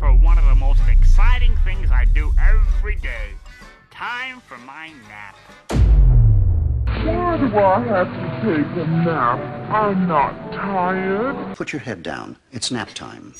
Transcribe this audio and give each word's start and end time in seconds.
for 0.00 0.12
one 0.14 0.38
of 0.38 0.46
the 0.46 0.54
most 0.54 0.80
exciting 0.88 1.54
things 1.62 1.90
I 1.92 2.06
do 2.06 2.32
every 2.40 2.96
day. 2.96 3.34
Time 3.90 4.40
for 4.40 4.56
my 4.56 4.90
nap. 5.08 5.36
Why 7.04 7.36
do 7.36 7.58
I 7.58 7.80
have 7.80 8.08
to 8.08 8.28
take 8.40 8.76
a 8.82 8.86
nap? 8.88 9.38
I'm 9.70 10.08
not 10.08 10.52
tired. 10.52 11.54
Put 11.54 11.74
your 11.74 11.80
head 11.80 12.02
down. 12.02 12.38
It's 12.50 12.70
nap 12.70 12.88
time. 12.94 13.34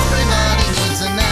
Everybody 0.00 0.66
needs 0.80 1.02
a 1.02 1.10
nap, 1.14 1.29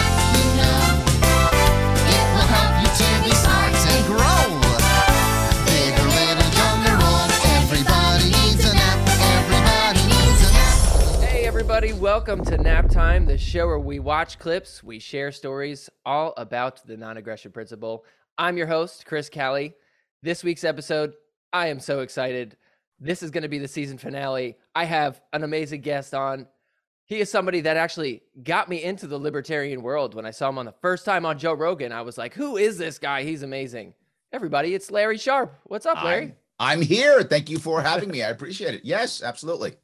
everybody, 11.78 12.00
welcome 12.02 12.44
to 12.44 12.58
Nap 12.58 12.90
Time, 12.90 13.24
the 13.24 13.38
show 13.38 13.64
where 13.68 13.78
we 13.78 14.00
watch 14.00 14.40
clips, 14.40 14.82
we 14.82 14.98
share 14.98 15.30
stories 15.30 15.88
all 16.04 16.34
about 16.36 16.84
the 16.84 16.96
non 16.96 17.18
aggression 17.18 17.52
principle. 17.52 18.04
I'm 18.36 18.56
your 18.56 18.66
host, 18.66 19.06
Chris 19.06 19.30
Callie. 19.30 19.74
This 20.20 20.42
week's 20.42 20.64
episode, 20.64 21.14
I 21.52 21.68
am 21.68 21.78
so 21.78 22.00
excited. 22.00 22.56
This 22.98 23.22
is 23.22 23.30
going 23.30 23.44
to 23.44 23.48
be 23.48 23.60
the 23.60 23.68
season 23.68 23.96
finale. 23.96 24.56
I 24.74 24.86
have 24.86 25.20
an 25.32 25.44
amazing 25.44 25.82
guest 25.82 26.14
on. 26.14 26.48
He 27.04 27.20
is 27.20 27.30
somebody 27.30 27.60
that 27.60 27.76
actually 27.76 28.22
got 28.42 28.68
me 28.68 28.82
into 28.82 29.06
the 29.06 29.16
libertarian 29.16 29.80
world. 29.80 30.16
When 30.16 30.26
I 30.26 30.32
saw 30.32 30.48
him 30.48 30.58
on 30.58 30.66
the 30.66 30.74
first 30.82 31.04
time 31.04 31.24
on 31.24 31.38
Joe 31.38 31.54
Rogan, 31.54 31.92
I 31.92 32.02
was 32.02 32.18
like, 32.18 32.34
who 32.34 32.56
is 32.56 32.76
this 32.76 32.98
guy? 32.98 33.22
He's 33.22 33.44
amazing. 33.44 33.94
Everybody, 34.32 34.74
it's 34.74 34.90
Larry 34.90 35.16
Sharpe. 35.16 35.54
What's 35.62 35.86
up, 35.86 36.02
Larry? 36.02 36.34
I'm, 36.58 36.80
I'm 36.80 36.82
here. 36.82 37.22
Thank 37.22 37.48
you 37.48 37.60
for 37.60 37.80
having 37.80 38.10
me. 38.10 38.24
I 38.24 38.30
appreciate 38.30 38.74
it. 38.74 38.84
Yes, 38.84 39.22
absolutely. 39.22 39.76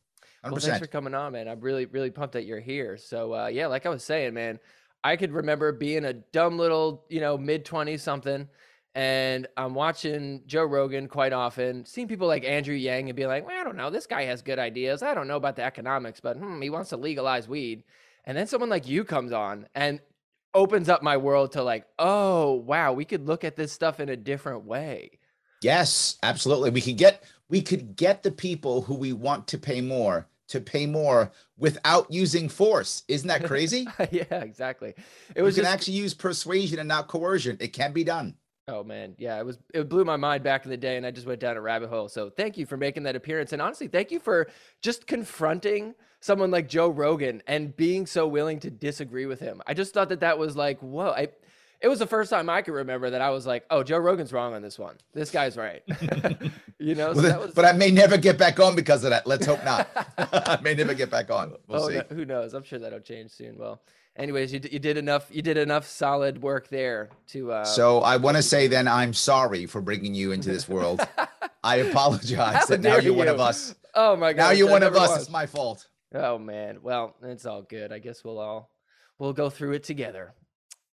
100%. 0.44 0.50
Well, 0.50 0.60
thanks 0.60 0.78
for 0.78 0.86
coming 0.86 1.14
on, 1.14 1.32
man. 1.32 1.48
I'm 1.48 1.60
really, 1.60 1.86
really 1.86 2.10
pumped 2.10 2.34
that 2.34 2.44
you're 2.44 2.60
here. 2.60 2.96
So, 2.96 3.34
uh, 3.34 3.46
yeah, 3.46 3.66
like 3.66 3.86
I 3.86 3.88
was 3.88 4.04
saying, 4.04 4.34
man, 4.34 4.58
I 5.02 5.16
could 5.16 5.32
remember 5.32 5.72
being 5.72 6.04
a 6.04 6.12
dumb 6.12 6.58
little, 6.58 7.04
you 7.08 7.20
know, 7.20 7.36
mid 7.38 7.64
20s 7.64 8.00
something, 8.00 8.48
and 8.94 9.48
I'm 9.56 9.74
watching 9.74 10.42
Joe 10.46 10.64
Rogan 10.64 11.08
quite 11.08 11.32
often, 11.32 11.84
seeing 11.84 12.08
people 12.08 12.28
like 12.28 12.44
Andrew 12.44 12.74
Yang 12.74 13.10
and 13.10 13.16
be 13.16 13.26
like, 13.26 13.46
well, 13.46 13.60
I 13.60 13.64
don't 13.64 13.76
know, 13.76 13.90
this 13.90 14.06
guy 14.06 14.22
has 14.24 14.40
good 14.42 14.58
ideas. 14.58 15.02
I 15.02 15.14
don't 15.14 15.28
know 15.28 15.36
about 15.36 15.56
the 15.56 15.64
economics, 15.64 16.20
but 16.20 16.36
hmm, 16.36 16.60
he 16.60 16.70
wants 16.70 16.90
to 16.90 16.96
legalize 16.96 17.48
weed. 17.48 17.84
And 18.24 18.36
then 18.38 18.46
someone 18.46 18.70
like 18.70 18.88
you 18.88 19.04
comes 19.04 19.32
on 19.32 19.66
and 19.74 20.00
opens 20.54 20.88
up 20.88 21.02
my 21.02 21.16
world 21.16 21.52
to 21.52 21.62
like, 21.62 21.86
oh, 21.98 22.52
wow, 22.52 22.92
we 22.92 23.04
could 23.04 23.26
look 23.26 23.44
at 23.44 23.56
this 23.56 23.72
stuff 23.72 24.00
in 24.00 24.08
a 24.08 24.16
different 24.16 24.64
way. 24.64 25.18
yes, 25.60 26.16
absolutely. 26.22 26.70
We 26.70 26.80
could 26.80 26.96
get 26.96 27.24
we 27.48 27.62
could 27.62 27.96
get 27.96 28.22
the 28.22 28.30
people 28.30 28.82
who 28.82 28.94
we 28.94 29.12
want 29.12 29.48
to 29.48 29.58
pay 29.58 29.80
more 29.80 30.26
to 30.48 30.60
pay 30.60 30.86
more 30.86 31.32
without 31.56 32.10
using 32.10 32.48
force. 32.48 33.02
Isn't 33.08 33.28
that 33.28 33.44
crazy? 33.44 33.86
yeah, 34.10 34.24
exactly. 34.30 34.94
It 35.34 35.42
was 35.42 35.54
can 35.54 35.64
just 35.64 35.74
actually 35.74 35.94
use 35.94 36.14
persuasion 36.14 36.78
and 36.78 36.88
not 36.88 37.08
coercion. 37.08 37.56
It 37.60 37.72
can 37.72 37.92
be 37.92 38.04
done. 38.04 38.36
Oh 38.66 38.82
man, 38.82 39.14
yeah, 39.18 39.38
it 39.38 39.44
was 39.44 39.58
it 39.74 39.90
blew 39.90 40.06
my 40.06 40.16
mind 40.16 40.42
back 40.42 40.64
in 40.64 40.70
the 40.70 40.76
day, 40.76 40.96
and 40.96 41.04
I 41.04 41.10
just 41.10 41.26
went 41.26 41.40
down 41.40 41.58
a 41.58 41.60
rabbit 41.60 41.90
hole. 41.90 42.08
So 42.08 42.30
thank 42.30 42.56
you 42.56 42.64
for 42.64 42.78
making 42.78 43.02
that 43.02 43.14
appearance, 43.14 43.52
and 43.52 43.60
honestly, 43.60 43.88
thank 43.88 44.10
you 44.10 44.18
for 44.18 44.48
just 44.80 45.06
confronting 45.06 45.94
someone 46.20 46.50
like 46.50 46.66
Joe 46.66 46.88
Rogan 46.88 47.42
and 47.46 47.76
being 47.76 48.06
so 48.06 48.26
willing 48.26 48.60
to 48.60 48.70
disagree 48.70 49.26
with 49.26 49.38
him. 49.38 49.60
I 49.66 49.74
just 49.74 49.92
thought 49.92 50.08
that 50.08 50.20
that 50.20 50.38
was 50.38 50.56
like, 50.56 50.80
whoa! 50.80 51.10
I, 51.10 51.28
it 51.80 51.88
was 51.88 51.98
the 51.98 52.06
first 52.06 52.30
time 52.30 52.48
I 52.48 52.62
could 52.62 52.74
remember 52.74 53.10
that 53.10 53.20
I 53.20 53.30
was 53.30 53.46
like, 53.46 53.64
oh, 53.70 53.82
Joe 53.82 53.98
Rogan's 53.98 54.32
wrong 54.32 54.54
on 54.54 54.62
this 54.62 54.78
one. 54.78 54.96
This 55.12 55.30
guy's 55.30 55.56
right. 55.56 55.82
you 56.78 56.94
know, 56.94 57.12
so 57.12 57.20
Well, 57.20 57.22
that 57.30 57.40
was. 57.40 57.54
but 57.54 57.64
I 57.64 57.72
may 57.72 57.90
never 57.90 58.16
get 58.16 58.38
back 58.38 58.58
on 58.60 58.74
because 58.74 59.04
of 59.04 59.10
that. 59.10 59.26
Let's 59.26 59.46
hope 59.46 59.64
not. 59.64 59.88
I 60.18 60.58
may 60.62 60.74
never 60.74 60.94
get 60.94 61.10
back 61.10 61.30
on. 61.30 61.54
We'll 61.68 61.82
oh, 61.84 61.88
see. 61.88 61.96
no- 61.96 62.04
who 62.10 62.24
knows? 62.24 62.54
I'm 62.54 62.62
sure 62.64 62.78
that'll 62.78 63.00
change 63.00 63.30
soon. 63.32 63.58
Well, 63.58 63.82
anyways, 64.16 64.52
you 64.52 64.60
d- 64.60 64.70
you 64.72 64.78
did 64.78 64.96
enough. 64.96 65.28
You 65.30 65.42
did 65.42 65.56
enough 65.58 65.86
solid 65.86 66.42
work 66.42 66.68
there 66.68 67.10
to. 67.28 67.52
Uh, 67.52 67.64
So 67.64 67.98
I 68.00 68.16
want 68.16 68.36
to 68.36 68.42
say 68.42 68.66
then 68.66 68.88
I'm 68.88 69.12
sorry 69.12 69.66
for 69.66 69.80
bringing 69.80 70.14
you 70.14 70.32
into 70.32 70.50
this 70.50 70.68
world. 70.68 71.06
I 71.64 71.76
apologize 71.76 72.66
that 72.66 72.80
now 72.80 72.96
you're 72.96 73.14
one 73.14 73.28
of 73.28 73.40
us. 73.40 73.74
oh 73.94 74.16
my 74.16 74.32
god! 74.32 74.42
Now 74.42 74.50
you're 74.50 74.70
one 74.70 74.82
of 74.82 74.94
us. 74.96 75.20
It's 75.22 75.30
my 75.30 75.46
fault. 75.46 75.86
Oh 76.14 76.38
man. 76.38 76.78
Well, 76.82 77.14
it's 77.22 77.46
all 77.46 77.62
good. 77.62 77.92
I 77.92 77.98
guess 77.98 78.22
we'll 78.22 78.38
all 78.38 78.70
we'll 79.18 79.32
go 79.32 79.48
through 79.50 79.72
it 79.72 79.84
together. 79.84 80.34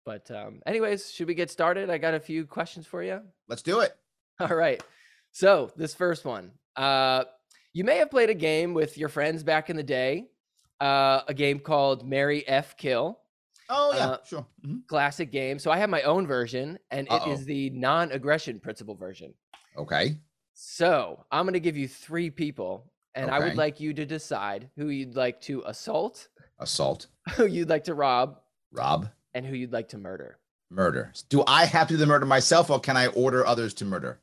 But 0.10 0.32
um 0.32 0.62
anyways, 0.66 1.12
should 1.12 1.28
we 1.28 1.36
get 1.36 1.52
started? 1.52 1.92
I 1.92 2.00
got 2.00 2.16
a 2.16 2.20
few 2.20 2.48
questions 2.48 2.88
for 2.88 3.04
you. 3.04 3.22
Let's 3.48 3.62
do 3.62 3.82
it. 3.82 3.96
All 4.40 4.56
right. 4.56 4.82
So, 5.32 5.72
this 5.76 5.94
first 5.94 6.26
one. 6.26 6.52
Uh 6.76 7.26
you 7.74 7.84
may 7.84 7.98
have 7.98 8.10
played 8.10 8.32
a 8.32 8.34
game 8.34 8.74
with 8.74 8.98
your 8.98 9.10
friends 9.10 9.44
back 9.44 9.70
in 9.70 9.76
the 9.76 9.84
day. 9.84 10.30
Uh 10.82 11.22
a 11.28 11.34
game 11.36 11.60
called 11.60 12.08
Mary 12.08 12.42
F 12.48 12.76
Kill. 12.76 13.20
Oh 13.70 13.94
yeah, 13.94 14.08
Uh, 14.08 14.18
sure. 14.26 14.48
Mhm. 14.66 14.88
Classic 14.88 15.32
game. 15.32 15.60
So 15.60 15.70
I 15.70 15.78
have 15.78 15.92
my 15.92 16.02
own 16.02 16.26
version 16.26 16.80
and 16.90 17.06
it 17.08 17.22
is 17.28 17.42
Uh-oh. 17.42 17.46
the 17.46 17.70
non-aggression 17.70 18.60
principle 18.62 18.96
version. 18.96 19.36
Okay. 19.78 20.18
So, 20.56 21.24
I'm 21.32 21.46
going 21.46 21.54
to 21.54 21.60
give 21.60 21.78
you 21.78 21.88
3 21.88 22.32
people 22.32 22.92
and 23.14 23.30
I 23.30 23.38
would 23.40 23.56
like 23.58 23.80
you 23.80 23.94
to 23.94 24.06
decide 24.08 24.70
who 24.76 24.88
you'd 24.90 25.16
like 25.16 25.40
to 25.42 25.62
assault, 25.68 26.28
Assault, 26.58 27.08
who 27.36 27.46
you'd 27.46 27.70
like 27.70 27.84
to 27.86 27.94
rob, 27.94 28.40
rob, 28.72 29.08
and 29.34 29.46
who 29.46 29.56
you'd 29.56 29.74
like 29.74 29.90
to 29.90 29.98
murder. 29.98 30.38
murder. 30.70 31.14
Do 31.30 31.44
I 31.48 31.66
have 31.66 31.88
to 31.88 31.94
do 31.94 31.98
the 31.98 32.06
murder 32.06 32.26
myself, 32.26 32.70
or 32.70 32.80
can 32.80 32.98
I 32.98 33.08
order 33.08 33.46
others 33.46 33.74
to 33.76 33.86
murder? 33.86 34.20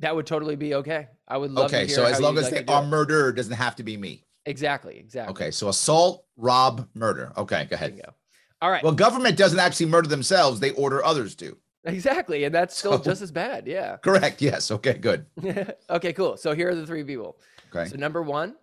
That 0.00 0.14
would 0.14 0.26
totally 0.26 0.56
be 0.56 0.74
okay. 0.74 1.08
I 1.26 1.38
would 1.38 1.50
love 1.50 1.70
to 1.70 1.76
Okay, 1.76 1.88
so 1.88 2.04
as 2.04 2.20
long 2.20 2.36
as 2.36 2.44
like 2.52 2.66
they 2.66 2.72
are 2.72 3.32
doesn't 3.32 3.52
have 3.54 3.76
to 3.76 3.82
be 3.82 3.96
me. 3.96 4.24
Exactly, 4.44 4.98
exactly. 4.98 5.32
Okay, 5.32 5.50
so 5.50 5.68
assault, 5.68 6.24
rob, 6.36 6.88
murder. 6.94 7.32
Okay, 7.36 7.66
go 7.68 7.74
ahead. 7.74 7.92
Bingo. 7.96 8.14
All 8.60 8.70
right. 8.70 8.82
Well, 8.82 8.92
government 8.92 9.36
doesn't 9.36 9.58
actually 9.58 9.86
murder 9.86 10.08
themselves; 10.08 10.60
they 10.60 10.70
order 10.72 11.04
others 11.04 11.34
to. 11.36 11.56
exactly, 11.84 12.44
and 12.44 12.54
that's 12.54 12.76
still 12.76 12.92
So- 12.98 13.04
just 13.04 13.22
as 13.22 13.30
bad. 13.32 13.66
Yeah. 13.66 13.96
Correct. 13.96 14.40
Yes. 14.42 14.70
Okay. 14.70 14.94
Good. 14.94 15.26
okay, 15.90 16.12
cool. 16.12 16.36
So 16.36 16.54
here 16.54 16.68
are 16.68 16.74
the 16.74 16.86
three 16.86 17.04
people. 17.04 17.38
Okay. 17.74 17.90
So 17.90 17.96
number 17.96 18.22
1, 18.22 18.54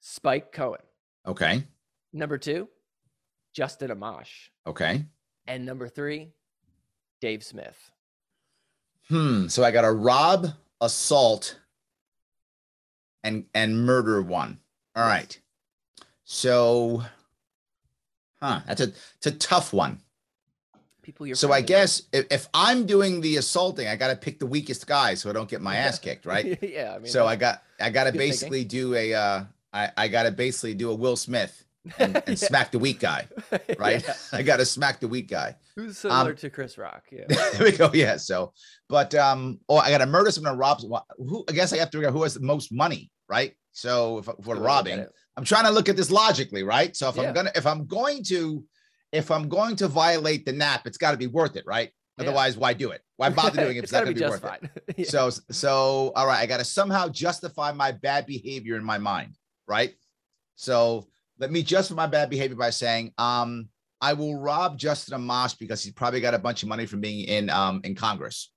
Spike 0.00 0.52
Cohen. 0.52 0.80
Okay. 1.26 1.64
Number 2.12 2.38
2, 2.38 2.68
Justin 3.54 3.90
Amash. 3.90 4.50
Okay. 4.66 5.04
And 5.46 5.64
number 5.64 5.88
3, 5.88 6.28
Dave 7.20 7.42
Smith. 7.42 7.90
Hmm. 9.08 9.46
So 9.48 9.62
I 9.62 9.70
got 9.70 9.84
a 9.84 9.92
rob, 9.92 10.48
assault, 10.80 11.58
and 13.22 13.44
and 13.54 13.84
murder 13.86 14.22
one. 14.22 14.58
All 14.96 15.06
right. 15.06 15.38
So, 16.24 17.02
huh? 18.40 18.60
That's 18.66 18.80
a 18.80 18.92
it's 19.16 19.26
a 19.26 19.32
tough 19.32 19.72
one. 19.72 20.00
People 21.02 21.26
you're 21.26 21.36
So 21.36 21.52
I 21.52 21.60
guess 21.60 22.02
if, 22.14 22.26
if 22.30 22.48
I'm 22.54 22.86
doing 22.86 23.20
the 23.20 23.36
assaulting, 23.36 23.88
I 23.88 23.96
got 23.96 24.08
to 24.08 24.16
pick 24.16 24.38
the 24.38 24.46
weakest 24.46 24.86
guy 24.86 25.14
so 25.14 25.28
I 25.28 25.34
don't 25.34 25.50
get 25.50 25.60
my 25.60 25.76
ass 25.76 25.98
kicked, 25.98 26.24
right? 26.24 26.58
yeah, 26.62 26.94
I 26.94 26.98
mean 26.98 27.12
so 27.12 27.26
I 27.26 27.36
got 27.36 27.62
I 27.78 27.90
got 27.90 28.04
to 28.04 28.12
good 28.12 28.18
thinking. 28.18 28.30
basically 28.30 28.64
do 28.64 28.94
a 28.94 29.12
uh, 29.12 29.44
I 29.72 29.90
I 29.98 30.08
got 30.08 30.22
to 30.22 30.30
basically 30.30 30.72
do 30.72 30.90
a 30.90 30.94
Will 30.94 31.16
Smith 31.16 31.63
and, 31.98 32.16
and 32.16 32.22
Yeah. 32.28 32.34
smack 32.34 32.70
the 32.70 32.78
weak 32.78 33.00
guy, 33.00 33.26
right? 33.78 34.02
Yeah. 34.06 34.14
I 34.32 34.42
got 34.42 34.56
to 34.58 34.64
smack 34.66 35.00
the 35.00 35.08
weak 35.08 35.28
guy. 35.28 35.56
Who's 35.76 35.98
similar 35.98 36.30
Um, 36.30 36.36
to 36.36 36.50
Chris 36.50 36.78
Rock? 36.78 37.04
Yeah. 37.10 37.24
there 37.28 37.64
we 37.64 37.72
go. 37.72 37.90
Yeah. 37.92 38.16
So, 38.16 38.52
but 38.88 39.14
um, 39.14 39.60
oh, 39.68 39.76
I 39.76 39.90
got 39.90 39.98
to 39.98 40.06
murder 40.06 40.30
someone 40.30 40.52
and 40.52 40.58
rob 40.60 40.80
someone. 40.80 41.02
Who? 41.18 41.44
I 41.48 41.52
guess 41.52 41.72
I 41.72 41.78
have 41.78 41.90
to 41.90 41.98
figure 41.98 42.08
out 42.08 42.12
who 42.14 42.22
has 42.22 42.34
the 42.34 42.40
most 42.40 42.72
money, 42.72 43.10
right? 43.28 43.54
So 43.72 44.18
if, 44.18 44.28
if 44.28 44.46
we're 44.46 44.54
Good 44.54 44.54
way 44.54 44.54
to 44.54 44.60
look 44.60 44.60
at 44.60 44.64
robbing. 44.66 45.06
I'm 45.36 45.44
trying 45.44 45.64
to 45.64 45.70
look 45.70 45.88
at 45.88 45.96
this 45.96 46.10
logically, 46.10 46.62
right? 46.62 46.94
So 46.96 47.08
if 47.08 47.16
Yeah. 47.16 47.22
I'm 47.28 47.34
gonna, 47.34 47.50
if 47.56 47.66
I'm 47.66 47.86
going 47.86 48.22
to, 48.24 48.64
if 49.12 49.30
I'm 49.30 49.48
going 49.48 49.76
to 49.76 49.88
violate 49.88 50.44
the 50.46 50.52
nap, 50.52 50.86
it's 50.86 50.96
got 50.98 51.10
to 51.12 51.16
be 51.16 51.26
worth 51.26 51.56
it, 51.56 51.64
right? 51.66 51.90
Otherwise, 52.18 52.56
why 52.56 52.72
do 52.72 52.92
it? 52.92 53.00
Why 53.16 53.28
bother 53.28 53.60
doing 53.60 53.76
it? 53.76 53.80
it's 53.80 53.84
It's 53.84 53.92
not 53.92 54.04
going 54.04 54.14
be 54.14 54.20
to 54.20 54.26
be 54.26 54.30
worth 54.30 54.44
it. 54.96 55.08
So, 55.08 55.30
so 55.50 56.12
all 56.14 56.26
right, 56.28 56.38
I 56.38 56.46
got 56.46 56.58
to 56.58 56.64
somehow 56.64 57.08
justify 57.08 57.72
my 57.72 57.90
bad 57.90 58.26
behavior 58.26 58.76
in 58.76 58.84
my 58.84 58.98
mind, 58.98 59.34
right? 59.66 59.92
So 60.54 61.08
let 61.38 61.50
me 61.50 61.62
justify 61.62 62.02
my 62.02 62.06
bad 62.06 62.30
behavior 62.30 62.56
by 62.56 62.70
saying, 62.70 63.12
um, 63.18 63.68
I 64.00 64.12
will 64.12 64.38
rob 64.38 64.78
Justin 64.78 65.18
Amash 65.18 65.58
because 65.58 65.82
he's 65.82 65.92
probably 65.92 66.20
got 66.20 66.34
a 66.34 66.38
bunch 66.38 66.62
of 66.62 66.68
money 66.68 66.86
from 66.86 67.00
being 67.00 67.26
in 67.26 67.48
um 67.50 67.80
in 67.84 67.94
Congress. 67.94 68.50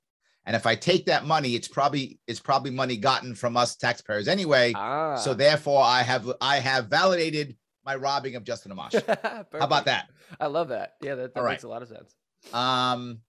And 0.46 0.56
if 0.56 0.66
I 0.66 0.76
take 0.76 1.06
that 1.08 1.26
money, 1.26 1.56
it's 1.56 1.68
probably 1.68 2.20
it's 2.28 2.40
probably 2.40 2.72
money 2.72 2.98
gotten 2.98 3.36
from 3.36 3.58
us 3.58 3.76
taxpayers 3.76 4.28
anyway. 4.28 4.74
ah. 4.76 5.16
So 5.16 5.34
therefore, 5.34 5.84
I 5.84 6.02
have 6.02 6.32
I 6.42 6.60
have 6.60 6.88
validated 6.88 7.56
my 7.86 7.96
robbing 7.96 8.36
of 8.36 8.44
Justin 8.44 8.74
Amash. 8.74 8.94
How 9.54 9.66
about 9.66 9.86
that? 9.86 10.10
I 10.40 10.48
love 10.48 10.70
that. 10.70 10.96
Yeah, 11.02 11.16
that, 11.16 11.34
that 11.34 11.44
makes 11.44 11.64
right. 11.64 11.64
a 11.64 11.68
lot 11.70 11.82
of 11.82 11.88
sense. 11.88 12.14
Um, 12.54 13.20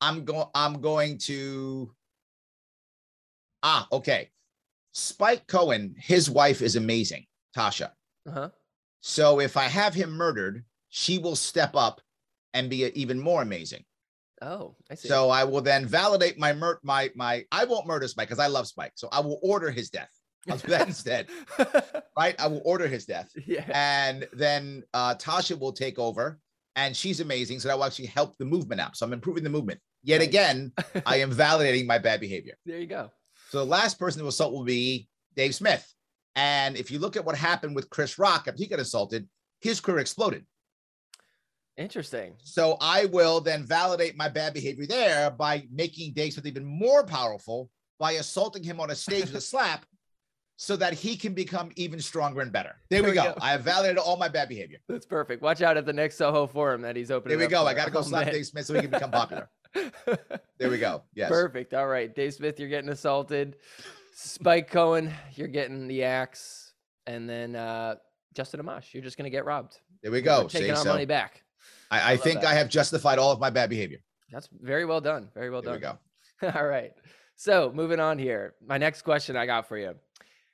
I'm 0.00 0.24
going. 0.24 0.46
I'm 0.54 0.80
going 0.80 1.18
to. 1.18 1.92
Ah, 3.62 3.86
okay. 3.92 4.30
Spike 4.92 5.46
Cohen, 5.46 5.94
his 5.98 6.28
wife 6.28 6.62
is 6.62 6.76
amazing, 6.76 7.26
Tasha. 7.56 7.90
Uh-huh. 8.28 8.50
So 9.00 9.40
if 9.40 9.56
I 9.56 9.64
have 9.64 9.94
him 9.94 10.10
murdered, 10.12 10.64
she 10.88 11.18
will 11.18 11.36
step 11.36 11.74
up 11.74 12.00
and 12.52 12.68
be 12.68 12.84
even 12.94 13.18
more 13.18 13.42
amazing. 13.42 13.84
Oh, 14.42 14.76
I 14.90 14.94
see. 14.94 15.08
So 15.08 15.30
I 15.30 15.44
will 15.44 15.60
then 15.60 15.86
validate 15.86 16.38
my 16.38 16.52
mur- 16.52 16.80
my 16.82 17.10
my. 17.14 17.44
I 17.52 17.64
won't 17.64 17.86
murder 17.86 18.08
Spike 18.08 18.28
because 18.28 18.38
I 18.38 18.46
love 18.46 18.66
Spike. 18.66 18.92
So 18.94 19.08
I 19.12 19.20
will 19.20 19.38
order 19.42 19.70
his 19.70 19.90
death. 19.90 20.10
I'll 20.50 20.56
do 20.64 20.68
that 20.68 20.86
instead. 20.86 21.28
Right? 22.18 22.38
I 22.38 22.48
will 22.48 22.60
order 22.66 22.86
his 22.86 23.06
death. 23.06 23.30
yeah. 23.46 23.64
And 23.72 24.28
then 24.34 24.82
uh, 24.92 25.14
Tasha 25.14 25.58
will 25.58 25.72
take 25.72 25.98
over, 25.98 26.38
and 26.76 26.94
she's 26.94 27.20
amazing. 27.20 27.60
So 27.60 27.68
that 27.68 27.78
will 27.78 27.84
actually 27.84 28.06
help 28.06 28.36
the 28.36 28.44
movement 28.44 28.78
out. 28.80 28.94
So 28.96 29.06
I'm 29.06 29.14
improving 29.14 29.42
the 29.42 29.48
movement. 29.48 29.80
Yet 30.02 30.20
again, 30.20 30.72
I 31.06 31.16
am 31.18 31.30
validating 31.46 31.86
my 31.86 31.96
bad 31.98 32.20
behavior. 32.20 32.56
There 32.66 32.78
you 32.78 32.86
go. 32.86 33.10
So 33.50 33.58
the 33.58 33.64
last 33.64 33.98
person 33.98 34.20
to 34.20 34.28
assault 34.28 34.52
will 34.52 34.64
be 34.64 35.08
Dave 35.34 35.54
Smith. 35.54 35.86
And 36.40 36.74
if 36.78 36.90
you 36.90 36.98
look 36.98 37.16
at 37.16 37.24
what 37.26 37.36
happened 37.36 37.76
with 37.76 37.90
Chris 37.90 38.18
Rock 38.18 38.48
after 38.48 38.56
he 38.56 38.66
got 38.66 38.78
assaulted, 38.80 39.28
his 39.60 39.78
career 39.78 39.98
exploded. 39.98 40.46
Interesting. 41.76 42.32
So 42.42 42.78
I 42.80 43.04
will 43.06 43.42
then 43.42 43.62
validate 43.64 44.16
my 44.16 44.28
bad 44.30 44.54
behavior 44.54 44.86
there 44.86 45.30
by 45.30 45.66
making 45.70 46.14
Dave 46.14 46.32
Smith 46.32 46.46
even 46.46 46.64
more 46.64 47.04
powerful 47.04 47.68
by 47.98 48.12
assaulting 48.12 48.62
him 48.62 48.80
on 48.80 48.90
a 48.90 48.94
stage 48.94 49.26
with 49.26 49.34
a 49.34 49.40
slap 49.52 49.84
so 50.56 50.76
that 50.76 50.94
he 50.94 51.14
can 51.14 51.34
become 51.34 51.70
even 51.76 52.00
stronger 52.00 52.40
and 52.40 52.52
better. 52.52 52.74
There, 52.88 53.02
There 53.02 53.10
we 53.10 53.14
go. 53.14 53.24
go. 53.24 53.34
I 53.42 53.50
have 53.52 53.60
validated 53.62 53.98
all 53.98 54.16
my 54.16 54.28
bad 54.28 54.48
behavior. 54.48 54.78
That's 54.88 55.06
perfect. 55.06 55.42
Watch 55.42 55.60
out 55.60 55.76
at 55.76 55.84
the 55.84 55.92
next 55.92 56.16
Soho 56.16 56.46
forum 56.46 56.80
that 56.82 56.96
he's 56.96 57.10
opening. 57.10 57.36
There 57.38 57.46
we 57.46 57.50
go. 57.50 57.66
I 57.66 57.74
got 57.74 57.84
to 57.84 57.90
go 57.90 57.98
Oh, 57.98 58.02
slap 58.02 58.24
man. 58.26 58.34
Dave 58.34 58.46
Smith 58.46 58.64
so 58.64 58.74
he 58.74 58.80
can 58.80 58.90
become 58.90 59.10
popular. 59.10 59.50
There 60.58 60.68
we 60.68 60.78
go. 60.78 61.04
Yes. 61.14 61.30
Perfect. 61.30 61.72
All 61.72 61.86
right, 61.86 62.14
Dave 62.14 62.34
Smith, 62.34 62.60
you're 62.60 62.68
getting 62.68 62.90
assaulted. 62.90 63.56
Spike 64.22 64.70
Cohen, 64.70 65.12
you're 65.34 65.48
getting 65.48 65.88
the 65.88 66.04
axe, 66.04 66.72
and 67.06 67.28
then 67.28 67.56
uh, 67.56 67.94
Justin 68.34 68.60
Amash, 68.60 68.92
you're 68.92 69.02
just 69.02 69.16
gonna 69.16 69.30
get 69.30 69.46
robbed. 69.46 69.78
There 70.02 70.12
we 70.12 70.18
We're 70.18 70.24
go. 70.24 70.46
taking 70.46 70.66
See, 70.66 70.70
our 70.70 70.76
so 70.76 70.90
money 70.90 71.06
back. 71.06 71.42
I, 71.90 72.00
I 72.00 72.10
love 72.12 72.20
think 72.22 72.40
that. 72.42 72.50
I 72.50 72.54
have 72.54 72.68
justified 72.68 73.18
all 73.18 73.32
of 73.32 73.40
my 73.40 73.50
bad 73.50 73.70
behavior. 73.70 73.98
That's 74.30 74.48
very 74.60 74.84
well 74.84 75.00
done. 75.00 75.30
Very 75.34 75.50
well 75.50 75.62
done. 75.62 75.80
There 75.80 75.96
we 76.42 76.48
go. 76.50 76.58
All 76.60 76.66
right. 76.66 76.92
So 77.36 77.72
moving 77.74 77.98
on 77.98 78.18
here. 78.18 78.54
My 78.64 78.78
next 78.78 79.02
question 79.02 79.36
I 79.36 79.46
got 79.46 79.68
for 79.68 79.76
you. 79.76 79.94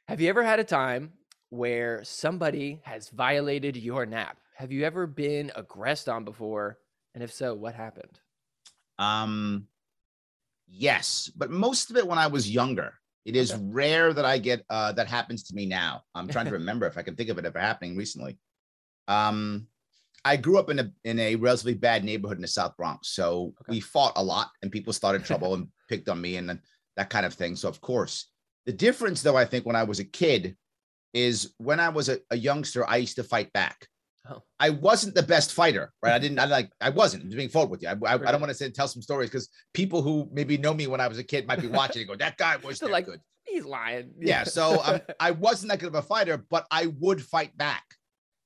Have 0.09 0.21
you 0.21 0.29
ever 0.29 0.43
had 0.43 0.61
a 0.61 0.65
time 0.65 1.13
where 1.51 2.03
somebody 2.05 2.81
has 2.85 3.11
violated 3.11 3.77
your 3.77 4.07
nap? 4.07 4.39
Have 4.55 4.73
you 4.73 4.85
ever 4.85 5.07
been 5.07 5.53
aggressed 5.55 6.09
on 6.09 6.25
before? 6.25 6.79
And 7.15 7.23
if 7.23 7.33
so, 7.33 7.55
what 7.55 7.75
happened? 7.75 8.19
Um, 8.99 9.67
yes, 10.67 11.31
but 11.37 11.51
most 11.51 11.91
of 11.91 11.97
it 11.97 12.07
when 12.07 12.19
I 12.19 12.29
was 12.29 12.51
younger. 12.51 12.95
It 13.27 13.35
is 13.35 13.51
Okay. 13.53 13.61
rare 13.65 14.13
that 14.15 14.25
I 14.25 14.39
get 14.39 14.65
uh, 14.71 14.93
that 14.93 15.09
happens 15.09 15.43
to 15.45 15.55
me 15.55 15.67
now. 15.67 16.05
I'm 16.15 16.29
trying 16.29 16.45
to 16.47 16.53
remember 16.53 16.87
if 16.87 16.97
I 16.97 17.03
can 17.03 17.17
think 17.17 17.29
of 17.29 17.39
it 17.39 17.45
ever 17.45 17.59
happening 17.59 17.97
recently. 17.97 18.39
Um, 19.09 19.67
I 20.25 20.37
grew 20.37 20.59
up 20.59 20.71
in 20.71 20.79
a 20.79 20.93
in 21.05 21.19
a 21.19 21.35
relatively 21.35 21.75
bad 21.75 22.05
neighborhood 22.05 22.39
in 22.39 22.43
the 22.43 22.49
South 22.49 22.77
Bronx, 22.77 23.09
so 23.09 23.53
Okay. 23.61 23.73
we 23.73 23.81
fought 23.81 24.13
a 24.15 24.23
lot, 24.23 24.51
and 24.63 24.71
people 24.71 24.93
started 24.93 25.25
trouble 25.25 25.55
and 25.55 25.69
picked 25.89 26.09
on 26.09 26.21
me 26.21 26.37
and 26.37 26.61
that 26.97 27.11
kind 27.11 27.27
of 27.27 27.35
thing. 27.35 27.57
So 27.57 27.69
of 27.69 27.81
course, 27.81 28.31
the 28.65 28.73
difference, 28.73 29.23
though, 29.23 29.37
I 29.37 29.45
think 29.45 29.67
when 29.67 29.77
I 29.77 29.83
was 29.83 29.99
a 29.99 30.05
kid, 30.05 30.57
is 31.13 31.53
when 31.59 31.81
I 31.81 31.89
was 31.89 32.09
a, 32.09 32.21
a 32.31 32.37
youngster, 32.37 32.89
I 32.89 32.97
used 32.99 33.17
to 33.17 33.25
fight 33.25 33.53
back. 33.53 33.89
Oh. 34.29 34.43
I 34.59 34.71
wasn't 34.71 35.15
the 35.15 35.23
best 35.23 35.53
fighter, 35.53 35.93
right? 36.03 36.13
I 36.13 36.19
didn't. 36.19 36.39
I 36.39 36.47
like. 36.47 36.71
I 36.81 36.91
wasn't. 36.91 37.25
I'm 37.25 37.31
being 37.31 37.49
forward 37.49 37.71
with 37.71 37.83
you. 37.83 37.89
I, 37.89 37.93
I, 37.93 38.15
I 38.15 38.33
don't 38.33 38.41
want 38.41 38.51
to 38.51 38.55
say 38.55 38.71
tell 38.71 38.89
some 38.89 39.03
stories 39.03 39.31
because 39.31 39.49
people 39.75 40.03
who 40.03 40.29
maybe 40.33 40.57
know 40.59 40.75
me 40.75 40.87
when 40.87 41.01
I 41.01 41.09
was 41.09 41.19
a 41.19 41.25
kid 41.25 41.47
might 41.47 41.61
be 41.61 41.69
watching 41.69 42.03
and 42.03 42.09
go, 42.09 42.17
"That 42.17 42.37
guy 42.37 42.57
was 42.57 42.79
that 42.81 42.91
like, 42.91 43.07
good." 43.07 43.21
He's 43.45 43.65
lying. 43.65 44.13
Yeah. 44.19 44.45
So 44.45 44.83
um, 44.85 45.01
I 45.21 45.31
wasn't 45.31 45.71
that 45.71 45.79
good 45.79 45.89
of 45.89 45.95
a 45.95 46.03
fighter, 46.03 46.45
but 46.51 46.67
I 46.71 46.87
would 46.99 47.23
fight 47.23 47.57
back, 47.57 47.85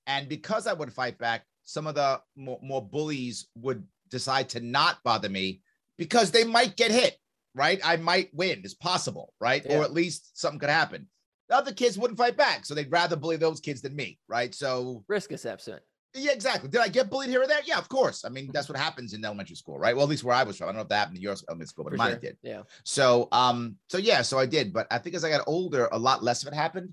and 0.06 0.28
because 0.28 0.66
I 0.66 0.72
would 0.72 0.92
fight 0.92 1.18
back, 1.18 1.44
some 1.62 1.86
of 1.86 1.94
the 1.94 2.20
more, 2.36 2.58
more 2.62 2.86
bullies 2.86 3.48
would 3.54 3.84
decide 4.10 4.48
to 4.50 4.60
not 4.60 4.98
bother 5.04 5.28
me 5.28 5.62
because 5.96 6.30
they 6.30 6.44
might 6.44 6.76
get 6.76 6.90
hit. 6.90 7.16
Right? 7.52 7.80
I 7.82 7.96
might 7.96 8.30
win. 8.32 8.60
It's 8.62 8.74
possible, 8.74 9.34
right? 9.40 9.64
Yeah. 9.64 9.78
Or 9.78 9.82
at 9.82 9.92
least 9.92 10.38
something 10.38 10.60
could 10.60 10.70
happen. 10.70 11.08
The 11.50 11.56
other 11.56 11.72
kids 11.72 11.98
wouldn't 11.98 12.16
fight 12.18 12.36
back, 12.36 12.64
so 12.64 12.74
they'd 12.74 12.90
rather 12.90 13.16
bully 13.16 13.36
those 13.36 13.60
kids 13.60 13.82
than 13.82 13.94
me, 13.94 14.18
right? 14.28 14.54
So 14.54 15.04
risk 15.08 15.32
assessment. 15.32 15.82
yeah, 16.14 16.30
exactly. 16.32 16.68
Did 16.70 16.80
I 16.80 16.88
get 16.88 17.10
bullied 17.10 17.28
here 17.28 17.42
or 17.42 17.46
there? 17.46 17.60
Yeah, 17.64 17.76
of 17.78 17.88
course. 17.88 18.24
I 18.24 18.28
mean, 18.28 18.50
that's 18.54 18.68
what 18.68 18.78
happens 18.78 19.12
in 19.14 19.24
elementary 19.24 19.56
school, 19.56 19.76
right? 19.78 19.94
Well, 19.94 20.04
at 20.04 20.10
least 20.10 20.24
where 20.24 20.34
I 20.34 20.44
was 20.44 20.56
from. 20.56 20.66
I 20.66 20.68
don't 20.68 20.76
know 20.76 20.82
if 20.82 20.88
that 20.88 20.96
happened 20.98 21.16
in 21.18 21.22
your 21.22 21.34
elementary 21.48 21.66
school, 21.66 21.84
but 21.84 21.90
For 21.92 21.96
mine 21.98 22.10
sure. 22.12 22.18
did. 22.20 22.36
Yeah. 22.42 22.62
So, 22.84 23.26
um, 23.32 23.76
so 23.88 23.98
yeah, 23.98 24.22
so 24.22 24.38
I 24.38 24.46
did. 24.46 24.72
But 24.72 24.86
I 24.92 24.98
think 24.98 25.14
as 25.16 25.24
I 25.24 25.30
got 25.30 25.42
older, 25.48 25.88
a 25.92 25.98
lot 25.98 26.22
less 26.22 26.42
of 26.42 26.48
it 26.48 26.54
happened. 26.54 26.90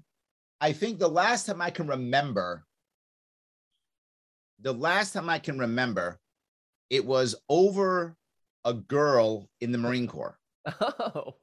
I 0.60 0.74
think 0.74 0.98
the 1.00 1.08
last 1.08 1.46
time 1.46 1.62
I 1.62 1.70
can 1.70 1.88
remember, 1.88 2.66
the 4.60 4.74
last 4.74 5.14
time 5.14 5.30
I 5.30 5.38
can 5.40 5.60
remember, 5.60 6.20
it 6.90 7.06
was 7.06 7.36
over 7.48 8.16
a 8.66 8.74
girl 8.74 9.50
in 9.62 9.72
the 9.72 9.78
Marine 9.78 10.08
Corps. 10.08 10.38
Oh. 10.82 11.36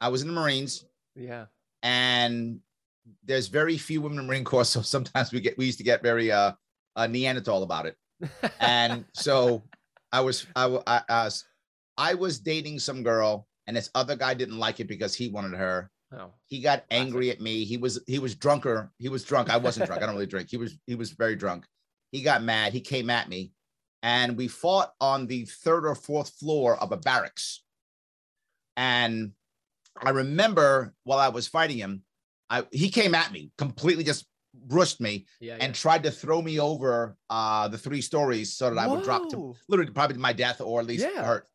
I 0.00 0.08
was 0.10 0.20
in 0.22 0.28
the 0.28 0.34
Marines, 0.34 0.84
Yeah. 1.16 1.46
And 1.82 2.60
there's 3.24 3.48
very 3.48 3.78
few 3.78 4.00
women 4.00 4.18
in 4.18 4.26
the 4.26 4.28
Marine 4.28 4.44
Corps, 4.44 4.64
so 4.64 4.82
sometimes 4.82 5.32
we 5.32 5.40
get 5.40 5.56
we 5.58 5.66
used 5.66 5.78
to 5.78 5.84
get 5.84 6.02
very 6.02 6.30
uh, 6.30 6.52
uh 6.96 7.06
Neanderthal 7.06 7.62
about 7.62 7.86
it. 7.86 7.96
and 8.60 9.04
so 9.12 9.62
I 10.12 10.20
was 10.20 10.46
I, 10.56 10.66
I, 10.86 11.02
I 11.08 11.24
was 11.24 11.44
I 11.96 12.14
was 12.14 12.38
dating 12.38 12.78
some 12.78 13.02
girl, 13.02 13.46
and 13.66 13.76
this 13.76 13.90
other 13.94 14.16
guy 14.16 14.34
didn't 14.34 14.58
like 14.58 14.80
it 14.80 14.88
because 14.88 15.14
he 15.14 15.28
wanted 15.28 15.56
her. 15.56 15.90
oh. 16.12 16.32
He 16.46 16.60
got 16.60 16.84
angry 16.90 17.30
at 17.30 17.40
me. 17.40 17.64
He 17.64 17.76
was 17.76 18.00
he 18.06 18.18
was 18.18 18.34
drunker. 18.34 18.92
He 18.98 19.08
was 19.08 19.24
drunk. 19.24 19.50
I 19.50 19.56
wasn't 19.56 19.86
drunk. 19.86 20.02
I 20.02 20.06
don't 20.06 20.14
really 20.14 20.26
drink. 20.26 20.48
He 20.50 20.56
was 20.56 20.78
he 20.86 20.94
was 20.94 21.10
very 21.10 21.36
drunk. 21.36 21.66
He 22.12 22.22
got 22.22 22.42
mad. 22.42 22.72
He 22.72 22.80
came 22.80 23.10
at 23.10 23.28
me, 23.28 23.52
and 24.02 24.36
we 24.36 24.48
fought 24.48 24.92
on 25.00 25.26
the 25.26 25.44
third 25.44 25.86
or 25.86 25.94
fourth 25.94 26.30
floor 26.30 26.76
of 26.76 26.92
a 26.92 26.96
barracks. 26.96 27.62
And 28.76 29.32
I 30.02 30.10
remember 30.10 30.94
while 31.04 31.18
I 31.18 31.28
was 31.28 31.46
fighting 31.48 31.78
him, 31.78 32.02
I 32.50 32.64
he 32.70 32.90
came 32.90 33.14
at 33.14 33.32
me 33.32 33.50
completely, 33.58 34.04
just 34.04 34.26
rushed 34.68 35.00
me 35.00 35.26
Yeah. 35.40 35.56
and 35.60 35.74
tried 35.74 36.02
to 36.04 36.10
throw 36.10 36.40
me 36.42 36.58
over 36.58 37.16
uh 37.30 37.68
the 37.68 37.78
three 37.78 38.00
stories 38.00 38.56
so 38.56 38.70
that 38.70 38.78
I 38.78 38.86
would 38.86 39.02
drop 39.02 39.28
to 39.30 39.54
literally 39.68 39.92
probably 39.92 40.14
to 40.14 40.20
my 40.20 40.32
death 40.32 40.60
or 40.60 40.80
at 40.80 40.86
least 40.86 41.06
Yeah. 41.12 41.24
hurt. 41.24 41.46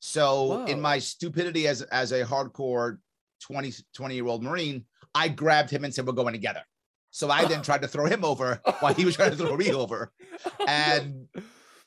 So 0.00 0.64
in 0.66 0.80
my 0.80 0.98
stupidity 0.98 1.66
as 1.68 1.82
as 1.82 2.12
a 2.12 2.24
hardcore 2.24 2.98
20 3.42 3.72
20 3.94 4.14
year 4.14 4.26
old 4.26 4.42
Marine, 4.42 4.84
I 5.14 5.28
grabbed 5.28 5.70
him 5.70 5.84
and 5.84 5.94
said, 5.94 6.06
We're 6.06 6.12
going 6.12 6.34
together. 6.34 6.62
So 7.10 7.30
I 7.30 7.44
then 7.46 7.62
tried 7.68 7.82
to 7.82 7.88
throw 7.88 8.06
him 8.06 8.24
over 8.24 8.60
while 8.80 8.94
he 8.94 9.04
was 9.04 9.16
trying 9.16 9.30
to 9.30 9.36
throw 9.36 9.56
me 9.56 9.72
over. 9.82 10.12
Oh. 10.60 10.64
And 10.66 11.26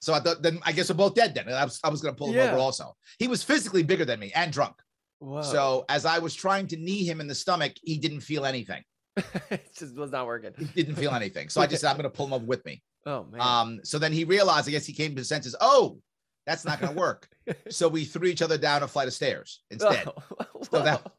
so 0.02 0.14
I 0.14 0.20
thought 0.20 0.42
then 0.42 0.60
I 0.64 0.72
guess 0.72 0.90
we're 0.90 0.96
both 0.96 1.16
dead 1.16 1.34
then. 1.36 1.46
And 1.48 1.56
I 1.56 1.64
was 1.64 1.80
I 1.84 1.90
was 1.90 2.02
gonna 2.02 2.16
pull 2.16 2.32
him 2.32 2.40
over 2.40 2.58
also. 2.58 2.96
He 3.20 3.28
was 3.28 3.44
physically 3.44 3.84
bigger 3.84 4.06
than 4.06 4.20
me 4.20 4.32
and 4.36 4.52
drunk. 4.52 4.76
Whoa. 5.26 5.42
So 5.42 5.86
as 5.90 6.06
I 6.06 6.20
was 6.20 6.36
trying 6.36 6.68
to 6.68 6.78
knee 6.78 7.04
him 7.04 7.20
in 7.20 7.28
the 7.28 7.36
stomach, 7.36 7.74
he 7.82 7.98
didn't 7.98 8.22
feel 8.22 8.46
anything. 8.46 8.84
it 9.50 9.76
just 9.78 9.96
was 9.96 10.12
not 10.12 10.28
working. 10.28 10.52
He 10.58 10.66
didn't 10.66 10.96
feel 10.96 11.12
anything. 11.12 11.50
So 11.50 11.62
I 11.62 11.68
just 11.68 11.82
said, 11.82 11.90
I'm 11.90 11.96
gonna 11.98 12.10
pull 12.10 12.28
him 12.28 12.34
up 12.34 12.44
with 12.44 12.64
me. 12.66 12.82
Oh 13.08 13.24
man. 13.32 13.40
Um, 13.40 13.80
so 13.84 14.00
then 14.00 14.12
he 14.12 14.24
realized, 14.24 14.68
I 14.68 14.72
guess 14.72 14.84
he 14.84 14.92
came 14.92 15.12
to 15.12 15.20
his 15.20 15.30
senses, 15.30 15.56
oh, 15.62 16.00
that's 16.48 16.66
not 16.66 16.80
going 16.80 16.94
to 16.94 17.00
work. 17.00 17.28
so 17.70 17.88
we 17.88 18.04
threw 18.04 18.28
each 18.28 18.42
other 18.42 18.58
down 18.58 18.82
a 18.82 18.88
flight 18.88 19.08
of 19.08 19.14
stairs 19.14 19.62
instead. 19.70 20.06
Whoa. 20.06 20.64
So 20.72 20.82
that-. 20.82 21.12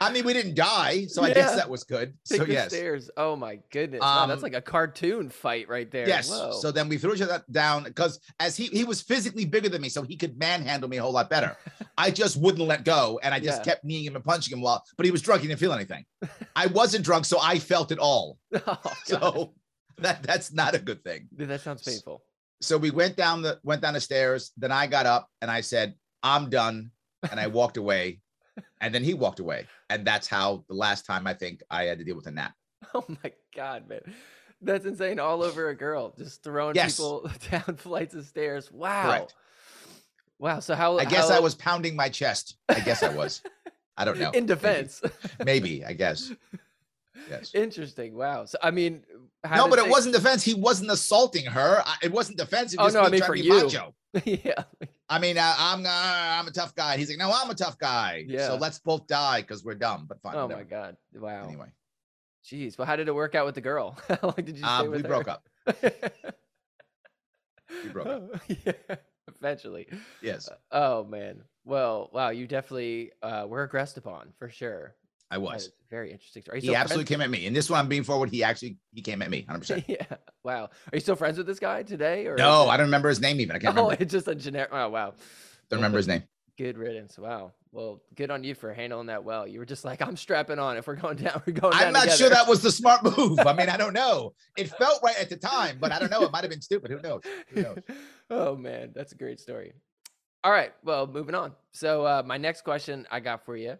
I 0.00 0.10
mean, 0.12 0.24
we 0.24 0.32
didn't 0.32 0.54
die, 0.56 1.06
so 1.06 1.22
I 1.22 1.32
guess 1.32 1.54
that 1.54 1.68
was 1.70 1.84
good. 1.84 2.14
Take 2.28 2.38
so 2.40 2.44
the 2.44 2.52
yes, 2.52 2.68
stairs. 2.72 3.08
Oh 3.16 3.36
my 3.36 3.60
goodness. 3.70 4.00
wow, 4.00 4.26
that's 4.26 4.38
Um, 4.38 4.42
like 4.42 4.54
a 4.54 4.60
cartoon 4.60 5.28
fight 5.28 5.68
right 5.68 5.88
there. 5.90 6.08
yes. 6.08 6.28
Whoa. 6.28 6.52
So 6.60 6.72
then 6.72 6.88
we 6.88 6.98
threw 6.98 7.14
each 7.14 7.20
other 7.22 7.44
down 7.52 7.84
because 7.84 8.18
as 8.40 8.56
he 8.56 8.66
he 8.66 8.82
was 8.84 9.00
physically 9.00 9.44
bigger 9.44 9.68
than 9.68 9.80
me, 9.80 9.88
so 9.88 10.02
he 10.02 10.16
could 10.16 10.36
manhandle 10.38 10.88
me 10.88 10.96
a 10.96 11.02
whole 11.02 11.12
lot 11.12 11.30
better. 11.30 11.56
I 11.98 12.10
just 12.10 12.36
wouldn't 12.36 12.66
let 12.66 12.84
go, 12.84 13.20
and 13.22 13.32
I 13.32 13.38
just 13.38 13.60
Yeah. 13.60 13.64
kept 13.64 13.84
kneeing 13.84 14.04
him 14.04 14.16
and 14.16 14.24
punching 14.24 14.56
him 14.56 14.60
while. 14.62 14.82
But 14.96 15.06
he 15.06 15.12
was 15.12 15.22
drunk; 15.22 15.42
he 15.42 15.48
didn't 15.48 15.60
feel 15.60 15.72
anything. 15.72 16.04
I 16.56 16.66
wasn't 16.66 17.04
drunk, 17.04 17.24
so 17.24 17.38
I 17.40 17.58
felt 17.60 17.92
it 17.92 17.98
all. 17.98 18.38
oh, 18.66 18.78
So 19.04 19.54
that 19.98 20.22
that's 20.24 20.52
not 20.52 20.74
a 20.74 20.78
good 20.78 21.04
thing. 21.04 21.28
Dude, 21.36 21.48
that 21.48 21.60
sounds 21.60 21.82
painful. 21.82 22.22
so 22.60 22.76
we 22.78 22.90
went 22.90 23.16
down 23.16 23.42
the 23.42 23.60
went 23.62 23.82
down 23.82 23.94
the 23.94 24.00
stairs 24.00 24.52
then 24.56 24.70
i 24.72 24.86
got 24.86 25.04
up 25.04 25.28
and 25.42 25.50
i 25.50 25.60
said 25.60 25.94
i'm 26.22 26.48
done 26.48 26.90
and 27.30 27.38
i 27.40 27.46
walked 27.48 27.76
away 27.76 28.20
and 28.82 28.94
then 28.94 29.02
he 29.02 29.14
walked 29.14 29.40
away 29.40 29.66
and 29.88 30.04
that's 30.06 30.26
how 30.28 30.62
the 30.68 30.74
last 30.74 31.06
time 31.06 31.26
i 31.26 31.32
think 31.32 31.62
i 31.70 31.84
had 31.84 31.98
to 31.98 32.04
deal 32.04 32.16
with 32.16 32.26
a 32.26 32.30
nap 32.30 32.52
Oh 32.94 33.04
my 33.22 33.32
god, 33.56 33.88
man. 33.88 34.00
That's 34.60 34.84
insane. 34.84 35.18
All 35.18 35.42
over 35.42 35.70
a 35.70 35.74
girl, 35.74 36.14
just 36.18 36.42
throwing 36.44 36.74
Yes. 36.76 36.96
people 36.96 37.28
down 37.50 37.76
flights 37.76 38.14
of 38.14 38.24
stairs. 38.26 38.70
Wow. 38.70 39.02
Correct. 39.10 39.34
Wow. 40.38 40.60
So 40.60 40.74
how 40.74 40.98
i 40.98 41.04
guess 41.04 41.30
how- 41.30 41.36
i 41.36 41.40
was 41.40 41.54
pounding 41.54 41.96
my 41.96 42.08
chest 42.08 42.56
i 42.68 42.80
guess 42.80 43.02
i 43.02 43.08
was 43.08 43.40
i 43.96 44.04
don't 44.04 44.18
know 44.24 44.30
in 44.30 44.46
defense. 44.46 45.00
maybe, 45.44 45.84
i 45.84 45.92
guess 45.92 46.32
yes 47.30 47.54
Interesting. 47.54 48.14
Wow. 48.14 48.44
So 48.46 48.58
I 48.62 48.70
mean, 48.72 49.02
how 49.44 49.64
no 49.64 49.70
but 49.70 49.78
it 49.78 49.84
they- 49.84 49.90
wasn't 49.90 50.14
defense 50.14 50.42
he 50.42 50.54
wasn't 50.54 50.90
assaulting 50.90 51.46
her 51.46 51.82
it 52.02 52.10
wasn't 52.12 52.38
defensive 52.38 52.78
Oh, 52.80 52.84
just 52.86 52.94
no, 52.94 53.02
I 53.02 53.08
mean 53.10 53.22
for 53.22 53.34
you. 53.36 53.62
macho. 53.64 53.94
yeah. 54.24 54.64
I 55.14 55.18
mean 55.18 55.36
uh, 55.38 55.54
i'm 55.58 55.84
uh, 55.84 55.88
i'm 56.38 56.46
a 56.48 56.50
tough 56.50 56.74
guy 56.74 56.96
he's 56.96 57.08
like 57.08 57.18
no 57.18 57.30
i'm 57.34 57.50
a 57.50 57.54
tough 57.54 57.78
guy 57.78 58.24
Yeah. 58.26 58.46
so 58.48 58.56
let's 58.56 58.78
both 58.78 59.06
die 59.06 59.40
because 59.42 59.62
we're 59.64 59.74
dumb 59.74 60.06
but 60.08 60.20
fine 60.22 60.34
Oh 60.36 60.42
whatever. 60.46 60.62
my 60.62 60.68
god. 60.68 60.96
Wow. 61.14 61.44
anyway 61.48 61.68
Jeez. 62.44 62.76
Well, 62.76 62.86
how 62.86 62.96
did 62.96 63.06
it 63.06 63.14
work 63.14 63.36
out 63.36 63.46
with 63.46 63.54
the 63.54 63.60
girl? 63.60 63.96
How 64.08 64.18
long 64.22 64.34
did 64.36 64.56
you 64.58 64.64
stay 64.64 64.66
um, 64.66 64.90
we 64.90 64.96
her? 64.98 65.04
broke 65.06 65.28
up 65.28 65.48
we 67.84 67.90
broke 67.92 68.06
up. 68.08 68.22
yeah. 68.48 68.72
Eventually. 69.38 69.86
yes 70.20 70.48
Oh 70.70 71.04
man. 71.04 71.42
Well, 71.64 72.10
wow. 72.12 72.30
You 72.30 72.46
definitely 72.48 73.12
uh, 73.22 73.46
were 73.48 73.62
aggressed 73.62 73.96
upon 73.96 74.32
for 74.38 74.48
sure. 74.48 74.96
I 75.32 75.38
was. 75.38 75.70
very 75.90 76.12
interesting 76.12 76.42
story. 76.42 76.58
Are 76.58 76.60
you 76.60 76.70
He 76.70 76.76
absolutely 76.76 77.06
came 77.06 77.22
at 77.22 77.30
me. 77.30 77.46
And 77.46 77.56
this 77.56 77.70
one 77.70 77.80
I'm 77.80 77.88
being 77.88 78.04
forward, 78.04 78.28
he 78.28 78.44
actually 78.44 78.76
he 78.92 79.00
came 79.00 79.22
at 79.22 79.30
me 79.30 79.46
100%. 79.48 79.84
yeah. 79.88 80.04
Wow. 80.44 80.64
Are 80.64 80.70
you 80.92 81.00
still 81.00 81.16
friends 81.16 81.38
with 81.38 81.46
this 81.46 81.58
guy 81.58 81.82
today? 81.82 82.26
Or 82.26 82.36
No, 82.36 82.68
I 82.68 82.76
don't 82.76 82.86
remember 82.86 83.08
his 83.08 83.18
name 83.20 83.40
even. 83.40 83.56
I 83.56 83.58
can't 83.58 83.76
Oh, 83.78 83.84
remember. 83.84 84.02
it's 84.02 84.12
just 84.12 84.28
a 84.28 84.34
generic. 84.34 84.68
Oh, 84.72 84.90
wow. 84.90 85.14
Don't 85.70 85.78
remember 85.78 85.96
his 85.96 86.06
name. 86.06 86.22
Good 86.58 86.76
riddance. 86.76 87.18
Wow. 87.18 87.52
Well, 87.70 88.02
good 88.14 88.30
on 88.30 88.44
you 88.44 88.54
for 88.54 88.74
handling 88.74 89.06
that 89.06 89.24
well. 89.24 89.48
You 89.48 89.58
were 89.58 89.64
just 89.64 89.86
like, 89.86 90.02
I'm 90.02 90.18
strapping 90.18 90.58
on. 90.58 90.76
If 90.76 90.86
we're 90.86 90.96
going 90.96 91.16
down, 91.16 91.42
we're 91.46 91.54
going 91.54 91.72
down. 91.72 91.86
I'm 91.86 91.92
not 91.94 92.10
sure 92.10 92.28
that 92.28 92.46
was 92.46 92.60
the 92.60 92.70
smart 92.70 93.02
move. 93.16 93.38
I 93.40 93.54
mean, 93.54 93.70
I 93.70 93.78
don't 93.78 93.94
know. 93.94 94.34
It 94.58 94.68
felt 94.78 95.00
right 95.02 95.18
at 95.18 95.30
the 95.30 95.38
time, 95.38 95.78
but 95.80 95.92
I 95.92 95.98
don't 95.98 96.10
know. 96.10 96.22
It 96.24 96.30
might 96.30 96.42
have 96.42 96.50
been 96.50 96.60
stupid. 96.60 96.90
Who 96.90 97.00
knows? 97.00 97.22
Who 97.48 97.62
knows? 97.62 97.78
oh 98.28 98.54
man, 98.54 98.92
that's 98.94 99.12
a 99.12 99.16
great 99.16 99.40
story. 99.40 99.72
All 100.44 100.52
right, 100.52 100.74
well, 100.84 101.06
moving 101.06 101.34
on. 101.34 101.52
So 101.70 102.04
uh, 102.04 102.22
my 102.26 102.36
next 102.36 102.62
question 102.64 103.06
I 103.10 103.20
got 103.20 103.46
for 103.46 103.56
you 103.56 103.78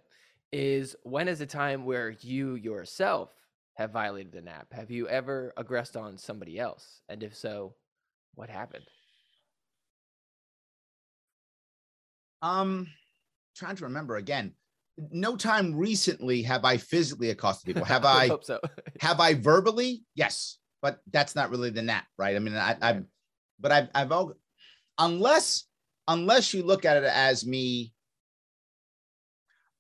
is: 0.52 0.96
When 1.02 1.28
is 1.28 1.40
a 1.40 1.46
time 1.46 1.84
where 1.84 2.10
you 2.10 2.54
yourself 2.54 3.30
have 3.74 3.90
violated 3.90 4.32
the 4.32 4.42
nap? 4.42 4.72
Have 4.72 4.90
you 4.90 5.08
ever 5.08 5.52
aggressed 5.56 5.96
on 5.96 6.18
somebody 6.18 6.58
else? 6.58 7.00
And 7.08 7.22
if 7.22 7.34
so, 7.34 7.74
what 8.34 8.50
happened? 8.50 8.84
Um, 12.42 12.88
trying 13.56 13.76
to 13.76 13.84
remember 13.84 14.16
again. 14.16 14.54
No 15.10 15.36
time 15.36 15.74
recently 15.74 16.42
have 16.42 16.64
I 16.64 16.76
physically 16.76 17.30
accosted 17.30 17.66
people. 17.66 17.84
Have 17.84 18.04
I? 18.04 18.28
hope 18.28 18.44
so. 18.44 18.60
Have 19.00 19.20
I 19.20 19.34
verbally? 19.34 20.04
Yes, 20.14 20.58
but 20.82 21.00
that's 21.10 21.34
not 21.34 21.50
really 21.50 21.70
the 21.70 21.82
nap, 21.82 22.04
right? 22.18 22.36
I 22.36 22.38
mean, 22.40 22.54
I, 22.54 22.76
I've, 22.80 23.04
but 23.58 23.72
I've, 23.72 23.88
I've, 23.94 24.12
all, 24.12 24.34
unless, 24.98 25.64
unless 26.06 26.52
you 26.52 26.62
look 26.62 26.84
at 26.84 26.98
it 26.98 27.04
as 27.04 27.46
me, 27.46 27.94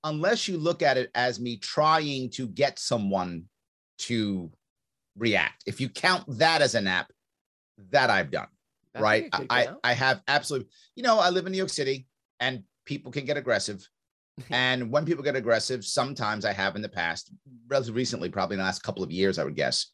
unless 0.04 0.48
you 0.48 0.56
look 0.56 0.82
at 0.82 0.96
it 0.96 1.10
as 1.14 1.40
me 1.40 1.56
trying 1.56 2.30
to 2.30 2.46
get 2.48 2.78
someone 2.78 3.44
to 3.98 4.50
react. 5.16 5.62
If 5.66 5.80
you 5.80 5.88
count 5.88 6.24
that 6.38 6.62
as 6.62 6.74
an 6.74 6.86
app, 6.86 7.10
that 7.90 8.10
I've 8.10 8.30
done, 8.30 8.48
That's 8.94 9.02
right? 9.02 9.28
I. 9.32 9.68
I 9.82 9.92
have 9.94 10.22
absolutely, 10.28 10.68
you 10.94 11.02
know, 11.02 11.18
I 11.18 11.30
live 11.30 11.46
in 11.46 11.52
New 11.52 11.58
York 11.58 11.70
City 11.70 12.06
and 12.40 12.62
people 12.84 13.12
can 13.12 13.24
get 13.24 13.36
aggressive. 13.36 13.86
and 14.50 14.90
when 14.90 15.04
people 15.04 15.22
get 15.22 15.36
aggressive, 15.36 15.84
sometimes 15.84 16.44
I 16.44 16.52
have 16.52 16.76
in 16.76 16.82
the 16.82 16.88
past, 16.88 17.32
relatively 17.68 18.00
recently, 18.00 18.28
probably 18.28 18.54
in 18.54 18.58
the 18.58 18.64
last 18.64 18.82
couple 18.82 19.02
of 19.02 19.10
years, 19.10 19.38
I 19.38 19.44
would 19.44 19.56
guess, 19.56 19.92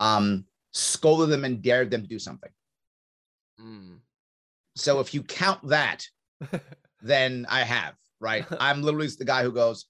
um, 0.00 0.44
scolded 0.72 1.30
them 1.30 1.44
and 1.44 1.62
dared 1.62 1.90
them 1.90 2.02
to 2.02 2.08
do 2.08 2.18
something. 2.18 2.50
Mm. 3.60 3.98
So 4.74 5.00
if 5.00 5.14
you 5.14 5.22
count 5.22 5.66
that, 5.68 6.06
then 7.02 7.46
I 7.48 7.60
have, 7.60 7.94
right? 8.20 8.44
I'm 8.60 8.82
literally 8.82 9.08
the 9.18 9.24
guy 9.24 9.42
who 9.42 9.52
goes, 9.52 9.86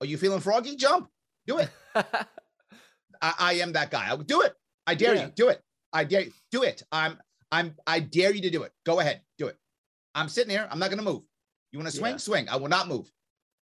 Are 0.00 0.06
you 0.06 0.16
feeling 0.18 0.40
froggy? 0.40 0.76
Jump, 0.76 1.08
do 1.46 1.58
it. 1.58 1.70
I, 1.94 3.34
I 3.38 3.52
am 3.54 3.72
that 3.72 3.90
guy. 3.90 4.06
I'll 4.08 4.18
do 4.18 4.42
it. 4.42 4.52
I 4.86 4.94
dare 4.94 5.14
Yeah. 5.14 5.26
you. 5.26 5.32
Do 5.34 5.48
it. 5.48 5.60
I 5.92 6.04
dare 6.04 6.22
you. 6.22 6.32
Do 6.50 6.62
it. 6.62 6.82
I'm 6.92 7.18
I'm 7.52 7.74
I 7.86 8.00
dare 8.00 8.32
you 8.34 8.42
to 8.42 8.50
do 8.50 8.62
it. 8.64 8.72
Go 8.84 9.00
ahead. 9.00 9.20
Do 9.38 9.46
it. 9.46 9.56
I'm 10.14 10.28
sitting 10.28 10.50
here. 10.50 10.68
I'm 10.70 10.78
not 10.78 10.90
gonna 10.90 11.02
move. 11.02 11.22
You 11.72 11.78
want 11.78 11.90
to 11.90 11.96
swing? 11.96 12.12
Yeah. 12.12 12.18
Swing. 12.18 12.48
I 12.48 12.56
will 12.56 12.68
not 12.68 12.88
move. 12.88 13.10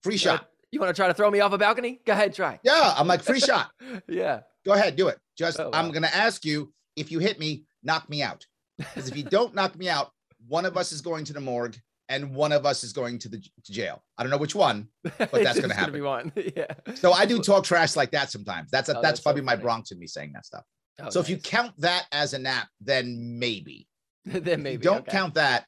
Free 0.02 0.14
You 0.16 0.28
wanna- 0.28 0.38
shot. 0.40 0.48
You 0.70 0.80
want 0.80 0.94
to 0.94 1.00
try 1.00 1.08
to 1.08 1.14
throw 1.14 1.30
me 1.30 1.40
off 1.40 1.52
a 1.54 1.58
balcony? 1.58 1.98
Go 2.04 2.12
ahead, 2.12 2.34
try. 2.34 2.60
Yeah. 2.62 2.92
I'm 2.96 3.06
like, 3.06 3.22
free 3.22 3.40
shot. 3.40 3.70
Yeah. 4.08 4.40
Go 4.66 4.72
ahead, 4.74 4.96
do 4.96 5.08
it. 5.08 5.18
Just 5.36 5.58
Oh, 5.58 5.70
I'm 5.72 5.90
gonna 5.92 6.10
ask 6.12 6.44
you 6.44 6.72
if 6.94 7.10
you 7.10 7.20
hit 7.20 7.38
me, 7.38 7.64
knock 7.82 8.10
me 8.10 8.22
out. 8.22 8.44
Because 8.76 9.08
if 9.08 9.16
you 9.16 9.22
don't 9.22 9.54
knock 9.54 9.76
me 9.76 9.88
out, 9.88 10.10
one 10.46 10.66
of 10.66 10.76
us 10.76 10.92
is 10.92 11.00
going 11.00 11.24
to 11.24 11.32
the 11.32 11.40
morgue 11.40 11.76
and 12.08 12.34
one 12.34 12.52
of 12.52 12.64
us 12.64 12.82
is 12.84 12.92
going 12.92 13.18
to 13.20 13.28
the 13.28 13.38
to 13.38 13.72
jail. 13.72 14.02
I 14.16 14.22
don't 14.22 14.30
know 14.30 14.38
which 14.38 14.54
one. 14.54 14.88
But 15.18 15.30
that's 15.32 15.60
gonna 15.60 15.74
happen. 15.74 15.92
be 15.92 16.00
one. 16.00 16.32
yeah. 16.56 16.72
So 16.94 17.12
I 17.12 17.26
do 17.26 17.40
talk 17.40 17.64
trash 17.64 17.96
like 17.96 18.10
that 18.12 18.30
sometimes. 18.30 18.70
That's 18.70 18.88
Oh, 18.88 18.94
that's, 18.94 19.02
that's 19.02 19.20
so 19.20 19.24
probably 19.24 19.42
my. 19.42 19.56
Bronx 19.56 19.90
in 19.90 19.98
me 19.98 20.06
saying 20.06 20.32
that 20.32 20.46
stuff. 20.46 20.64
Oh, 21.00 21.10
so 21.10 21.20
if 21.20 21.28
you 21.28 21.36
count 21.36 21.72
that 21.78 22.06
as 22.12 22.32
a 22.32 22.38
nap, 22.38 22.68
then 22.80 23.38
maybe. 23.38 23.86
then 24.24 24.62
maybe 24.62 24.82
don't 24.82 25.00
okay. 25.00 25.10
count 25.10 25.34
that, 25.34 25.66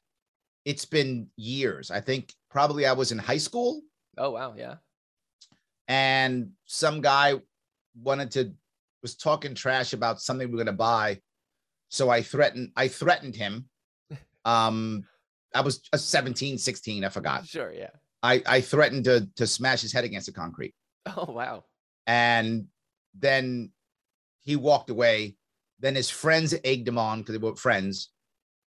it's 0.65 0.85
been 0.85 1.27
years. 1.35 1.91
I 1.91 2.01
think 2.01 2.33
probably 2.49 2.85
I 2.85 2.93
was 2.93 3.11
in 3.11 3.17
high 3.17 3.37
school 3.37 3.81
Oh 4.17 4.31
wow, 4.31 4.53
yeah. 4.57 4.75
and 5.87 6.51
some 6.65 7.01
guy 7.01 7.35
wanted 8.01 8.31
to 8.31 8.53
was 9.01 9.15
talking 9.15 9.55
trash 9.55 9.93
about 9.93 10.21
something 10.21 10.49
we 10.49 10.55
are 10.55 10.63
gonna 10.63 10.77
buy. 10.77 11.19
So 11.89 12.09
I 12.09 12.21
threatened 12.21 12.71
I 12.75 12.87
threatened 12.87 13.35
him. 13.35 13.69
Um 14.45 15.05
I 15.53 15.61
was 15.61 15.81
a 15.93 15.97
17, 15.97 16.57
16, 16.57 17.03
I 17.03 17.09
forgot. 17.09 17.45
Sure, 17.45 17.71
yeah. 17.73 17.89
I, 18.23 18.41
I 18.45 18.61
threatened 18.61 19.05
to 19.05 19.27
to 19.37 19.47
smash 19.47 19.81
his 19.81 19.91
head 19.93 20.03
against 20.03 20.27
the 20.27 20.33
concrete. 20.33 20.73
Oh 21.17 21.31
wow. 21.31 21.63
And 22.07 22.67
then 23.17 23.71
he 24.43 24.55
walked 24.55 24.89
away. 24.89 25.35
Then 25.79 25.95
his 25.95 26.09
friends 26.11 26.53
egged 26.63 26.87
him 26.87 26.97
on 26.99 27.19
because 27.19 27.33
they 27.33 27.39
were 27.39 27.55
friends. 27.55 28.09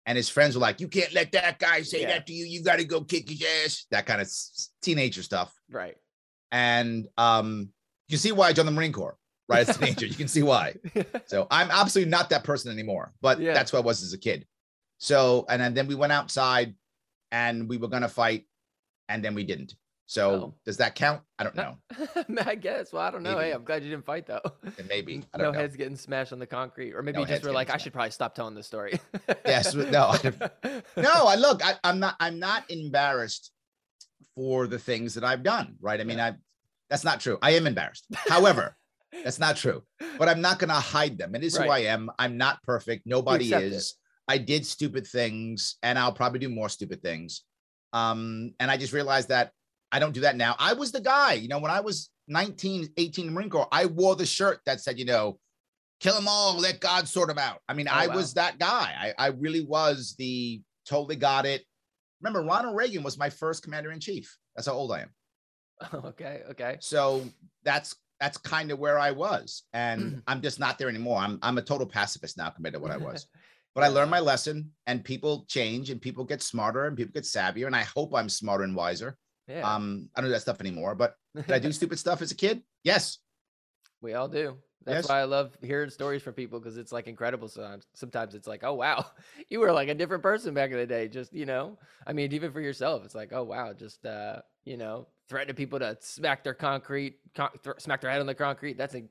And 0.05 0.15
his 0.17 0.29
friends 0.29 0.55
were 0.55 0.61
like, 0.61 0.79
You 0.79 0.87
can't 0.87 1.13
let 1.13 1.31
that 1.33 1.59
guy 1.59 1.81
say 1.81 2.01
Yeah. 2.01 2.07
that 2.09 2.27
to 2.27 2.33
you. 2.33 2.45
You 2.45 2.63
got 2.63 2.77
to 2.79 2.85
go 2.85 3.01
kick 3.01 3.29
his 3.29 3.43
ass. 3.65 3.85
That 3.91 4.05
kind 4.05 4.21
of 4.21 4.29
teenager 4.81 5.21
stuff. 5.23 5.53
Right. 5.69 5.95
And 6.51 7.07
um, 7.17 7.69
you 8.07 8.17
see 8.17 8.31
why 8.31 8.47
I 8.47 8.53
joined 8.53 8.67
the 8.67 8.71
Marine 8.71 8.93
Corps, 8.93 9.17
right? 9.49 9.67
As 9.67 9.75
a 9.75 9.79
teenager, 9.79 10.05
you 10.05 10.15
can 10.15 10.27
see 10.27 10.43
why. 10.43 10.75
So 11.27 11.47
I'm 11.51 11.71
absolutely 11.71 12.11
not 12.11 12.29
that 12.29 12.43
person 12.43 12.71
anymore, 12.71 13.13
but 13.21 13.39
Yeah. 13.39 13.53
that's 13.53 13.71
who 13.71 13.77
I 13.77 13.81
was 13.81 14.03
as 14.03 14.13
a 14.13 14.17
kid. 14.17 14.45
So, 15.03 15.45
and 15.49 15.61
then, 15.61 15.73
then 15.73 15.87
we 15.87 15.95
went 15.95 16.13
outside 16.13 16.75
and 17.29 17.67
we 17.67 17.75
were 17.75 17.89
going 17.89 18.03
to 18.03 18.07
fight 18.07 18.45
and 19.09 19.21
then 19.21 19.35
we 19.35 19.43
didn't. 19.43 19.75
So 20.05 20.29
Oh. 20.31 20.53
does 20.65 20.77
that 20.77 20.95
count? 20.95 21.23
I 21.37 21.43
don't 21.43 21.55
know. 21.55 21.75
I 22.45 22.55
guess. 22.55 22.93
Well, 22.93 23.01
I 23.01 23.11
don't 23.11 23.21
know. 23.21 23.37
Hey, 23.37 23.51
I'm 23.51 23.65
glad 23.65 23.83
you 23.83 23.89
didn't 23.89 24.05
fight 24.05 24.27
though. 24.27 24.39
And 24.77 24.87
maybe. 24.87 25.25
I 25.33 25.37
no 25.39 25.51
know. 25.51 25.59
heads 25.59 25.75
getting 25.75 25.97
smashed 25.97 26.31
on 26.31 26.39
the 26.39 26.47
concrete, 26.47 26.93
or 26.93 27.01
maybe 27.01 27.15
No 27.17 27.21
you 27.23 27.27
just 27.27 27.43
were 27.43 27.51
like, 27.51 27.67
getting 27.67 27.81
I 27.81 27.83
should 27.83 27.91
probably 27.91 28.11
stop 28.11 28.33
telling 28.33 28.55
this 28.55 28.65
story. 28.65 28.97
Yes, 29.45 29.73
no, 29.73 29.83
no, 30.95 31.27
I 31.27 31.35
look, 31.35 31.65
I, 31.65 31.73
I'm 31.83 31.99
not, 31.99 32.15
I'm 32.21 32.39
not 32.39 32.63
embarrassed 32.71 33.51
for 34.35 34.67
the 34.67 34.79
things 34.79 35.15
that 35.15 35.25
I've 35.25 35.43
done, 35.43 35.75
right? 35.81 35.99
I 35.99 36.05
mean, 36.05 36.21
I 36.21 36.35
that's 36.89 37.03
not 37.03 37.19
true. 37.19 37.37
I 37.41 37.51
am 37.51 37.67
embarrassed. 37.67 38.05
However, 38.29 38.77
that's 39.23 39.39
not 39.39 39.57
true. 39.57 39.83
But 40.17 40.29
I'm 40.29 40.39
not 40.39 40.59
gonna 40.59 40.73
hide 40.73 41.17
them. 41.17 41.35
It 41.35 41.43
is 41.43 41.57
who 41.57 41.65
I 41.65 41.79
am. 41.79 42.09
I'm 42.17 42.37
not 42.37 42.63
perfect. 42.63 43.05
Nobody 43.05 43.51
is. 43.53 43.91
it. 43.91 44.02
I 44.27 44.37
did 44.37 44.65
stupid 44.65 45.05
things 45.05 45.77
and 45.83 45.99
I'll 45.99 46.13
probably 46.13 46.39
do 46.39 46.49
more 46.49 46.69
stupid 46.69 47.01
things. 47.01 47.43
Um, 47.91 48.53
and 48.59 48.71
I 48.71 48.77
just 48.77 48.93
realized 48.93 49.29
that 49.29 49.51
I 49.91 49.99
don't 49.99 50.13
do 50.13 50.21
that 50.21 50.35
now. 50.37 50.55
I 50.57 50.73
was 50.73 50.91
the 50.91 51.01
guy, 51.01 51.33
you 51.33 51.47
know, 51.47 51.59
when 51.59 51.71
I 51.71 51.81
was 51.81 52.09
19, 52.27 52.89
18 52.97 53.27
in 53.27 53.33
Marine 53.33 53.49
Corps, 53.49 53.67
I 53.71 53.85
wore 53.85 54.15
the 54.15 54.25
shirt 54.25 54.59
that 54.65 54.81
said, 54.81 54.97
you 54.97 55.05
know, 55.05 55.37
kill 55.99 56.15
them 56.15 56.27
all, 56.27 56.57
let 56.57 56.79
God 56.79 57.07
sort 57.07 57.27
them 57.27 57.37
out. 57.37 57.59
I 57.67 57.73
mean, 57.73 57.87
Oh, 57.87 57.93
I 57.93 58.07
wow. 58.07 58.15
was 58.15 58.33
that 58.33 58.57
guy. 58.59 59.13
I, 59.17 59.25
I 59.25 59.27
really 59.27 59.63
was 59.63 60.15
the 60.17 60.61
totally 60.85 61.15
got 61.15 61.45
it. 61.45 61.63
Remember, 62.21 62.41
Ronald 62.47 62.75
Reagan 62.75 63.03
was 63.03 63.17
my 63.17 63.29
first 63.29 63.63
commander 63.63 63.91
in 63.91 63.99
chief. 63.99 64.35
That's 64.55 64.67
how 64.67 64.73
old 64.73 64.91
I 64.91 65.01
am. 65.01 65.09
okay, 66.05 66.41
okay. 66.51 66.77
So 66.79 67.23
that's 67.63 67.95
that's 68.19 68.37
kind 68.37 68.71
of 68.71 68.79
where 68.79 68.97
I 68.97 69.11
was. 69.11 69.63
And 69.73 70.21
I'm 70.27 70.41
just 70.41 70.59
not 70.59 70.77
there 70.77 70.89
anymore. 70.89 71.19
I'm 71.19 71.39
I'm 71.41 71.57
a 71.57 71.61
total 71.61 71.85
pacifist 71.85 72.37
now 72.37 72.49
compared 72.49 72.73
to 72.73 72.79
what 72.79 72.91
I 72.91 72.97
was. 72.97 73.27
But 73.75 73.83
I 73.83 73.87
learned 73.87 74.11
my 74.11 74.19
lesson 74.19 74.71
and 74.85 75.03
people 75.03 75.45
change 75.47 75.89
and 75.89 75.99
people 76.01 76.23
get 76.23 76.41
smarter 76.41 76.85
and 76.85 76.95
people 76.95 77.11
get 77.13 77.23
savvier. 77.23 77.65
And 77.65 77.75
I 77.75 77.83
hope 77.83 78.13
I'm 78.13 78.29
smarter 78.29 78.63
and 78.63 78.75
wiser. 78.75 79.17
Yeah. 79.47 79.61
Um, 79.61 80.09
I 80.15 80.21
don't 80.21 80.29
do 80.29 80.33
that 80.33 80.41
stuff 80.41 80.59
anymore. 80.61 80.93
But 80.95 81.15
did 81.35 81.51
I 81.51 81.59
do 81.59 81.71
stupid 81.79 81.97
stuff 81.99 82.21
as 82.21 82.31
a 82.31 82.35
kid? 82.35 82.61
Yes. 82.83 83.17
we 84.01 84.13
all 84.13 84.27
do. 84.27 84.57
That's 84.85 85.05
Yes. 85.05 85.09
why 85.09 85.21
I 85.21 85.23
love 85.23 85.57
hearing 85.61 85.89
stories 85.89 86.21
from 86.21 86.33
people 86.33 86.59
because 86.59 86.77
it's 86.77 86.91
like 86.91 87.07
incredible. 87.07 87.47
Sometimes, 87.47 87.87
sometimes 87.93 88.35
it's 88.35 88.47
like, 88.47 88.63
oh 88.65 88.73
wow, 88.73 89.05
you 89.49 89.61
were 89.61 89.71
like 89.71 89.87
a 89.87 89.95
different 89.95 90.21
person 90.21 90.53
back 90.53 90.71
in 90.71 90.77
the 90.77 90.85
day. 90.85 91.07
Just 91.07 91.33
you 91.33 91.45
know, 91.45 91.79
I 92.05 92.11
mean, 92.11 92.33
even 92.33 92.51
for 92.51 92.59
yourself, 92.59 93.05
it's 93.05 93.15
like, 93.15 93.31
oh 93.31 93.43
wow, 93.43 93.71
just 93.71 94.05
uh, 94.05 94.41
you 94.65 94.75
know, 94.75 95.07
threatening 95.29 95.55
people 95.55 95.79
to 95.79 95.97
smack 96.01 96.43
their 96.43 96.53
concrete, 96.53 97.15
con- 97.33 97.51
th- 97.63 97.79
smack 97.79 98.01
their 98.01 98.11
head 98.11 98.19
on 98.19 98.27
the 98.27 98.35
concrete. 98.35 98.77
That's 98.77 98.93
a, 98.93 99.03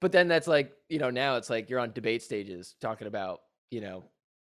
but 0.00 0.10
then 0.10 0.26
that's 0.26 0.48
like, 0.48 0.72
you 0.88 0.98
know, 0.98 1.10
now 1.10 1.36
it's 1.36 1.48
like 1.48 1.70
you're 1.70 1.78
on 1.78 1.92
debate 1.92 2.22
stages 2.22 2.74
talking 2.80 3.06
about, 3.06 3.42
you 3.72 3.80
know, 3.80 4.04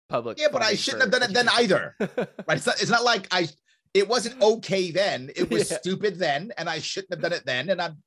public. 0.10 0.38
Yeah, 0.40 0.48
but 0.52 0.62
I 0.62 0.76
shouldn't 0.76 1.04
have 1.04 1.12
done 1.12 1.24
it 1.24 1.34
then 1.34 1.48
either. 1.54 1.96
Right. 2.00 2.28
It's 2.58 2.66
not, 2.66 2.82
it's 2.82 2.92
not 2.92 3.04
like 3.04 3.28
I 3.32 3.48
it 3.94 4.08
wasn't 4.08 4.42
okay 4.54 4.92
then. 4.92 5.32
It 5.36 5.50
was 5.50 5.72
Yeah. 5.72 5.78
stupid 5.78 6.20
then, 6.20 6.52
and 6.58 6.70
I 6.70 6.80
shouldn't 6.80 7.14
have 7.14 7.22
done 7.22 7.34
it 7.34 7.46
then. 7.46 7.70
And 7.70 7.82
I'm 7.82 7.98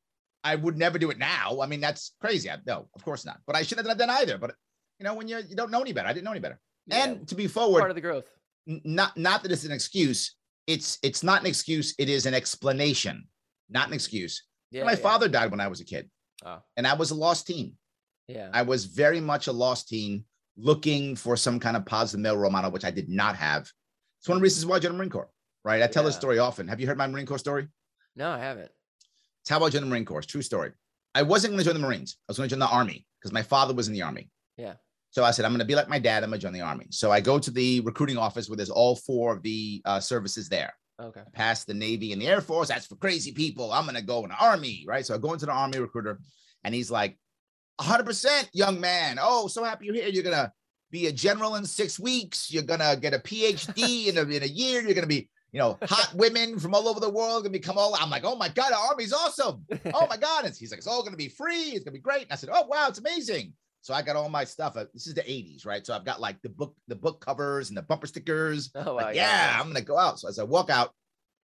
I 0.45 0.55
would 0.55 0.77
never 0.79 0.99
do 0.99 1.11
it 1.11 1.19
now. 1.19 1.61
I 1.61 1.67
mean, 1.67 1.81
that's 1.81 2.13
crazy. 2.21 2.49
I, 2.51 2.59
no, 2.67 2.89
of 2.95 3.05
course 3.05 3.25
not. 3.27 3.41
But 3.47 3.57
I 3.57 3.63
shouldn't 3.63 3.87
have 3.89 3.97
done 3.99 4.09
it 4.09 4.13
then 4.13 4.23
either. 4.23 4.39
But 4.39 4.55
you 5.01 5.05
know, 5.05 5.15
when 5.15 5.27
you're 5.29 5.41
you 5.41 5.57
don't 5.57 5.71
know 5.71 5.81
any 5.81 5.93
better. 5.93 6.09
I 6.09 6.13
didn't 6.13 6.25
know 6.25 6.31
any 6.33 6.41
better. 6.41 6.61
Yeah, 6.87 7.05
and 7.05 7.27
to 7.29 7.35
be 7.35 7.47
forward, 7.49 7.81
part 7.81 7.91
of 7.91 7.95
the 7.97 8.01
growth. 8.03 8.27
not 8.67 9.17
not 9.17 9.43
that 9.43 9.51
it's 9.53 9.65
an 9.65 9.73
excuse. 9.73 10.37
It's 10.67 10.99
it's 11.03 11.23
not 11.23 11.41
an 11.41 11.47
excuse. 11.47 11.95
It 11.99 12.09
is 12.11 12.27
an 12.27 12.35
explanation, 12.35 13.27
not 13.71 13.89
an 13.89 13.95
excuse. 13.95 14.45
Yeah, 14.71 14.85
My 14.85 14.97
father 14.97 15.29
died 15.29 15.51
when 15.51 15.61
I 15.61 15.69
was 15.69 15.81
a 15.81 15.85
kid, 15.87 16.11
Oh. 16.45 16.59
and 16.77 16.87
I 16.87 16.93
was 16.93 17.11
a 17.11 17.15
lost 17.15 17.47
teen. 17.47 17.77
Yeah. 18.29 18.51
I 18.53 18.61
was 18.63 18.85
very 18.85 19.21
much 19.21 19.47
a 19.47 19.53
lost 19.53 19.89
teen, 19.89 20.27
looking 20.59 21.17
for 21.17 21.37
some 21.37 21.61
kind 21.61 21.77
of 21.77 21.87
positive 21.87 22.21
male 22.21 22.37
role 22.37 22.51
model, 22.51 22.71
which 22.71 22.85
I 22.85 22.91
did 22.91 23.09
not 23.09 23.37
have. 23.37 23.71
It's 24.19 24.29
one 24.29 24.37
of 24.37 24.41
the 24.41 24.45
reasons 24.45 24.67
why 24.67 24.77
I 24.77 24.79
joined 24.81 24.95
the 24.95 24.99
Marine 24.99 25.11
Corps. 25.11 25.31
Right? 25.65 25.83
I 25.83 25.87
tell 25.87 26.05
this 26.05 26.17
story 26.17 26.39
often. 26.39 26.69
Have 26.69 26.81
you 26.81 26.87
heard 26.87 26.99
my 26.99 27.07
Marine 27.07 27.27
Corps 27.27 27.39
story? 27.39 27.69
no, 28.17 28.31
I 28.31 28.39
haven't. 28.39 28.71
It's 29.43 29.51
how 29.51 29.65
I 29.65 29.71
joined 29.71 29.85
the 29.85 29.91
Marine 29.91 30.05
Corps. 30.05 30.23
True 30.23 30.43
story. 30.43 30.73
I 31.15 31.23
wasn't 31.23 31.53
going 31.53 31.59
to 31.59 31.65
join 31.65 31.81
the 31.81 31.87
Marines. 31.87 32.17
I 32.21 32.31
was 32.31 32.37
going 32.37 32.49
to 32.49 32.55
join 32.55 32.61
the 32.61 32.69
Army 32.69 33.07
because 33.19 33.33
my 33.33 33.43
father 33.43 33.75
was 33.75 33.89
in 33.89 33.95
the 33.95 34.03
Army. 34.03 34.31
Yeah. 34.57 34.75
So 35.11 35.25
I 35.25 35.31
said, 35.31 35.45
I'm 35.45 35.53
going 35.53 35.61
to 35.61 35.65
be 35.65 35.75
like 35.75 35.89
my 35.89 35.99
dad. 35.99 36.23
I'm 36.23 36.31
going 36.31 36.41
to 36.41 36.47
join 36.47 36.53
the 36.53 36.61
Army. 36.61 36.87
So 36.91 37.11
I 37.11 37.21
go 37.21 37.39
to 37.39 37.51
the 37.51 37.81
recruiting 37.81 38.19
office 38.19 38.49
where 38.49 38.57
there's 38.57 38.71
all 38.71 38.97
four 38.97 39.33
of 39.33 39.43
the 39.43 39.81
uh, 39.85 40.01
services 40.01 40.49
there. 40.49 40.75
Okay. 41.01 41.21
I 41.21 41.31
passed 41.31 41.67
the 41.67 41.75
Navy 41.75 42.13
and 42.13 42.21
the 42.21 42.27
Air 42.27 42.41
Force. 42.41 42.69
That's 42.69 42.87
for 42.87 42.97
crazy 42.97 43.33
people. 43.33 43.73
I'm 43.73 43.85
going 43.85 43.95
to 43.95 44.03
go 44.03 44.23
in 44.25 44.31
the 44.31 44.37
Army, 44.37 44.85
right? 44.87 45.07
So 45.07 45.15
I 45.15 45.19
go 45.19 45.33
into 45.33 45.47
the 45.47 45.53
Army 45.53 45.79
recruiter 45.79 46.21
and 46.65 46.75
he's 46.75 46.91
like, 46.91 47.17
100% 47.81 48.49
young 48.53 48.81
man. 48.81 49.19
Oh, 49.21 49.49
so 49.49 49.65
happy 49.65 49.87
you're 49.87 49.95
here. 49.95 50.09
You're 50.09 50.23
going 50.23 50.37
to 50.37 50.53
be 50.91 51.07
a 51.07 51.13
general 51.13 51.57
in 51.57 51.65
six 51.65 51.99
weeks. 51.99 52.51
You're 52.53 52.63
going 52.63 52.81
to 52.81 52.99
get 53.01 53.15
a 53.15 53.19
PhD 53.19 54.07
in 54.09 54.19
a, 54.19 54.23
in 54.23 54.43
a 54.43 54.47
year. 54.47 54.81
You're 54.83 54.95
going 54.95 55.03
to 55.03 55.07
be, 55.07 55.29
you 55.53 55.59
know, 55.59 55.79
hot 55.83 56.13
women 56.15 56.59
from 56.59 56.75
all 56.75 56.89
over 56.89 57.01
the 57.01 57.11
world 57.11 57.43
going 57.43 57.53
to 57.53 57.59
become 57.59 57.79
all. 57.79 57.95
I'm 57.95 58.11
like, 58.11 58.25
oh 58.25 58.37
my 58.37 58.49
God, 58.49 58.71
the 58.71 58.77
Army's 58.77 59.13
awesome. 59.13 59.65
Oh 59.95 60.07
my 60.09 60.17
God. 60.17 60.45
And 60.45 60.55
he's 60.55 60.71
like, 60.71 60.79
it's 60.79 60.87
all 60.87 61.03
going 61.03 61.13
to 61.13 61.19
be 61.19 61.29
free. 61.29 61.71
It's 61.71 61.85
going 61.85 61.87
to 61.87 61.91
be 61.93 61.99
great. 62.01 62.23
And 62.23 62.33
I 62.33 62.37
said, 62.37 62.51
oh, 62.53 62.67
wow, 62.67 62.87
it's 62.89 62.99
amazing. 62.99 63.53
So 63.81 63.95
I 63.95 64.03
got 64.03 64.17
all 64.17 64.29
my 64.29 64.45
stuff. 64.45 64.77
Uh, 64.77 64.87
This 64.93 65.07
is 65.07 65.15
the 65.15 65.23
80s, 65.23 65.65
right? 65.65 65.87
So 65.87 65.95
I've 65.95 66.05
got 66.05 66.21
like 66.21 66.43
the 66.43 66.49
book, 66.49 66.75
the 66.89 66.97
book 66.97 67.25
covers 67.25 67.69
and 67.71 67.77
the 67.79 67.83
bumper 67.83 68.07
stickers. 68.07 68.71
Oh, 68.75 68.95
wow, 68.95 69.05
Like, 69.05 69.17
yeah, 69.17 69.53
yeah, 69.53 69.61
I'm 69.61 69.69
gonna 69.69 69.81
go 69.81 69.97
out. 69.97 70.19
So 70.19 70.29
as 70.29 70.39
I 70.39 70.43
walk 70.43 70.69
out 70.69 70.91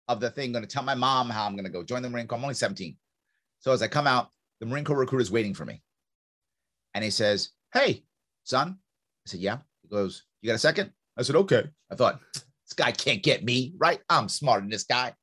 of 0.07 0.19
the 0.21 0.29
thing, 0.29 0.51
gonna 0.53 0.65
tell 0.65 0.81
my 0.81 0.95
mom 0.95 1.29
how 1.29 1.45
I'm 1.45 1.55
gonna 1.55 1.69
go 1.69 1.83
join 1.83 2.01
the 2.01 2.09
Marine 2.09 2.27
Corps. 2.27 2.37
I'm 2.37 2.43
only 2.43 2.55
17. 2.55 2.95
So 3.59 3.73
as 3.73 3.81
I 3.81 3.87
come 3.87 4.07
out, 4.07 4.29
the 4.59 4.65
Marine 4.65 4.85
Corps 4.85 4.97
recruiter 4.97 5.21
is 5.21 5.29
waiting 5.29 5.53
for 5.53 5.65
me. 5.65 5.83
And 6.93 7.03
he 7.03 7.09
says, 7.09 7.49
Hey, 7.73 8.03
son. 8.43 8.77
I 9.25 9.29
said, 9.29 9.39
Yeah. 9.39 9.57
He 9.81 9.87
goes, 9.89 10.23
You 10.41 10.47
got 10.47 10.55
a 10.55 10.59
second? 10.59 10.91
I 11.17 11.23
said, 11.23 11.35
Okay. 11.35 11.63
I 11.91 11.95
thought, 11.95 12.19
this 12.33 12.73
guy 12.75 12.91
can't 12.91 13.23
get 13.23 13.43
me, 13.43 13.73
right? 13.77 13.99
I'm 14.09 14.29
smarter 14.29 14.61
than 14.61 14.69
this 14.69 14.83
guy. 14.85 15.13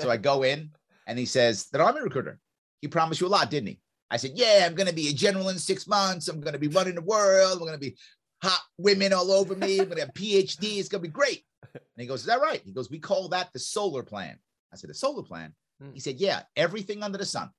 So 0.00 0.10
I 0.10 0.16
go 0.16 0.42
in 0.42 0.70
and 1.06 1.18
he 1.18 1.24
says, 1.26 1.68
The 1.72 1.82
Army 1.82 2.00
recruiter, 2.00 2.38
he 2.80 2.88
promised 2.88 3.20
you 3.20 3.26
a 3.26 3.28
lot, 3.28 3.50
didn't 3.50 3.68
he? 3.68 3.80
I 4.10 4.16
said, 4.16 4.32
Yeah, 4.34 4.64
I'm 4.66 4.74
gonna 4.74 4.92
be 4.92 5.08
a 5.08 5.12
general 5.12 5.48
in 5.48 5.58
six 5.58 5.86
months. 5.86 6.28
I'm 6.28 6.40
gonna 6.40 6.58
be 6.58 6.68
running 6.68 6.94
the 6.96 7.02
world. 7.02 7.58
I'm 7.60 7.66
gonna 7.66 7.78
be 7.78 7.96
hot 8.42 8.60
women 8.78 9.12
all 9.12 9.30
over 9.30 9.54
me. 9.54 9.80
I'm 9.80 9.88
gonna 9.88 10.00
have 10.00 10.12
PhD. 10.14 10.78
It's 10.78 10.88
gonna 10.88 11.02
be 11.02 11.08
great. 11.08 11.44
And 11.72 11.80
he 11.98 12.06
goes, 12.06 12.20
Is 12.20 12.26
that 12.26 12.40
right? 12.40 12.60
He 12.64 12.72
goes, 12.72 12.90
We 12.90 12.98
call 12.98 13.28
that 13.28 13.52
the 13.52 13.58
solar 13.58 14.02
plan. 14.02 14.38
I 14.72 14.76
said, 14.76 14.90
The 14.90 14.94
solar 14.94 15.22
plan? 15.22 15.54
Hmm. 15.80 15.92
He 15.92 16.00
said, 16.00 16.16
Yeah, 16.16 16.42
everything 16.56 17.02
under 17.02 17.18
the 17.18 17.26
sun. 17.26 17.50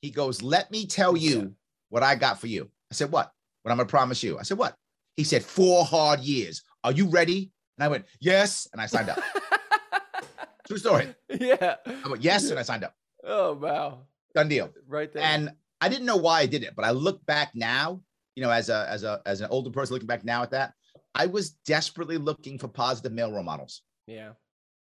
He 0.00 0.10
goes, 0.10 0.42
Let 0.42 0.70
me 0.70 0.86
tell 0.86 1.16
you 1.16 1.54
what 1.92 2.02
I 2.02 2.14
got 2.14 2.40
for 2.40 2.46
you. 2.46 2.70
I 2.90 2.94
said, 2.94 3.12
What? 3.12 3.30
What 3.62 3.70
I'm 3.70 3.76
gonna 3.76 3.86
promise 3.88 4.22
you. 4.22 4.38
I 4.38 4.42
said, 4.44 4.56
What? 4.56 4.74
He 5.14 5.24
said, 5.24 5.44
Four 5.44 5.84
hard 5.84 6.20
years. 6.20 6.62
Are 6.82 6.90
you 6.92 7.06
ready? 7.06 7.50
And 7.76 7.84
I 7.84 7.88
went, 7.88 8.06
Yes. 8.18 8.66
And 8.72 8.80
I 8.80 8.86
signed 8.86 9.10
up. 9.10 9.18
True 10.66 10.78
story. 10.78 11.14
yeah. 11.28 11.76
I 11.86 12.08
went, 12.08 12.22
Yes. 12.22 12.48
And 12.50 12.58
I 12.58 12.62
signed 12.62 12.82
up. 12.84 12.94
Oh 13.24 13.52
wow. 13.54 14.00
Done 14.34 14.48
deal. 14.48 14.70
Right 14.88 15.12
there. 15.12 15.22
And 15.22 15.50
I 15.82 15.90
didn't 15.90 16.06
know 16.06 16.16
why 16.16 16.40
I 16.40 16.46
did 16.46 16.62
it, 16.62 16.74
but 16.74 16.86
I 16.86 16.92
look 16.92 17.24
back 17.26 17.50
now, 17.54 18.00
you 18.36 18.42
know, 18.42 18.50
as 18.50 18.70
a 18.70 18.86
as 18.88 19.02
a 19.04 19.20
as 19.26 19.42
an 19.42 19.48
older 19.50 19.70
person 19.70 19.92
looking 19.92 20.06
back 20.06 20.24
now 20.24 20.42
at 20.42 20.50
that, 20.52 20.72
I 21.14 21.26
was 21.26 21.50
desperately 21.66 22.16
looking 22.16 22.58
for 22.58 22.68
positive 22.68 23.12
male 23.12 23.30
role 23.32 23.42
models. 23.42 23.82
yeah. 24.06 24.30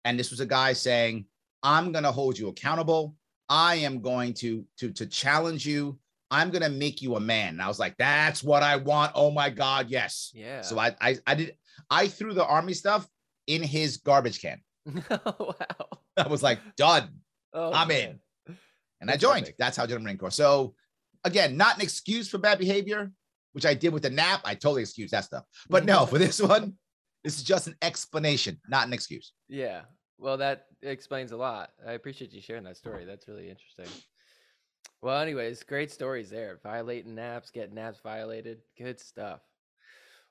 And 0.03 0.17
this 0.19 0.29
was 0.29 0.39
a 0.39 0.45
guy 0.45 0.73
saying, 0.73 1.25
I'm 1.63 1.91
gonna 1.93 2.11
hold 2.11 2.37
you 2.37 2.47
accountable. 2.49 3.15
I 3.49 3.75
am 3.75 4.01
going 4.01 4.33
to 4.35 4.65
to 4.79 4.91
to 4.91 5.05
challenge 5.05 5.65
you. 5.65 5.97
I'm 6.29 6.49
gonna 6.51 6.69
make 6.69 7.01
you 7.01 7.15
a 7.15 7.19
man. 7.19 7.49
And 7.49 7.61
I 7.61 7.67
was 7.67 7.79
like, 7.79 7.95
that's 7.97 8.43
what 8.43 8.63
I 8.63 8.75
want. 8.77 9.11
Oh 9.15 9.31
my 9.31 9.49
God, 9.49 9.89
yes. 9.89 10.31
Yeah. 10.33 10.61
So 10.61 10.77
I 10.79 10.95
I 10.99 11.17
I 11.25 11.35
did 11.35 11.55
I 11.89 12.07
threw 12.07 12.33
the 12.33 12.45
army 12.45 12.73
stuff 12.73 13.07
in 13.47 13.63
his 13.63 13.97
garbage 13.97 14.41
can. 14.41 14.61
oh, 15.09 15.35
wow. 15.39 15.87
I 16.17 16.27
was 16.27 16.43
like, 16.43 16.59
done. 16.75 17.09
Oh, 17.53 17.71
I'm 17.71 17.87
man. 17.87 18.19
in. 18.47 18.57
and 19.01 19.11
I 19.11 19.17
joined. 19.17 19.43
epic. 19.43 19.55
That's 19.57 19.77
how 19.77 19.83
I 19.83 19.87
joined 19.87 20.01
the 20.01 20.03
Marine 20.05 20.17
Corps. 20.17 20.31
So 20.31 20.75
again, 21.23 21.55
not 21.57 21.75
an 21.75 21.81
excuse 21.81 22.27
for 22.29 22.37
bad 22.37 22.59
behavior, 22.59 23.11
which 23.53 23.65
I 23.65 23.73
did 23.73 23.93
with 23.93 24.03
the 24.03 24.09
nap. 24.09 24.41
I 24.43 24.53
totally 24.55 24.81
excuse 24.81 25.11
that 25.11 25.23
stuff. 25.25 25.45
But 25.69 25.85
no, 25.85 26.05
for 26.07 26.17
this 26.17 26.41
one, 26.41 26.73
this 27.23 27.37
is 27.37 27.43
just 27.43 27.67
an 27.67 27.75
explanation, 27.81 28.59
not 28.67 28.87
an 28.87 28.93
excuse. 28.93 29.31
Yeah. 29.47 29.81
Well, 30.19 30.37
that 30.37 30.65
explains 30.81 31.31
a 31.31 31.37
lot. 31.37 31.69
I 31.85 31.93
appreciate 31.93 32.31
you 32.33 32.41
sharing 32.41 32.63
that 32.63 32.77
story. 32.77 33.05
That's 33.05 33.27
really 33.27 33.49
interesting. 33.49 33.85
Well, 35.01 35.21
anyways, 35.21 35.63
great 35.63 35.91
stories 35.91 36.29
there. 36.29 36.59
Violating 36.63 37.15
naps, 37.15 37.51
getting 37.51 37.75
naps 37.75 37.99
violated. 37.99 38.59
Good 38.77 38.99
stuff. 38.99 39.41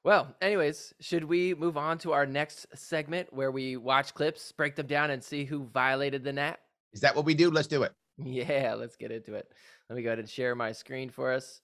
Well, 0.04 0.34
anyways, 0.40 0.94
should 1.00 1.24
we 1.24 1.54
move 1.54 1.76
on 1.76 1.98
to 1.98 2.12
our 2.12 2.26
next 2.26 2.66
segment 2.74 3.32
where 3.32 3.50
we 3.50 3.76
watch 3.76 4.14
clips, 4.14 4.52
break 4.52 4.76
them 4.76 4.86
down, 4.86 5.10
and 5.10 5.22
see 5.22 5.44
who 5.44 5.64
violated 5.64 6.22
the 6.24 6.32
nap? 6.32 6.60
Is 6.92 7.00
that 7.00 7.14
what 7.14 7.24
we 7.24 7.34
do? 7.34 7.50
Let's 7.50 7.68
do 7.68 7.82
it. 7.82 7.92
Yeah, 8.18 8.72
let's 8.78 8.96
get 8.96 9.10
into 9.12 9.34
it. 9.34 9.52
Let 9.90 9.96
me 9.96 10.02
go 10.02 10.08
ahead 10.08 10.18
and 10.18 10.28
share 10.28 10.54
my 10.54 10.72
screen 10.72 11.10
for 11.10 11.32
us. 11.34 11.60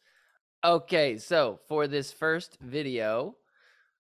Okay, 0.63 1.17
so 1.17 1.61
for 1.67 1.87
this 1.87 2.13
first 2.13 2.59
video, 2.61 3.37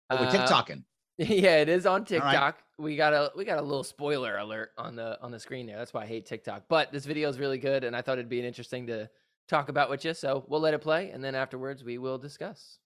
Oh, 0.09 0.17
we're 0.17 0.27
uh, 0.27 0.31
TikToking. 0.33 0.83
yeah, 1.17 1.57
it 1.57 1.69
is 1.69 1.85
on 1.85 2.01
right. 2.01 2.07
TikTok. 2.07 2.57
We 2.77 2.95
got 2.95 3.13
a 3.13 3.31
we 3.35 3.45
got 3.45 3.59
a 3.59 3.61
little 3.61 3.83
spoiler 3.83 4.37
alert 4.37 4.71
on 4.77 4.95
the 4.95 5.21
on 5.21 5.31
the 5.31 5.39
screen 5.39 5.67
there. 5.67 5.77
That's 5.77 5.93
why 5.93 6.03
I 6.03 6.07
hate 6.07 6.25
TikTok. 6.25 6.63
But 6.67 6.91
this 6.91 7.05
video 7.05 7.29
is 7.29 7.37
really 7.37 7.57
good, 7.57 7.83
and 7.83 7.95
I 7.95 8.01
thought 8.01 8.17
it'd 8.17 8.29
be 8.29 8.39
an 8.39 8.45
interesting 8.45 8.87
to 8.87 9.09
talk 9.47 9.69
about 9.69 9.89
with 9.89 10.05
you. 10.05 10.13
So 10.13 10.45
we'll 10.47 10.61
let 10.61 10.73
it 10.73 10.79
play, 10.79 11.11
and 11.11 11.23
then 11.23 11.35
afterwards 11.35 11.83
we 11.83 11.97
will 11.97 12.17
discuss. 12.17 12.79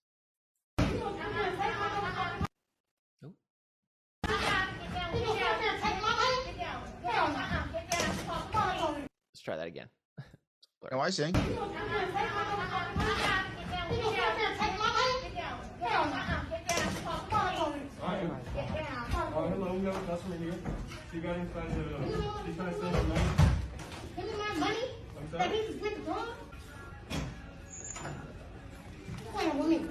Let's 0.77 0.89
try 9.43 9.57
that 9.57 9.67
again. 9.67 9.87
No, 10.91 10.99
I 10.99 11.09
see. 11.09 11.31
Hello, 19.85 19.99
we 19.99 20.07
have 20.07 20.09
a 20.09 20.15
customer 20.15 20.37
here. 20.37 20.53
She 21.11 21.19
got 21.19 21.35
inside 21.35 21.69
the, 21.69 21.83
she's 22.43 22.55
trying 22.55 22.73
to 22.73 22.79
send 22.81 22.95
some 22.95 23.07
money. 23.07 23.21
Give 24.15 24.25
me 24.25 24.31
my 24.35 24.59
money. 24.59 24.77
I'm 25.15 25.31
sorry. 25.31 25.49
bitch 25.49 25.69
is 25.69 25.81
with 25.81 25.95
the 25.95 26.11
dog. 26.11 26.27
What's 29.31 29.45
wrong 29.45 29.59
with 29.59 29.67
me? 29.67 29.85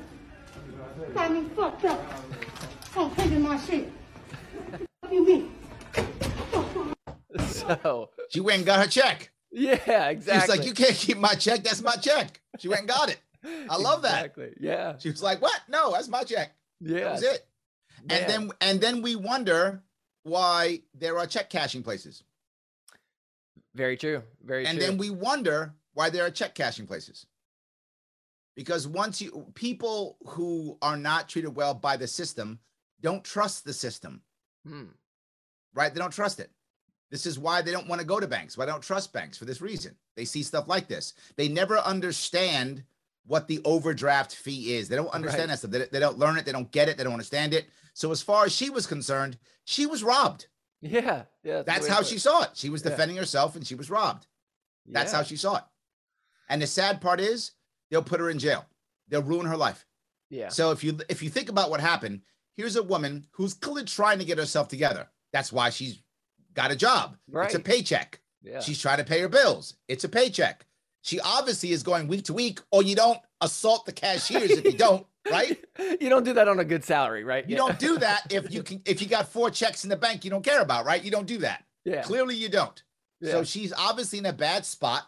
Got 1.14 1.32
me 1.32 1.44
fucked 1.54 1.84
up. 1.84 2.00
Don't 2.92 3.16
take 3.16 3.38
my 3.38 3.56
shit. 3.56 3.92
What 5.00 5.12
you 5.12 5.24
mean? 5.24 5.54
So 7.46 8.10
She 8.30 8.40
went 8.40 8.58
and 8.58 8.66
got 8.66 8.80
her 8.80 8.90
check. 8.90 9.30
yeah, 9.52 10.08
exactly. 10.08 10.40
She's 10.40 10.48
like, 10.48 10.66
You 10.66 10.74
can't 10.74 10.96
keep 10.96 11.18
my 11.18 11.34
check. 11.34 11.62
That's 11.62 11.82
my 11.82 11.94
check. 11.94 12.40
She 12.58 12.66
went 12.66 12.80
and 12.80 12.88
got 12.88 13.10
it. 13.10 13.20
I 13.70 13.76
love 13.76 14.02
that. 14.02 14.24
Exactly. 14.24 14.54
Yeah. 14.58 14.98
She 14.98 15.10
was 15.10 15.22
like, 15.22 15.40
What? 15.40 15.60
No, 15.68 15.92
that's 15.92 16.08
my 16.08 16.24
check. 16.24 16.52
Yeah. 16.80 17.04
That 17.04 17.12
was 17.12 17.22
it. 17.22 17.46
man. 18.02 18.20
And 18.20 18.30
then 18.30 18.50
and 18.60 18.80
then 18.80 19.00
we 19.00 19.14
wonder 19.14 19.83
why 20.24 20.80
there 20.94 21.16
are 21.18 21.26
check 21.26 21.48
cashing 21.50 21.82
places. 21.82 22.24
very 23.74 23.96
true. 23.96 24.22
Very 24.44 24.66
and 24.66 24.78
true. 24.78 24.86
then 24.86 24.98
we 24.98 25.10
wonder 25.10 25.72
why 25.94 26.10
there 26.10 26.24
are 26.26 26.30
check 26.30 26.54
cashing 26.54 26.86
places 26.86 27.26
because 28.56 28.86
once 28.86 29.20
you 29.20 29.46
people 29.54 30.16
who 30.26 30.76
are 30.82 30.96
not 30.96 31.28
treated 31.28 31.54
well 31.54 31.74
by 31.74 31.96
the 31.96 32.06
system 32.06 32.58
don't 33.00 33.24
trust 33.24 33.64
the 33.64 33.72
system 33.72 34.22
Hmm. 34.66 34.84
right 35.74 35.92
they 35.92 36.00
don't 36.00 36.12
trust 36.12 36.40
it 36.40 36.50
this 37.10 37.26
is 37.26 37.38
why 37.38 37.60
they 37.62 37.70
don't 37.70 37.86
want 37.88 38.00
to 38.00 38.06
go 38.06 38.18
to 38.18 38.26
banks 38.26 38.56
why 38.56 38.64
they 38.64 38.72
don't 38.72 38.82
trust 38.82 39.12
banks 39.12 39.36
for 39.36 39.44
this 39.44 39.60
reason 39.60 39.94
they 40.16 40.24
see 40.24 40.42
stuff 40.42 40.68
like 40.68 40.88
this 40.88 41.14
they 41.36 41.48
never 41.48 41.78
understand 41.78 42.82
what 43.26 43.48
the 43.48 43.60
overdraft 43.64 44.34
fee 44.34 44.74
is 44.76 44.88
they 44.88 44.96
don't 44.96 45.08
understand 45.14 45.42
Right. 45.42 45.48
that 45.50 45.58
stuff 45.58 45.70
they, 45.70 45.86
they 45.90 46.00
don't 46.00 46.18
learn 46.18 46.36
it 46.36 46.44
they 46.44 46.52
don't 46.52 46.70
get 46.70 46.88
it 46.88 46.96
they 46.98 47.04
don't 47.04 47.12
understand 47.14 47.54
it 47.54 47.66
so 47.94 48.10
as 48.10 48.20
far 48.22 48.44
as 48.44 48.52
she 48.54 48.70
was 48.70 48.86
concerned 48.86 49.38
she 49.64 49.86
was 49.86 50.02
robbed 50.04 50.46
Yeah. 50.80 51.24
Yeah. 51.42 51.58
the 51.58 51.64
that's 51.64 51.86
how 51.88 52.02
she 52.02 52.18
saw 52.18 52.42
it 52.42 52.50
she 52.54 52.68
was 52.70 52.82
Yeah. 52.84 52.90
defending 52.90 53.16
herself 53.16 53.56
and 53.56 53.66
she 53.66 53.74
was 53.74 53.88
robbed 53.90 54.26
that's 54.86 55.12
Yeah. 55.12 55.18
how 55.18 55.22
she 55.22 55.36
saw 55.36 55.56
it. 55.56 55.64
And 56.50 56.60
the 56.60 56.66
sad 56.66 57.00
part 57.00 57.20
is 57.20 57.52
they'll 57.90 58.02
put 58.02 58.20
her 58.20 58.28
in 58.28 58.38
jail. 58.38 58.66
They'll 59.08 59.22
ruin 59.22 59.46
her 59.46 59.56
life. 59.56 59.86
Yeah. 60.28 60.50
So 60.50 60.72
if 60.72 60.84
you 60.84 60.98
if 61.08 61.22
you 61.22 61.30
think 61.30 61.48
about 61.48 61.70
what 61.70 61.80
happened, 61.80 62.20
here's 62.52 62.76
a 62.76 62.82
woman 62.82 63.26
who's 63.30 63.54
clearly 63.54 63.84
trying 63.84 64.18
to 64.18 64.26
get 64.26 64.36
herself 64.36 64.68
together. 64.68 65.08
That's 65.32 65.50
why 65.50 65.70
she's 65.70 66.02
got 66.52 66.70
a 66.70 66.76
job. 66.76 67.16
Right. 67.30 67.46
It's 67.46 67.54
a 67.54 67.60
paycheck. 67.60 68.20
Yeah. 68.42 68.60
She's 68.60 68.78
trying 68.78 68.98
to 68.98 69.04
pay 69.04 69.20
her 69.20 69.28
bills. 69.30 69.74
It's 69.88 70.04
a 70.04 70.08
paycheck. 70.10 70.66
She 71.04 71.20
obviously 71.20 71.70
is 71.72 71.82
going 71.82 72.08
week 72.08 72.24
to 72.24 72.32
week, 72.32 72.60
or 72.70 72.82
you 72.82 72.96
don't 72.96 73.18
assault 73.42 73.84
the 73.84 73.92
cashiers 73.92 74.50
if 74.50 74.64
you 74.64 74.72
don't, 74.72 75.06
right? 75.30 75.62
you 76.00 76.08
don't 76.08 76.24
do 76.24 76.32
that 76.32 76.48
on 76.48 76.58
a 76.60 76.64
good 76.64 76.82
salary, 76.82 77.24
right? 77.24 77.44
You 77.48 77.52
Yeah. 77.56 77.58
don't 77.58 77.78
do 77.78 77.98
that 78.06 78.32
if 78.32 78.50
you 78.52 78.62
can 78.62 78.80
if 78.86 79.02
you 79.02 79.06
got 79.08 79.28
four 79.28 79.50
checks 79.50 79.84
in 79.84 79.90
the 79.90 79.96
bank 79.96 80.24
you 80.24 80.30
don't 80.30 80.42
care 80.44 80.62
about, 80.62 80.86
right? 80.86 81.04
You 81.04 81.10
don't 81.10 81.26
do 81.26 81.38
that. 81.38 81.62
Yeah. 81.84 82.02
Clearly 82.02 82.34
you 82.36 82.48
don't. 82.48 82.82
Yeah. 83.20 83.32
So 83.32 83.44
she's 83.44 83.72
obviously 83.76 84.18
in 84.18 84.26
a 84.26 84.32
bad 84.32 84.64
spot. 84.66 85.02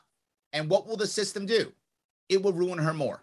And 0.53 0.71
what 0.71 0.87
will 0.87 0.97
the 0.97 1.07
system 1.07 1.45
do? 1.47 1.73
It 2.29 2.43
will 2.43 2.53
ruin 2.53 2.79
her 2.79 2.95
more. 2.95 3.23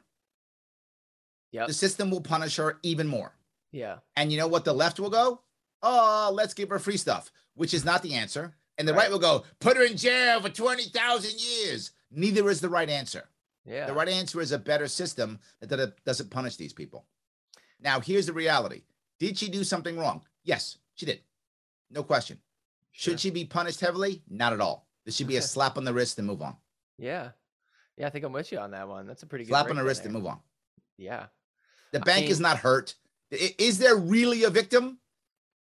Yeah. 1.52 1.68
The 1.68 1.74
system 1.74 2.10
will 2.10 2.22
punish 2.22 2.56
her 2.58 2.78
even 2.84 3.08
more. 3.08 3.34
Yeah. 3.72 3.98
And 4.16 4.32
you 4.32 4.38
know 4.38 4.48
what? 4.48 4.66
The 4.66 4.74
left 4.74 5.00
will 5.00 5.10
go, 5.10 5.42
oh, 5.82 6.32
let's 6.34 6.54
give 6.54 6.70
her 6.70 6.80
free 6.80 6.98
stuff, 6.98 7.32
which 7.56 7.74
is 7.74 7.86
not 7.86 8.02
the 8.02 8.14
answer. 8.16 8.56
And 8.78 8.88
the 8.88 8.94
Right. 8.94 9.04
right 9.04 9.12
will 9.12 9.20
go, 9.20 9.44
put 9.60 9.78
her 9.78 9.84
in 9.84 9.98
jail 9.98 10.42
for 10.42 10.50
20,000 10.50 11.32
years. 11.40 11.92
Neither 12.14 12.50
is 12.50 12.62
the 12.62 12.70
right 12.70 12.90
answer. 12.90 13.28
Yeah. 13.66 13.88
The 13.88 13.94
right 13.94 14.10
answer 14.10 14.42
is 14.42 14.52
a 14.52 14.60
better 14.60 14.88
system 14.88 15.40
that 15.62 16.04
doesn't 16.06 16.30
punish 16.30 16.58
these 16.58 16.74
people. 16.74 17.06
Now, 17.80 18.00
here's 18.00 18.26
the 18.26 18.34
reality. 18.34 18.84
Did 19.20 19.38
she 19.38 19.50
do 19.50 19.64
something 19.64 19.98
wrong? 19.98 20.22
Yes, 20.44 20.78
she 20.96 21.06
did. 21.06 21.22
No 21.90 22.04
question. 22.04 22.40
Should 22.92 23.20
she 23.20 23.30
be 23.30 23.46
punished 23.46 23.80
heavily? 23.80 24.22
Not 24.30 24.54
at 24.54 24.62
all. 24.62 24.88
This 25.06 25.16
should 25.16 25.28
be 25.28 25.38
a 25.38 25.42
slap 25.54 25.78
on 25.78 25.84
the 25.84 25.94
wrist 25.94 26.18
and 26.18 26.28
move 26.28 26.42
on. 26.42 26.56
Yeah. 26.98 27.30
Yeah, 27.98 28.08
I 28.08 28.10
think 28.10 28.26
I'm 28.26 28.34
with 28.34 28.52
you 28.52 28.60
on 28.60 28.72
that 28.72 28.88
one. 28.88 29.06
That's 29.06 29.24
a 29.24 29.28
pretty 29.28 29.46
good 29.46 29.52
Slap 29.52 29.70
on 29.70 29.76
the 29.76 29.84
wrist 29.84 30.04
and 30.04 30.14
move 30.14 30.26
on. 30.26 30.40
Yeah. 30.98 31.28
The 31.92 32.02
I 32.02 32.04
bank 32.04 32.30
is 32.30 32.40
not 32.40 32.58
hurt. 32.58 32.96
Is 33.32 33.78
there 33.78 33.96
really 33.96 34.44
a 34.44 34.50
victim? 34.50 35.00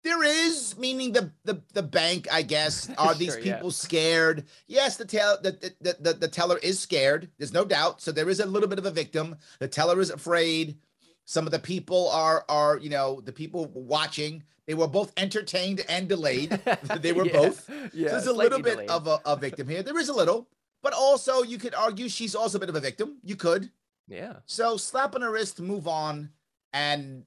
There 0.04 0.24
is, 0.24 0.78
meaning 0.78 1.12
the 1.14 1.32
the, 1.44 1.62
the 1.74 1.84
bank, 1.84 2.28
I 2.32 2.42
guess. 2.42 2.90
Are 2.98 3.14
these 3.14 3.34
Sure, 3.34 3.40
yeah. 3.42 3.56
people 3.56 3.72
scared? 3.72 4.46
Yes, 4.68 4.98
the, 4.98 5.06
tell, 5.06 5.38
the, 5.42 5.52
the, 5.52 5.74
the, 5.82 5.98
the, 6.00 6.14
the 6.14 6.28
teller 6.28 6.58
is 6.64 6.80
scared. 6.80 7.30
There's 7.38 7.54
no 7.54 7.66
doubt. 7.66 8.02
So 8.02 8.12
there 8.12 8.30
is 8.30 8.40
a 8.40 8.46
little 8.46 8.68
bit 8.70 8.80
of 8.80 8.86
a 8.86 8.92
victim. 8.92 9.36
The 9.60 9.68
teller 9.68 10.00
is 10.02 10.10
afraid. 10.10 10.78
Some 11.26 11.46
of 11.46 11.52
the 11.52 11.60
people 11.60 12.10
are 12.10 12.44
are, 12.50 12.78
you 12.80 12.90
know, 12.90 13.22
the 13.22 13.32
people 13.32 13.68
watching, 13.74 14.44
they 14.66 14.74
were 14.74 14.88
both 14.88 15.14
entertained 15.18 15.82
and 15.88 16.10
delayed. 16.10 16.50
they 17.02 17.14
were 17.14 17.26
Yeah. 17.26 17.34
both. 17.34 17.70
Yeah. 17.94 18.08
so 18.08 18.12
there's 18.14 18.28
a 18.28 18.34
little 18.34 18.60
bit 18.60 18.72
delayed. 18.72 18.90
of 18.90 19.08
a, 19.08 19.20
a 19.26 19.36
victim 19.36 19.68
here. 19.68 19.84
There 19.84 20.00
is 20.00 20.10
a 20.10 20.14
little, 20.14 20.48
but 20.82 20.94
also 20.94 21.44
you 21.44 21.58
could 21.60 21.76
argue 21.76 22.10
she's 22.10 22.34
also 22.36 22.58
a 22.58 22.60
bit 22.60 22.70
of 22.70 22.76
a 22.76 22.80
victim. 22.82 23.18
You 23.24 23.36
could. 23.36 23.70
Yeah. 24.08 24.38
So 24.48 24.78
slap 24.78 25.14
on 25.16 25.22
the 25.22 25.30
wrist, 25.30 25.60
move 25.62 25.88
on, 25.88 26.32
and 26.74 27.24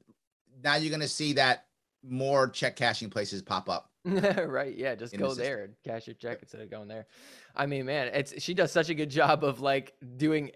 now 0.62 0.74
you're 0.74 0.90
gonna 0.90 1.06
see 1.08 1.34
that 1.34 1.66
more 2.06 2.48
check 2.48 2.76
cashing 2.76 3.10
places 3.10 3.42
pop 3.42 3.68
up. 3.68 3.90
right. 4.04 4.76
Yeah. 4.76 4.94
Just 4.94 5.14
in 5.14 5.20
the 5.20 5.26
go 5.26 5.34
there 5.34 5.64
and 5.64 5.74
cash 5.84 6.06
your 6.06 6.14
check 6.14 6.38
instead 6.42 6.60
of 6.60 6.70
going 6.70 6.88
there. 6.88 7.06
I 7.56 7.66
mean, 7.66 7.86
man, 7.86 8.08
it's 8.12 8.40
she 8.42 8.54
does 8.54 8.70
such 8.72 8.90
a 8.90 8.94
good 8.94 9.10
job 9.10 9.44
of 9.44 9.60
like 9.60 9.94
doing 10.16 10.50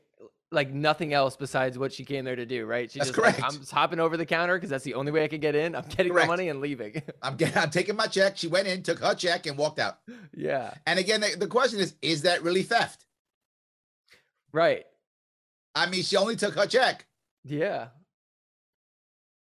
like 0.50 0.72
nothing 0.72 1.12
else 1.12 1.36
besides 1.36 1.78
what 1.78 1.92
she 1.92 2.04
came 2.04 2.24
there 2.24 2.36
to 2.36 2.46
do, 2.46 2.64
right? 2.64 2.90
She's 2.90 3.00
That's 3.00 3.10
just 3.10 3.18
like, 3.18 3.36
correct. 3.36 3.52
I'm 3.52 3.60
just 3.60 3.70
hopping 3.70 4.00
over 4.00 4.16
the 4.16 4.24
counter 4.24 4.56
because 4.56 4.70
that's 4.70 4.84
the 4.84 4.94
only 4.94 5.12
way 5.12 5.22
I 5.22 5.28
can 5.28 5.40
get 5.40 5.54
in. 5.54 5.74
I'm 5.74 5.84
getting 5.88 6.12
Correct. 6.12 6.26
my 6.26 6.32
money 6.32 6.48
and 6.48 6.60
leaving. 6.60 7.02
I'm 7.22 7.36
getting, 7.36 7.58
I'm 7.58 7.70
taking 7.70 7.96
my 7.96 8.06
check. 8.06 8.38
She 8.38 8.46
went 8.48 8.66
in, 8.66 8.82
took 8.82 8.98
her 9.00 9.14
check, 9.14 9.46
and 9.46 9.58
walked 9.58 9.78
out. 9.78 9.98
yeah. 10.34 10.72
And 10.86 10.98
again, 10.98 11.20
the, 11.20 11.36
the 11.38 11.46
question 11.46 11.80
is, 11.80 11.94
is 12.00 12.22
that 12.22 12.42
really 12.42 12.62
theft? 12.62 13.04
Right. 14.52 14.86
I 15.74 15.86
mean, 15.88 16.02
she 16.02 16.16
only 16.16 16.36
took 16.36 16.54
her 16.54 16.66
check. 16.66 17.04
Yeah. 17.44 17.88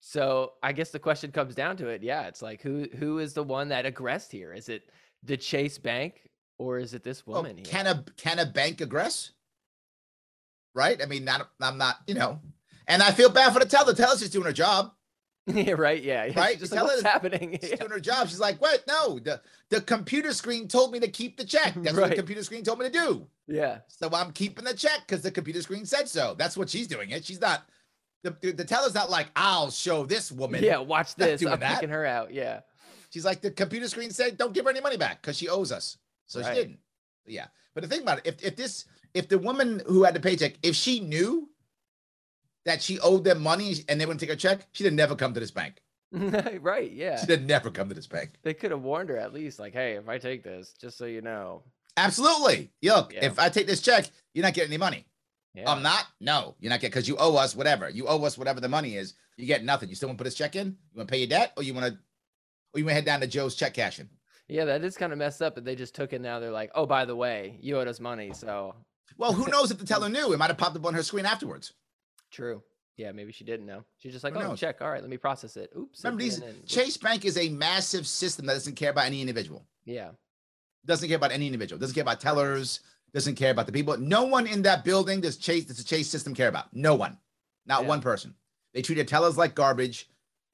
So 0.09 0.53
I 0.63 0.71
guess 0.71 0.91
the 0.91 1.01
question 1.01 1.33
comes 1.33 1.57
down 1.57 1.77
to 1.79 1.89
it. 1.89 2.01
Yeah, 2.01 2.29
it's 2.29 2.41
like 2.41 2.63
who 2.63 2.87
who 2.97 3.19
is 3.19 3.33
the 3.35 3.43
one 3.43 3.71
that 3.71 3.87
aggressed 3.87 4.31
here? 4.31 4.53
Is 4.53 4.69
it 4.69 4.89
the 5.25 5.37
Chase 5.37 5.79
Bank 5.79 6.31
or 6.59 6.79
is 6.79 6.95
it 6.95 7.03
this 7.03 7.27
Well, 7.27 7.39
woman 7.43 7.57
here? 7.57 7.65
Oh, 7.67 7.71
can 7.73 7.87
a 7.89 8.05
can 8.17 8.39
a 8.39 8.47
bank 8.47 8.79
aggress? 8.79 9.31
Right? 10.77 11.03
I 11.03 11.07
mean, 11.07 11.25
not 11.25 11.49
I'm 11.61 11.77
not, 11.77 11.97
you 12.07 12.15
know. 12.15 12.39
And 12.87 13.03
I 13.03 13.11
feel 13.11 13.31
bad 13.31 13.53
for 13.53 13.59
the 13.59 13.65
teller. 13.67 13.93
The 13.93 14.01
teller's 14.01 14.21
just 14.21 14.33
doing 14.33 14.45
her 14.45 14.53
job. 14.53 14.93
yeah, 15.49 15.73
right. 15.73 16.01
Yeah. 16.01 16.27
she's 16.29 16.37
Right? 16.37 16.57
Just 16.61 16.73
You 16.73 16.77
like, 16.81 16.87
tell 16.87 16.95
what's 16.97 17.03
her- 17.03 17.09
happening? 17.09 17.59
She's 17.61 17.71
Yeah. 17.71 17.77
doing 17.77 17.91
her 17.91 17.99
job. 18.01 18.29
She's 18.29 18.39
like, 18.39 18.61
what? 18.61 18.85
No, 18.87 19.19
the 19.19 19.41
the 19.71 19.81
computer 19.81 20.33
screen 20.33 20.69
told 20.69 20.93
me 20.93 21.01
to 21.01 21.09
keep 21.09 21.37
the 21.37 21.45
check. 21.45 21.75
That's 21.79 21.97
what 21.97 22.11
the 22.11 22.17
computer 22.17 22.45
screen 22.45 22.63
told 22.63 22.79
me 22.79 22.87
to 22.87 22.93
do. 22.93 23.27
yeah. 23.49 23.79
So 23.89 24.09
I'm 24.13 24.31
keeping 24.31 24.65
the 24.67 24.75
check 24.75 25.01
because 25.05 25.23
the 25.23 25.33
computer 25.33 25.63
screen 25.63 25.85
said 25.85 26.09
so. 26.09 26.37
That's 26.39 26.57
what 26.57 26.71
she's 26.71 26.87
doing. 26.87 27.11
It. 27.11 27.25
She's 27.25 27.41
not. 27.41 27.65
The, 28.41 28.53
the, 28.53 28.65
teller's 28.65 28.95
not 28.95 29.11
like 29.11 29.29
I'll 29.37 29.71
show 29.71 30.05
this 30.05 30.33
woman. 30.33 30.63
Yeah. 30.63 30.79
Watch 30.79 31.15
this. 31.15 31.43
I'm 31.45 31.61
that. 31.61 31.75
picking 31.75 31.91
her 31.91 32.05
out. 32.05 32.33
Yeah. 32.33 32.61
She's 33.11 33.25
like 33.25 33.41
the 33.41 33.51
computer 33.51 33.89
screen 33.89 34.11
said, 34.11 34.37
don't 34.37 34.53
give 34.53 34.65
her 34.65 34.71
any 34.71 34.81
money 34.81 34.97
back 34.97 35.23
because 35.23 35.37
she 35.39 35.49
owes 35.49 35.71
us. 35.73 35.97
So 36.27 36.41
Right. 36.41 36.49
she 36.49 36.63
didn't. 36.63 36.79
Yeah. 37.27 37.47
But 37.75 37.83
the 37.83 37.89
thing 37.89 38.03
about 38.03 38.19
it, 38.19 38.27
if 38.27 38.45
if 38.45 38.57
this 38.57 38.85
if 39.15 39.29
the 39.29 39.39
woman 39.39 39.81
who 39.87 40.03
had 40.05 40.15
the 40.15 40.21
paycheck, 40.21 40.55
if 40.63 40.75
she 40.75 41.01
knew 41.01 41.49
that 42.65 42.83
she 42.83 42.99
owed 43.01 43.25
them 43.25 43.43
money 43.43 43.77
and 43.89 44.01
they 44.01 44.07
wouldn't 44.07 44.21
take 44.21 44.31
her 44.31 44.37
check, 44.37 44.67
she'd 44.73 44.85
have 44.85 44.93
never 44.93 45.15
come 45.15 45.33
to 45.35 45.41
this 45.41 45.51
bank. 45.53 45.81
right. 46.13 46.91
Yeah. 46.91 47.19
She'd 47.21 47.31
have 47.31 47.43
never 47.43 47.71
come 47.71 47.89
to 47.89 47.95
this 47.95 48.07
bank. 48.07 48.33
They 48.43 48.55
could 48.55 48.71
have 48.73 48.83
warned 48.83 49.09
her 49.11 49.17
at 49.17 49.33
least, 49.33 49.59
like, 49.59 49.73
hey, 49.73 49.93
if 49.93 50.09
I 50.09 50.19
take 50.19 50.43
this, 50.43 50.75
just 50.81 50.99
so 50.99 51.05
you 51.05 51.21
know. 51.21 51.63
Absolutely. 51.97 52.71
Look, 52.83 53.13
Yeah. 53.13 53.25
if 53.27 53.39
I 53.39 53.49
take 53.49 53.67
this 53.67 53.81
check, 53.81 54.11
you're 54.35 54.43
not 54.45 54.55
getting 54.55 54.71
any 54.73 54.79
money. 54.79 55.07
Yeah. 55.57 55.71
I'm 55.71 55.83
not. 55.83 56.05
No, 56.21 56.55
you're 56.61 56.71
not 56.71 56.81
getting 56.81 56.91
because 56.91 57.09
you 57.09 57.17
owe 57.19 57.37
us 57.37 57.57
whatever. 57.57 57.89
You 57.89 58.07
owe 58.07 58.23
us 58.25 58.37
whatever 58.37 58.61
the 58.61 58.69
money 58.69 58.97
is. 58.97 59.15
You 59.37 59.47
get 59.47 59.65
nothing. 59.65 59.89
You 59.89 59.95
still 59.95 60.09
want 60.09 60.19
to 60.19 60.23
put 60.23 60.27
this 60.27 60.35
check 60.35 60.55
in? 60.55 60.67
You 60.93 60.99
want 60.99 61.09
to 61.09 61.13
pay 61.13 61.19
your 61.19 61.29
debt, 61.29 61.53
or 61.57 61.63
you 61.63 61.73
want 61.75 61.87
to, 61.87 61.93
or 62.75 62.79
you 62.79 62.85
want 62.85 62.91
to 62.91 62.95
head 62.95 63.05
down 63.07 63.21
to 63.21 63.27
Joe's 63.27 63.55
check 63.55 63.75
cashing? 63.75 64.09
yeah, 64.49 64.65
that 64.65 64.85
is 64.85 64.97
kind 64.97 65.13
of 65.13 65.19
messed 65.19 65.43
up. 65.43 65.55
But 65.55 65.65
they 65.65 65.75
just 65.75 65.95
took 65.95 66.13
it. 66.13 66.21
Now 66.21 66.39
they're 66.41 66.51
like, 66.51 66.71
oh, 66.75 66.87
by 66.87 67.05
the 67.05 67.17
way, 67.17 67.59
you 67.61 67.79
owed 67.79 67.89
us 67.89 67.99
money. 68.01 68.33
So 68.35 68.75
Well, 69.17 69.33
who 69.33 69.47
knows 69.51 69.71
if 69.71 69.79
the 69.79 69.87
teller 69.87 70.09
knew? 70.09 70.33
It 70.33 70.39
might 70.39 70.49
have 70.49 70.59
popped 70.59 70.77
up 70.77 70.85
on 70.87 70.95
her 70.95 71.03
screen 71.03 71.27
afterwards. 71.27 71.73
true. 72.31 72.63
Yeah, 72.99 73.13
maybe 73.13 73.31
she 73.31 73.45
didn't 73.45 73.67
know. 73.67 73.85
She's 73.99 74.13
just 74.13 74.25
like, 74.25 74.33
Who 74.33 74.41
oh, 74.41 74.49
knows? 74.49 74.61
check. 74.61 74.81
All 74.81 74.89
right, 74.91 75.03
let 75.03 75.11
me 75.11 75.19
process 75.19 75.59
it. 75.59 75.71
Oops. 75.77 76.03
Remember, 76.03 76.23
these. 76.23 76.41
Chase 76.67 76.97
Bank 76.97 77.27
is 77.27 77.37
a 77.37 77.51
massive 77.51 78.07
system 78.07 78.47
that 78.47 78.55
doesn't 78.55 78.75
care 78.75 78.91
about 78.91 79.05
any 79.05 79.21
individual. 79.21 79.67
Yeah. 79.85 80.13
Doesn't 80.87 81.07
care 81.07 81.19
about 81.19 81.31
any 81.31 81.45
individual. 81.45 81.79
Doesn't 81.79 81.95
care 81.95 82.01
about 82.03 82.21
tellers. 82.21 82.81
Doesn't 83.17 83.37
care 83.37 83.51
about 83.51 83.65
the 83.65 83.73
people. 83.73 83.97
No 83.97 84.25
one 84.25 84.47
in 84.47 84.61
that 84.63 84.85
building 84.85 85.23
does 85.23 85.39
Chase. 85.39 85.65
Does 85.65 85.79
the 85.79 85.85
Chase 85.85 86.07
system 86.07 86.35
care 86.35 86.49
about? 86.49 86.67
No 86.77 86.95
one. 86.95 87.17
Not 87.65 87.81
Yeah. 87.85 87.89
one 87.89 88.03
person. 88.03 88.35
They 88.75 88.83
treated 88.83 89.09
tellers 89.09 89.39
like 89.39 89.55
garbage. 89.55 90.11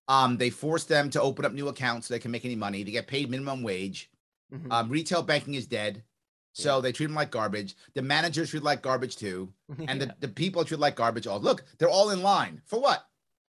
Um, 0.07 0.37
they 0.37 0.49
force 0.49 0.85
them 0.85 1.11
to 1.11 1.21
open 1.21 1.45
up 1.45 1.53
new 1.53 1.67
accounts 1.67 2.07
so 2.07 2.15
they 2.15 2.21
can 2.21 2.31
make 2.31 2.45
any 2.45 2.55
money. 2.55 2.85
They 2.85 2.93
get 2.93 3.09
paid 3.09 3.29
minimum 3.29 3.65
wage. 3.65 4.13
Mhm. 4.55 4.71
Um, 4.71 4.89
retail 4.91 5.23
banking 5.25 5.55
is 5.55 5.67
dead. 5.67 6.05
So 6.53 6.81
they 6.81 6.93
treat 6.93 7.07
them 7.07 7.17
like 7.17 7.33
garbage. 7.33 7.75
The 7.95 8.03
managers 8.03 8.51
treat 8.51 8.63
like 8.63 8.81
garbage 8.81 9.17
too. 9.17 9.53
And 9.89 10.01
Yeah. 10.01 10.07
the, 10.07 10.15
the 10.21 10.29
people 10.29 10.65
treat 10.65 10.79
like 10.79 10.95
garbage. 10.95 11.27
all. 11.27 11.41
look, 11.41 11.65
they're 11.79 11.89
all 11.91 12.11
in 12.11 12.23
line. 12.23 12.63
For 12.67 12.81
what? 12.81 13.09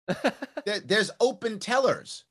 There, 0.65 0.79
there's 0.79 1.11
open 1.19 1.59
tellers, 1.59 2.23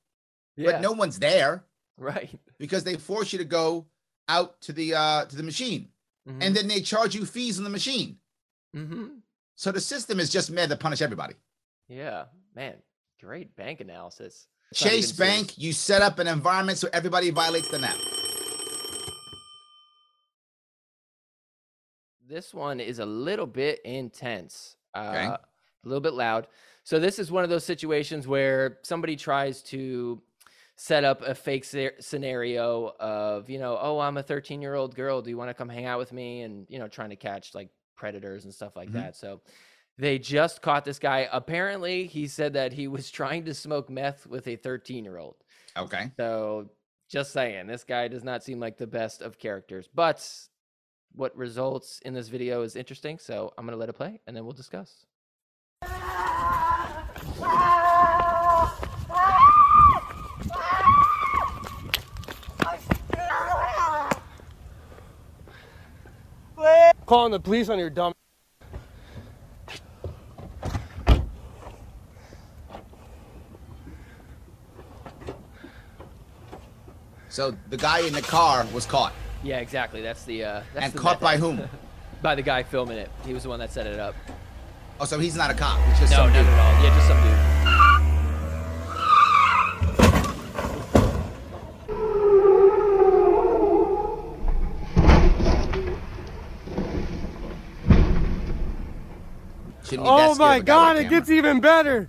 yeah. 0.57 0.73
but 0.73 0.81
no 0.81 0.91
one's 0.91 1.21
there 1.21 1.63
Right. 1.97 2.37
because 2.59 2.83
they 2.83 2.97
force 2.97 3.33
you 3.33 3.39
to 3.39 3.45
go 3.45 3.87
out 4.29 4.61
to 4.63 4.73
the 4.73 4.95
uh 4.95 5.27
to 5.27 5.37
the 5.37 5.45
machine. 5.45 5.91
Mm-hmm. 6.29 6.43
And 6.43 6.57
then 6.57 6.69
they 6.69 6.81
charge 6.81 7.15
you 7.15 7.27
fees 7.27 7.59
on 7.59 7.65
the 7.65 7.71
machine. 7.71 8.17
hmm 8.73 9.07
So 9.57 9.73
the 9.73 9.81
system 9.81 10.19
is 10.21 10.31
just 10.31 10.51
made 10.51 10.71
to 10.71 10.77
punish 10.77 11.03
everybody. 11.03 11.35
Yeah. 11.89 12.25
Man, 12.55 12.75
great 13.21 13.55
bank 13.57 13.81
analysis. 13.81 14.47
Chase 14.73 14.87
even 14.87 15.03
serious. 15.03 15.13
Bank, 15.13 15.59
you 15.59 15.73
set 15.73 16.03
up 16.03 16.19
an 16.19 16.27
environment 16.27 16.79
so 16.79 16.89
everybody 16.93 17.31
violates 17.31 17.69
the 17.69 17.79
net. 17.79 17.97
This 22.27 22.55
one 22.55 22.81
is 22.81 22.99
a 23.01 23.07
little 23.07 23.47
bit 23.47 23.81
intense, 23.85 24.77
Okay. 24.97 25.27
uh, 25.27 25.37
a 25.37 25.39
little 25.85 26.01
bit 26.01 26.15
loud. 26.15 26.47
So 26.83 26.99
this 26.99 27.19
is 27.19 27.31
one 27.31 27.45
of 27.45 27.51
those 27.51 27.65
situations 27.65 28.27
where 28.27 28.79
somebody 28.83 29.15
tries 29.17 29.63
to 29.65 30.23
set 30.77 31.05
up 31.05 31.23
a 31.23 31.35
fake 31.35 31.65
sce- 31.65 32.03
scenario 32.03 32.93
of, 32.99 33.49
you 33.49 33.59
know, 33.59 33.79
oh, 33.81 34.01
I'm 34.01 34.17
a 34.17 34.23
13 34.23 34.61
year 34.61 34.75
old 34.75 34.95
girl. 34.95 35.23
Do 35.23 35.31
you 35.31 35.37
want 35.37 35.51
to 35.51 35.55
come 35.55 35.69
hang 35.69 35.87
out 35.87 35.99
with 35.99 36.13
me? 36.13 36.43
And 36.43 36.67
you 36.69 36.79
know, 36.79 36.89
trying 36.89 37.11
to 37.11 37.17
catch 37.17 37.55
like 37.55 37.69
predators 37.97 38.45
and 38.45 38.53
stuff 38.53 38.75
like 38.77 38.89
Mhm. 38.91 38.95
that. 38.95 39.17
So 39.17 39.41
they 39.99 40.19
just 40.19 40.63
caught 40.63 40.85
this 40.85 40.99
guy. 40.99 41.29
Apparently, 41.33 42.07
he 42.09 42.27
said 42.27 42.55
that 42.55 42.73
he 42.73 42.89
was 42.89 43.11
trying 43.13 43.45
to 43.45 43.55
smoke 43.55 43.89
meth 43.89 44.27
with 44.27 44.49
a 44.49 44.57
13 44.57 45.05
year 45.05 45.19
old. 45.19 45.37
Okay. 45.77 46.11
So 46.17 46.71
just 47.09 47.33
saying, 47.33 47.69
this 47.69 47.85
guy 47.85 48.09
does 48.09 48.25
not 48.25 48.43
seem 48.43 48.59
like 48.59 48.77
the 48.77 48.87
best 48.89 49.23
of 49.23 49.39
characters. 49.39 49.89
But 49.95 50.29
what 51.13 51.37
results 51.37 52.01
in 52.01 52.15
this 52.15 52.27
video 52.29 52.63
is 52.63 52.75
interesting. 52.75 53.19
So 53.19 53.53
I'm 53.57 53.65
gonna 53.65 53.77
let 53.77 53.89
it 53.89 53.93
play 53.93 54.21
and 54.27 54.37
then 54.37 54.45
we'll 54.45 54.55
discuss. 54.55 55.07
Calling 67.07 67.33
the 67.33 67.41
police 67.41 67.69
on 67.69 67.79
your 67.79 67.91
dumb. 67.91 68.13
So 77.29 77.57
the 77.71 77.77
guy 77.77 78.01
in 78.01 78.13
the 78.13 78.23
car 78.23 78.67
was 78.73 78.87
caught. 78.87 79.13
Yeah, 79.43 79.59
exactly. 79.59 80.01
That's 80.03 80.25
the 80.25 80.45
uh 80.45 80.63
that's 80.73 80.87
And 80.87 80.93
the 80.95 80.99
caught 80.99 81.21
by 81.21 81.37
whom? 81.37 81.61
by 82.23 82.35
the 82.35 82.43
guy 82.43 82.63
filming 82.63 82.97
it. 82.99 83.11
He 83.27 83.35
was 83.35 83.43
the 83.43 83.49
one 83.49 83.59
that 83.61 83.73
set 83.73 83.87
it 83.87 83.99
up. 83.99 84.15
Oh, 85.01 85.05
so 85.05 85.19
he's 85.19 85.37
not 85.37 85.51
a 85.51 85.55
cop. 85.55 85.81
He's 85.89 85.99
just 86.01 86.13
No, 86.13 86.19
some 86.19 86.33
not 86.33 86.39
dude. 86.39 86.47
at 86.47 86.59
all. 86.61 86.85
Yeah, 86.85 86.95
just 86.95 87.09
some 87.09 87.23
dude. 87.23 87.54
Oh 100.07 100.35
scared 100.35 100.39
my 100.39 100.57
of 100.57 100.63
a 100.63 100.65
guy 100.65 100.95
god, 100.95 100.97
it 100.99 101.09
gets 101.09 101.31
even 101.31 101.61
better. 101.61 102.09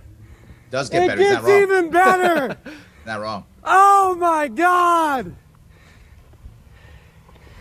does 0.70 0.90
get 0.90 1.04
It 1.04 1.08
better. 1.08 1.20
He's 1.22 1.30
gets 1.32 1.44
wrong. 1.44 1.62
even 1.62 1.90
better. 1.90 2.56
Not 3.06 3.20
wrong. 3.20 3.44
oh 3.64 4.16
my 4.18 4.48
god. 4.48 5.34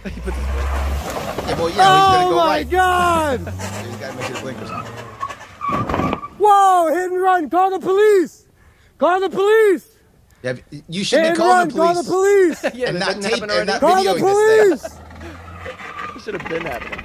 He 0.03 0.19
puts 0.21 0.37
his 0.37 0.45
blinker 0.47 0.71
on. 0.77 1.47
Yeah, 1.47 1.59
well, 1.59 1.69
you 1.69 1.77
know, 1.77 1.95
he's 1.95 2.07
gonna 2.09 2.25
Oh 2.25 2.29
go 2.29 2.35
my 2.37 2.47
right. 2.47 2.69
God! 2.69 3.39
He's 3.85 3.95
gotta 3.97 4.15
make 4.17 4.25
sure 4.25 4.35
the 4.35 4.41
blinkers 4.41 4.69
on. 4.71 4.85
Whoa! 6.37 6.93
Hit 6.93 7.11
and 7.11 7.21
run! 7.21 7.49
Call 7.49 7.71
the 7.71 7.79
police! 7.79 8.47
Call 8.99 9.19
the 9.19 9.29
police! 9.29 9.97
Yeah, 10.43 10.55
you 10.89 11.03
should 11.03 11.19
Hit 11.19 11.23
be 11.23 11.27
and 11.29 11.37
calling 11.37 11.57
run! 11.57 11.67
the 11.69 11.73
Call 11.75 11.93
the 11.95 12.03
police 12.09 12.59
police! 12.61 12.75
yeah, 12.75 12.89
and 12.89 12.99
not 12.99 13.07
didn't 13.09 13.23
tape 13.23 13.33
happen 13.33 13.49
and 13.51 13.67
not 13.67 13.79
Call 13.79 14.03
the 14.03 14.09
videoing 14.11 14.69
this 14.69 14.81
thing. 14.87 15.01
It 16.15 16.21
should 16.21 16.33
have 16.41 16.49
been 16.49 16.65
happening. 16.65 17.04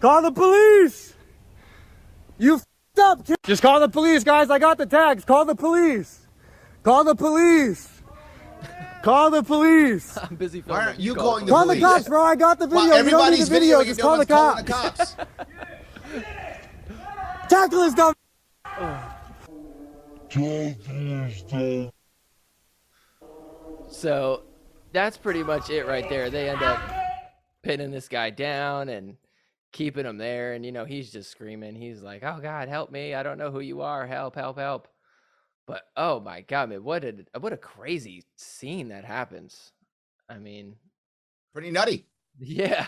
Call 0.00 0.22
the 0.22 0.32
police! 0.32 1.14
You 2.38 2.56
f***ed 2.56 3.00
up, 3.00 3.26
kid. 3.26 3.36
Just 3.44 3.62
call 3.62 3.80
the 3.80 3.88
police, 3.88 4.24
guys. 4.24 4.50
I 4.50 4.58
got 4.58 4.76
the 4.78 4.86
tags. 4.86 5.24
Call 5.24 5.44
the 5.44 5.54
police. 5.54 6.26
Call 6.82 7.04
the 7.04 7.14
police. 7.14 8.02
Call 9.02 9.30
the 9.30 9.42
police. 9.42 10.18
I'm 10.22 10.36
busy 10.36 10.60
filming. 10.60 10.80
Why 10.80 10.86
aren't 10.88 11.00
you 11.00 11.14
Call 11.14 11.24
calling 11.24 11.46
the 11.46 11.52
Call 11.52 11.66
the 11.66 11.80
cops, 11.80 12.08
bro. 12.08 12.22
I 12.22 12.36
got 12.36 12.58
the 12.58 12.66
video. 12.66 12.80
While 12.80 12.86
you 12.86 12.90
don't 12.92 13.04
need 13.04 13.12
everybody's 13.12 13.48
the 13.48 13.54
video. 13.54 13.84
Just 13.84 14.00
call 14.00 14.12
the 14.12 14.18
one's 14.18 14.28
calling 14.28 14.64
cops. 14.64 15.12
the 15.12 15.24
cops. 15.24 15.48
Tackle 17.48 17.82
his 17.84 17.94
dumb. 17.94 18.14
So 23.88 24.42
that's 24.92 25.16
pretty 25.16 25.42
much 25.42 25.70
it 25.70 25.86
right 25.86 26.08
there. 26.08 26.28
They 26.28 26.48
end 26.48 26.62
up 26.62 26.80
pinning 27.62 27.90
this 27.90 28.08
guy 28.08 28.30
down 28.30 28.88
and 28.88 29.16
keeping 29.76 30.06
him 30.06 30.18
there. 30.18 30.54
And, 30.54 30.64
you 30.64 30.72
know, 30.72 30.84
he's 30.84 31.12
just 31.12 31.30
screaming. 31.30 31.76
He's 31.76 32.02
like, 32.02 32.22
oh, 32.24 32.38
God, 32.42 32.68
help 32.68 32.90
me. 32.90 33.14
I 33.14 33.22
don't 33.22 33.38
know 33.38 33.50
who 33.50 33.60
you 33.60 33.82
are. 33.82 34.06
Help, 34.06 34.34
help, 34.34 34.58
help. 34.58 34.88
But, 35.66 35.82
oh, 35.96 36.20
my 36.20 36.42
God, 36.42 36.70
man, 36.70 36.84
what 36.84 37.04
a, 37.04 37.14
what 37.38 37.52
a 37.52 37.58
crazy 37.58 38.24
scene 38.36 38.88
that 38.88 39.04
happens. 39.04 39.72
I 40.28 40.38
mean, 40.38 40.76
Pretty 41.56 41.70
nutty. 41.70 42.04
yeah. 42.38 42.86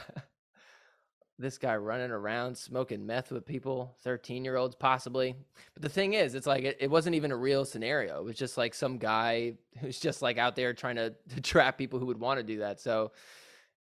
This 1.38 1.56
guy 1.56 1.76
running 1.76 2.10
around 2.10 2.58
smoking 2.58 3.06
meth 3.06 3.32
with 3.32 3.46
people, 3.46 3.96
13 4.04 4.44
year 4.44 4.56
olds 4.56 4.74
possibly. 4.74 5.36
But 5.72 5.82
the 5.82 5.88
thing 5.88 6.12
is, 6.12 6.34
it's 6.34 6.46
like 6.46 6.64
it, 6.64 6.76
it 6.80 6.90
wasn't 6.90 7.16
even 7.16 7.32
a 7.32 7.36
real 7.36 7.64
scenario. 7.64 8.18
It 8.18 8.24
was 8.24 8.36
just 8.36 8.58
like 8.58 8.74
some 8.74 8.98
guy 8.98 9.54
who's 9.78 10.00
just 10.00 10.20
like 10.20 10.36
out 10.36 10.54
there 10.54 10.74
trying 10.74 10.96
to, 10.96 11.14
to 11.34 11.40
trap 11.40 11.78
people 11.78 11.98
who 11.98 12.04
would 12.06 12.20
want 12.20 12.40
to 12.40 12.44
do 12.44 12.58
that. 12.58 12.78
So 12.78 13.12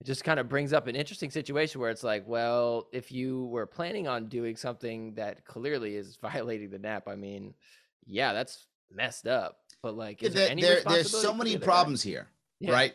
it 0.00 0.04
just 0.06 0.22
kind 0.24 0.38
of 0.38 0.48
brings 0.48 0.72
up 0.72 0.86
an 0.86 0.94
interesting 0.96 1.30
situation 1.30 1.80
where 1.80 1.90
it's 1.90 2.04
like, 2.04 2.24
well, 2.26 2.88
if 2.92 3.10
you 3.10 3.46
were 3.46 3.66
planning 3.66 4.06
on 4.06 4.26
doing 4.26 4.56
something 4.56 5.14
that 5.14 5.44
clearly 5.44 5.96
is 5.96 6.16
violating 6.22 6.70
the 6.70 6.78
NAP, 6.78 7.08
I 7.08 7.16
mean, 7.16 7.54
yeah, 8.06 8.32
that's 8.32 8.66
messed 8.92 9.26
up. 9.26 9.58
But 9.82 9.96
like, 9.96 10.22
is 10.22 10.34
there, 10.34 10.48
There- 10.54 10.56
there- 10.56 10.82
there's 10.84 11.10
so 11.10 11.34
many 11.34 11.50
the 11.50 11.56
other 11.56 11.64
problems 11.64 12.02
here, 12.02 12.28
Yeah. 12.60 12.72
right? 12.72 12.94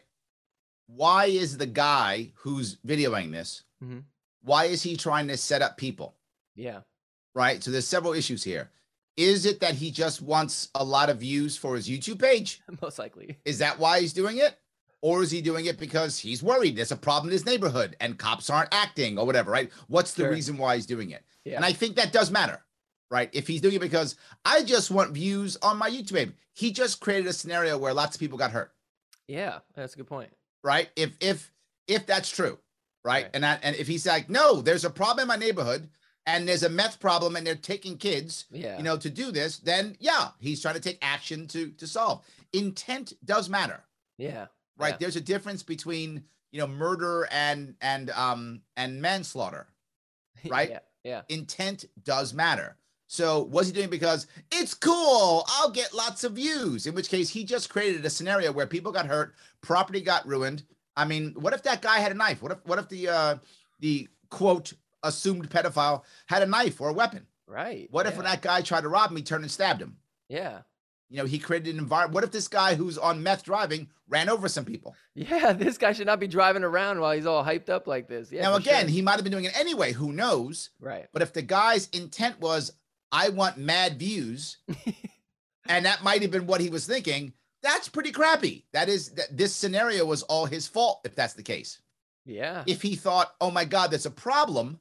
Why 0.88 1.26
is 1.26 1.58
the 1.58 1.66
guy 1.66 2.32
who's 2.36 2.76
videoing 2.78 3.32
this? 3.32 3.64
Mhm. 3.84 4.04
Why 4.42 4.66
is 4.66 4.82
he 4.84 4.98
trying 4.98 5.28
to 5.30 5.38
set 5.38 5.62
up 5.62 5.78
people? 5.78 6.16
Yeah. 6.56 6.82
Right. 7.34 7.64
So 7.64 7.72
there's 7.72 7.88
several 7.88 8.14
issues 8.14 8.44
here. 8.44 8.70
Is 9.16 9.46
it 9.46 9.60
that 9.62 9.76
he 9.76 9.92
just 9.92 10.22
wants 10.22 10.70
a 10.76 10.84
lot 10.84 11.10
of 11.10 11.20
views 11.20 11.56
for 11.56 11.76
his 11.76 11.88
YouTube 11.88 12.20
page? 12.20 12.62
Most 12.82 13.00
likely. 13.00 13.40
Is 13.46 13.60
that 13.60 13.80
why 13.80 14.02
he's 14.02 14.14
doing 14.14 14.38
it? 14.38 14.60
Or 15.04 15.22
is 15.22 15.32
he 15.32 15.42
doing 15.42 15.66
it 15.66 15.78
because 15.78 16.18
he's 16.18 16.42
worried 16.42 16.78
there's 16.78 16.94
a 16.94 16.96
problem 16.98 17.28
in 17.30 17.34
his 17.34 17.46
neighborhood 17.46 17.96
and 18.00 18.18
cops 18.18 18.50
aren't 18.50 18.74
acting 18.74 19.20
or 19.20 19.26
whatever, 19.26 19.52
right? 19.52 19.70
What's 19.90 20.14
the 20.14 20.24
Sure. 20.24 20.32
reason 20.32 20.58
why 20.58 20.76
he's 20.78 20.86
doing 20.86 21.12
it? 21.12 21.24
Yeah. 21.44 21.58
And 21.58 21.66
I 21.66 21.74
think 21.74 21.98
that 21.98 22.14
does 22.14 22.32
matter, 22.32 22.64
right? 23.12 23.30
If 23.34 23.46
he's 23.48 23.60
doing 23.60 23.76
it 23.76 23.82
because 23.82 24.16
I 24.46 24.64
just 24.64 24.90
want 24.92 25.12
views 25.12 25.58
on 25.62 25.78
my 25.78 25.90
YouTube 25.90 26.32
he 26.56 26.72
just 26.72 27.00
created 27.02 27.28
a 27.28 27.34
scenario 27.34 27.78
where 27.78 27.94
lots 27.94 28.16
of 28.16 28.20
people 28.22 28.38
got 28.38 28.52
hurt, 28.52 28.72
yeah. 29.28 29.60
That's 29.76 29.94
a 29.94 29.98
good 29.98 30.08
point. 30.08 30.32
right? 30.64 30.90
If 30.96 31.18
if 31.20 31.52
if 31.88 32.06
that's 32.06 32.30
true, 32.30 32.58
right? 33.04 33.24
Right. 33.26 33.30
And 33.34 33.44
that, 33.44 33.60
and 33.64 33.76
if 33.76 33.88
he's 33.88 34.06
like, 34.08 34.30
no, 34.30 34.62
there's 34.62 34.86
a 34.86 34.90
problem 34.90 35.24
in 35.24 35.28
my 35.28 35.36
neighborhood 35.36 35.90
and 36.26 36.48
there's 36.48 36.64
a 36.64 36.70
meth 36.70 37.02
problem 37.02 37.36
and 37.36 37.46
they're 37.46 37.56
taking 37.56 37.98
kids, 37.98 38.46
Yeah. 38.52 38.78
you 38.78 38.84
know, 38.84 38.96
to 38.98 39.10
do 39.10 39.32
this, 39.32 39.58
then 39.58 39.98
yeah, 40.00 40.30
he's 40.40 40.62
trying 40.62 40.76
to 40.76 40.80
take 40.80 41.00
action 41.02 41.46
to 41.50 41.72
to 41.72 41.88
solve. 41.88 42.24
Intent 42.54 43.14
does 43.26 43.50
matter 43.50 43.84
Yeah. 44.18 44.48
Right 44.78 44.92
Yeah. 44.94 44.98
there's 45.00 45.16
a 45.16 45.22
difference 45.22 45.64
between 45.64 46.24
you 46.52 46.60
know 46.60 46.68
murder 46.68 47.28
and 47.32 47.76
and 47.82 48.10
um 48.12 48.62
and 48.78 49.02
manslaughter 49.02 49.68
right? 50.48 50.70
yeah. 50.70 50.80
Yeah. 51.04 51.22
intent 51.30 51.86
does 52.04 52.34
matter 52.34 52.78
so 53.08 53.44
was 53.44 53.68
he 53.68 53.74
doing 53.74 53.90
because 53.90 54.28
it's 54.52 54.74
cool 54.74 55.46
i'll 55.50 55.70
get 55.72 55.94
lots 55.94 56.24
of 56.24 56.34
views 56.34 56.88
in 56.88 56.96
which 56.96 57.10
case 57.10 57.30
he 57.30 57.44
just 57.44 57.70
created 57.70 58.06
a 58.06 58.10
scenario 58.10 58.52
where 58.52 58.66
people 58.68 58.92
got 58.92 59.06
hurt 59.08 59.34
property 59.62 60.00
got 60.02 60.26
ruined 60.26 60.64
i 60.96 61.04
mean 61.06 61.34
what 61.38 61.54
if 61.54 61.64
that 61.64 61.82
guy 61.82 62.00
had 62.00 62.12
a 62.12 62.16
knife 62.16 62.42
what 62.42 62.52
if 62.54 62.60
what 62.66 62.80
if 62.80 62.88
the 62.90 63.10
uh 63.10 63.36
the 63.82 64.08
quote 64.30 64.74
assumed 65.04 65.50
pedophile 65.50 66.04
had 66.28 66.42
a 66.42 66.46
knife 66.48 66.80
or 66.80 66.90
a 66.90 66.94
weapon 66.94 67.26
Right. 67.46 67.88
what 67.92 68.08
if 68.08 68.16
when 68.16 68.26
that 68.26 68.42
guy 68.42 68.62
tried 68.62 68.82
to 68.82 68.90
rob 68.90 69.12
me, 69.12 69.22
turned 69.22 69.44
and 69.44 69.52
stabbed 69.52 69.82
him 69.82 69.98
Yeah. 70.30 70.62
You 71.14 71.20
know 71.20 71.26
he 71.26 71.38
created 71.38 71.74
an 71.74 71.80
environment 71.80 72.16
what 72.16 72.24
if 72.24 72.32
this 72.32 72.48
guy 72.48 72.74
who's 72.74 72.98
on 72.98 73.22
meth 73.22 73.44
driving 73.44 73.88
ran 74.10 74.30
over 74.30 74.50
some 74.50 74.66
people 74.66 74.96
Yeah. 75.16 75.54
This 75.64 75.78
guy 75.78 75.94
should 75.94 76.08
not 76.08 76.20
be 76.20 76.28
driving 76.28 76.64
around 76.64 77.00
while 77.00 77.14
he's 77.14 77.28
all 77.28 77.44
hyped 77.46 77.70
up 77.70 77.88
like 77.88 78.08
this. 78.08 78.32
Yeah. 78.32 78.42
now 78.42 78.56
again, 78.56 78.86
sure. 78.86 78.90
he 78.90 79.02
might 79.02 79.14
have 79.14 79.24
been 79.24 79.32
doing 79.32 79.46
it 79.46 79.58
anyway. 79.58 79.94
Who 79.94 80.12
knows? 80.12 80.72
Right. 80.80 81.06
But 81.14 81.22
if 81.22 81.32
the 81.34 81.42
guy's 81.44 81.88
intent 81.90 82.40
was, 82.40 82.74
I 83.12 83.30
want 83.30 83.58
mad 83.58 84.00
views, 84.00 84.58
and 85.68 85.86
that 85.86 86.04
might 86.04 86.24
have 86.24 86.32
been 86.32 86.48
what 86.48 86.62
he 86.62 86.70
was 86.70 86.86
thinking, 86.88 87.34
that's 87.62 87.88
pretty 87.90 88.12
crappy. 88.12 88.66
That 88.74 88.90
is 88.90 89.12
that 89.12 89.38
this 89.38 89.56
scenario 89.56 90.06
was 90.06 90.24
all 90.24 90.46
his 90.46 90.68
fault 90.68 91.02
if 91.06 91.16
that's 91.16 91.34
the 91.36 91.44
case. 91.44 91.80
Yeah. 92.26 92.64
If 92.66 92.82
he 92.82 92.96
thought, 92.96 93.34
oh 93.40 93.52
my 93.52 93.66
God, 93.66 93.92
there's 93.92 94.06
a 94.08 94.12
problem, 94.12 94.80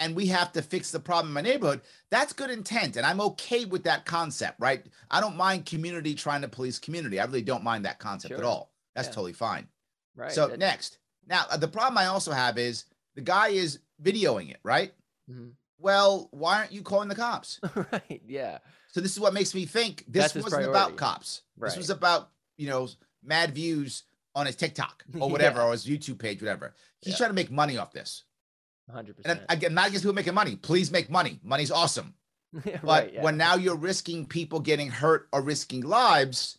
and 0.00 0.14
we 0.16 0.26
have 0.26 0.52
to 0.52 0.62
fix 0.62 0.90
the 0.90 1.00
problem 1.00 1.28
in 1.28 1.34
my 1.34 1.40
neighborhood, 1.40 1.80
that's 2.10 2.32
good 2.32 2.50
intent. 2.50 2.96
And 2.96 3.06
I'm 3.06 3.20
okay 3.20 3.64
with 3.64 3.84
that 3.84 4.04
concept, 4.04 4.58
right? 4.60 4.84
I 5.10 5.20
don't 5.20 5.36
mind 5.36 5.66
community 5.66 6.14
trying 6.14 6.42
to 6.42 6.48
police 6.48 6.78
community. 6.78 7.20
I 7.20 7.24
really 7.24 7.42
don't 7.42 7.64
mind 7.64 7.84
that 7.84 7.98
concept 7.98 8.34
at 8.34 8.42
all. 8.44 8.72
That's 8.94 9.08
Yeah. 9.08 9.14
totally 9.14 9.32
fine. 9.32 9.68
Right. 10.16 10.30
so 10.32 10.46
that- 10.48 10.58
next, 10.60 10.98
now 11.26 11.44
uh, 11.50 11.56
the 11.56 11.66
problem 11.68 11.98
I 11.98 12.06
also 12.06 12.30
have 12.32 12.56
is 12.58 12.84
the 13.16 13.20
guy 13.20 13.48
is 13.48 13.80
videoing 14.02 14.50
it, 14.50 14.60
right? 14.62 14.94
Mhm. 15.30 15.52
Well, 15.78 16.28
why 16.30 16.58
aren't 16.58 16.70
you 16.72 16.82
calling 16.82 17.08
the 17.08 17.14
cops? 17.16 17.58
right. 17.92 18.22
Yeah. 18.26 18.58
So 18.92 19.00
this 19.00 19.12
is 19.12 19.18
what 19.20 19.34
makes 19.34 19.54
me 19.54 19.66
think 19.66 20.04
this 20.06 20.32
That's 20.32 20.44
wasn't 20.44 20.66
about 20.66 20.96
cops. 20.96 21.42
This 21.56 21.76
was 21.76 21.90
about 21.90 22.30
you 22.56 22.68
know 22.68 22.88
mad 23.24 23.54
views 23.54 24.04
on 24.36 24.46
his 24.46 24.54
TikTok 24.56 25.04
or 25.18 25.28
whatever 25.30 25.58
Yeah. 25.60 25.66
or 25.66 25.72
his 25.72 25.84
YouTube 25.86 26.18
page, 26.18 26.40
whatever. 26.40 26.74
He's 27.00 27.12
Yeah. 27.14 27.18
trying 27.18 27.30
to 27.30 27.34
make 27.34 27.50
money 27.50 27.76
off 27.76 27.92
this. 27.92 28.22
100%. 28.92 29.14
And 29.24 29.40
again, 29.48 29.74
not 29.74 29.88
against 29.88 30.04
people 30.04 30.14
making 30.14 30.34
money. 30.34 30.56
Please 30.56 30.90
make 30.90 31.08
money. 31.10 31.40
Money's 31.42 31.70
awesome. 31.70 32.14
Yeah, 32.64 32.78
But 32.82 33.04
right. 33.04 33.14
Yeah. 33.14 33.22
when 33.22 33.36
now 33.36 33.56
you're 33.56 33.74
risking 33.76 34.26
people 34.26 34.60
getting 34.60 34.88
hurt 34.88 35.28
or 35.32 35.40
risking 35.42 35.80
lives, 35.82 36.58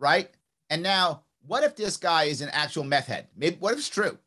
right? 0.00 0.28
And 0.68 0.82
now, 0.82 1.22
what 1.46 1.62
if 1.62 1.76
this 1.76 1.96
guy 1.96 2.24
is 2.24 2.40
an 2.40 2.48
actual 2.52 2.84
meth 2.84 3.06
head? 3.06 3.28
Maybe 3.36 3.56
what 3.60 3.72
if 3.72 3.78
it's 3.78 3.88
true? 3.88 4.18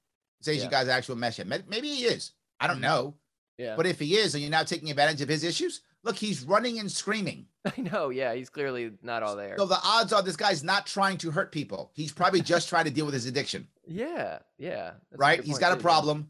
Says 0.41 0.57
Yeah. 0.57 0.63
you 0.63 0.69
guys 0.69 0.87
actual 0.87 1.15
meth 1.17 1.37
head. 1.37 1.47
Maybe 1.67 1.89
he 1.89 2.05
is. 2.05 2.31
I 2.59 2.67
don't 2.67 2.77
Mhm. 2.77 2.81
know. 2.81 3.15
yeah. 3.57 3.75
But 3.75 3.85
if 3.85 3.99
he 3.99 4.15
is, 4.17 4.33
and 4.35 4.41
you're 4.41 4.49
now 4.51 4.63
taking 4.63 4.89
advantage 4.89 5.21
of 5.21 5.29
his 5.29 5.43
issues, 5.43 5.81
look, 6.03 6.15
he's 6.15 6.43
running 6.43 6.79
and 6.79 6.91
screaming. 6.91 7.47
I 7.77 7.81
know. 7.81 8.09
Yeah. 8.09 8.33
He's 8.33 8.49
clearly 8.49 8.93
not 9.01 9.21
all 9.21 9.35
there. 9.35 9.55
So 9.57 9.65
the 9.65 9.79
odds 9.83 10.11
are 10.13 10.21
this 10.23 10.35
guy's 10.37 10.63
not 10.63 10.87
trying 10.87 11.17
to 11.19 11.31
hurt 11.31 11.51
people. 11.51 11.91
He's 11.93 12.11
probably 12.13 12.41
just 12.53 12.69
trying 12.69 12.85
to 12.85 12.91
deal 12.91 13.05
with 13.05 13.13
his 13.13 13.25
addiction, 13.25 13.67
yeah. 13.85 14.39
Yeah. 14.57 14.93
that's 15.11 15.19
right? 15.19 15.43
He's 15.43 15.59
got 15.59 15.77
a 15.77 15.81
problem. 15.81 16.19
yeah. 16.19 16.25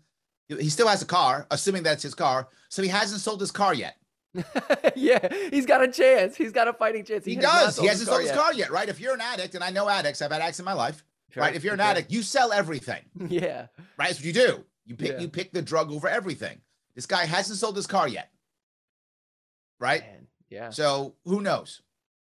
He 0.50 0.70
still 0.70 0.88
has 0.88 1.02
a 1.02 1.06
car, 1.06 1.48
assuming 1.52 1.84
that's 1.84 2.04
his 2.04 2.14
car. 2.14 2.48
So 2.70 2.82
he 2.82 2.90
hasn't 2.90 3.22
sold 3.22 3.40
his 3.40 3.52
car 3.52 3.74
yet. 3.74 3.96
yeah. 4.96 5.28
He's 5.52 5.66
got 5.66 5.84
a 5.84 5.88
chance. 5.92 6.36
He's 6.36 6.52
got 6.52 6.68
a 6.68 6.74
fighting 6.74 7.06
chance. 7.06 7.24
He, 7.26 7.36
not 7.36 7.44
does. 7.44 7.78
He 7.80 7.88
hasn't 7.88 8.10
sold 8.10 8.22
his 8.22 8.32
car 8.32 8.54
yet, 8.54 8.72
right? 8.72 8.90
If 8.90 9.00
you're 9.00 9.14
an 9.14 9.22
addict, 9.22 9.56
and 9.56 9.64
I 9.64 9.70
know 9.70 9.88
addicts, 9.88 10.22
I've 10.22 10.32
had 10.32 10.42
addicts 10.42 10.60
in 10.60 10.66
my 10.66 10.74
life, 10.74 11.04
Sure, 11.32 11.42
right? 11.42 11.56
If 11.56 11.64
you're 11.64 11.74
an 11.74 11.80
sure. 11.80 11.88
addict, 11.88 12.12
you 12.12 12.22
sell 12.24 12.52
everything, 12.52 13.04
Yeah. 13.30 13.68
right? 13.98 14.08
That's 14.10 14.20
what 14.20 14.26
you 14.26 14.34
do. 14.34 14.64
You 14.86 14.96
pick 14.96 15.12
Yeah. 15.14 15.20
you 15.20 15.30
pick 15.30 15.54
the 15.54 15.62
drug 15.62 15.92
over 15.92 16.08
everything. 16.10 16.60
This 16.96 17.06
guy 17.06 17.26
hasn't 17.26 17.58
sold 17.60 17.76
his 17.76 17.88
car 17.88 18.08
yet, 18.08 18.30
right? 19.80 20.02
Man. 20.02 20.28
Yeah. 20.50 20.70
So 20.70 21.16
who 21.26 21.42
knows? 21.42 21.82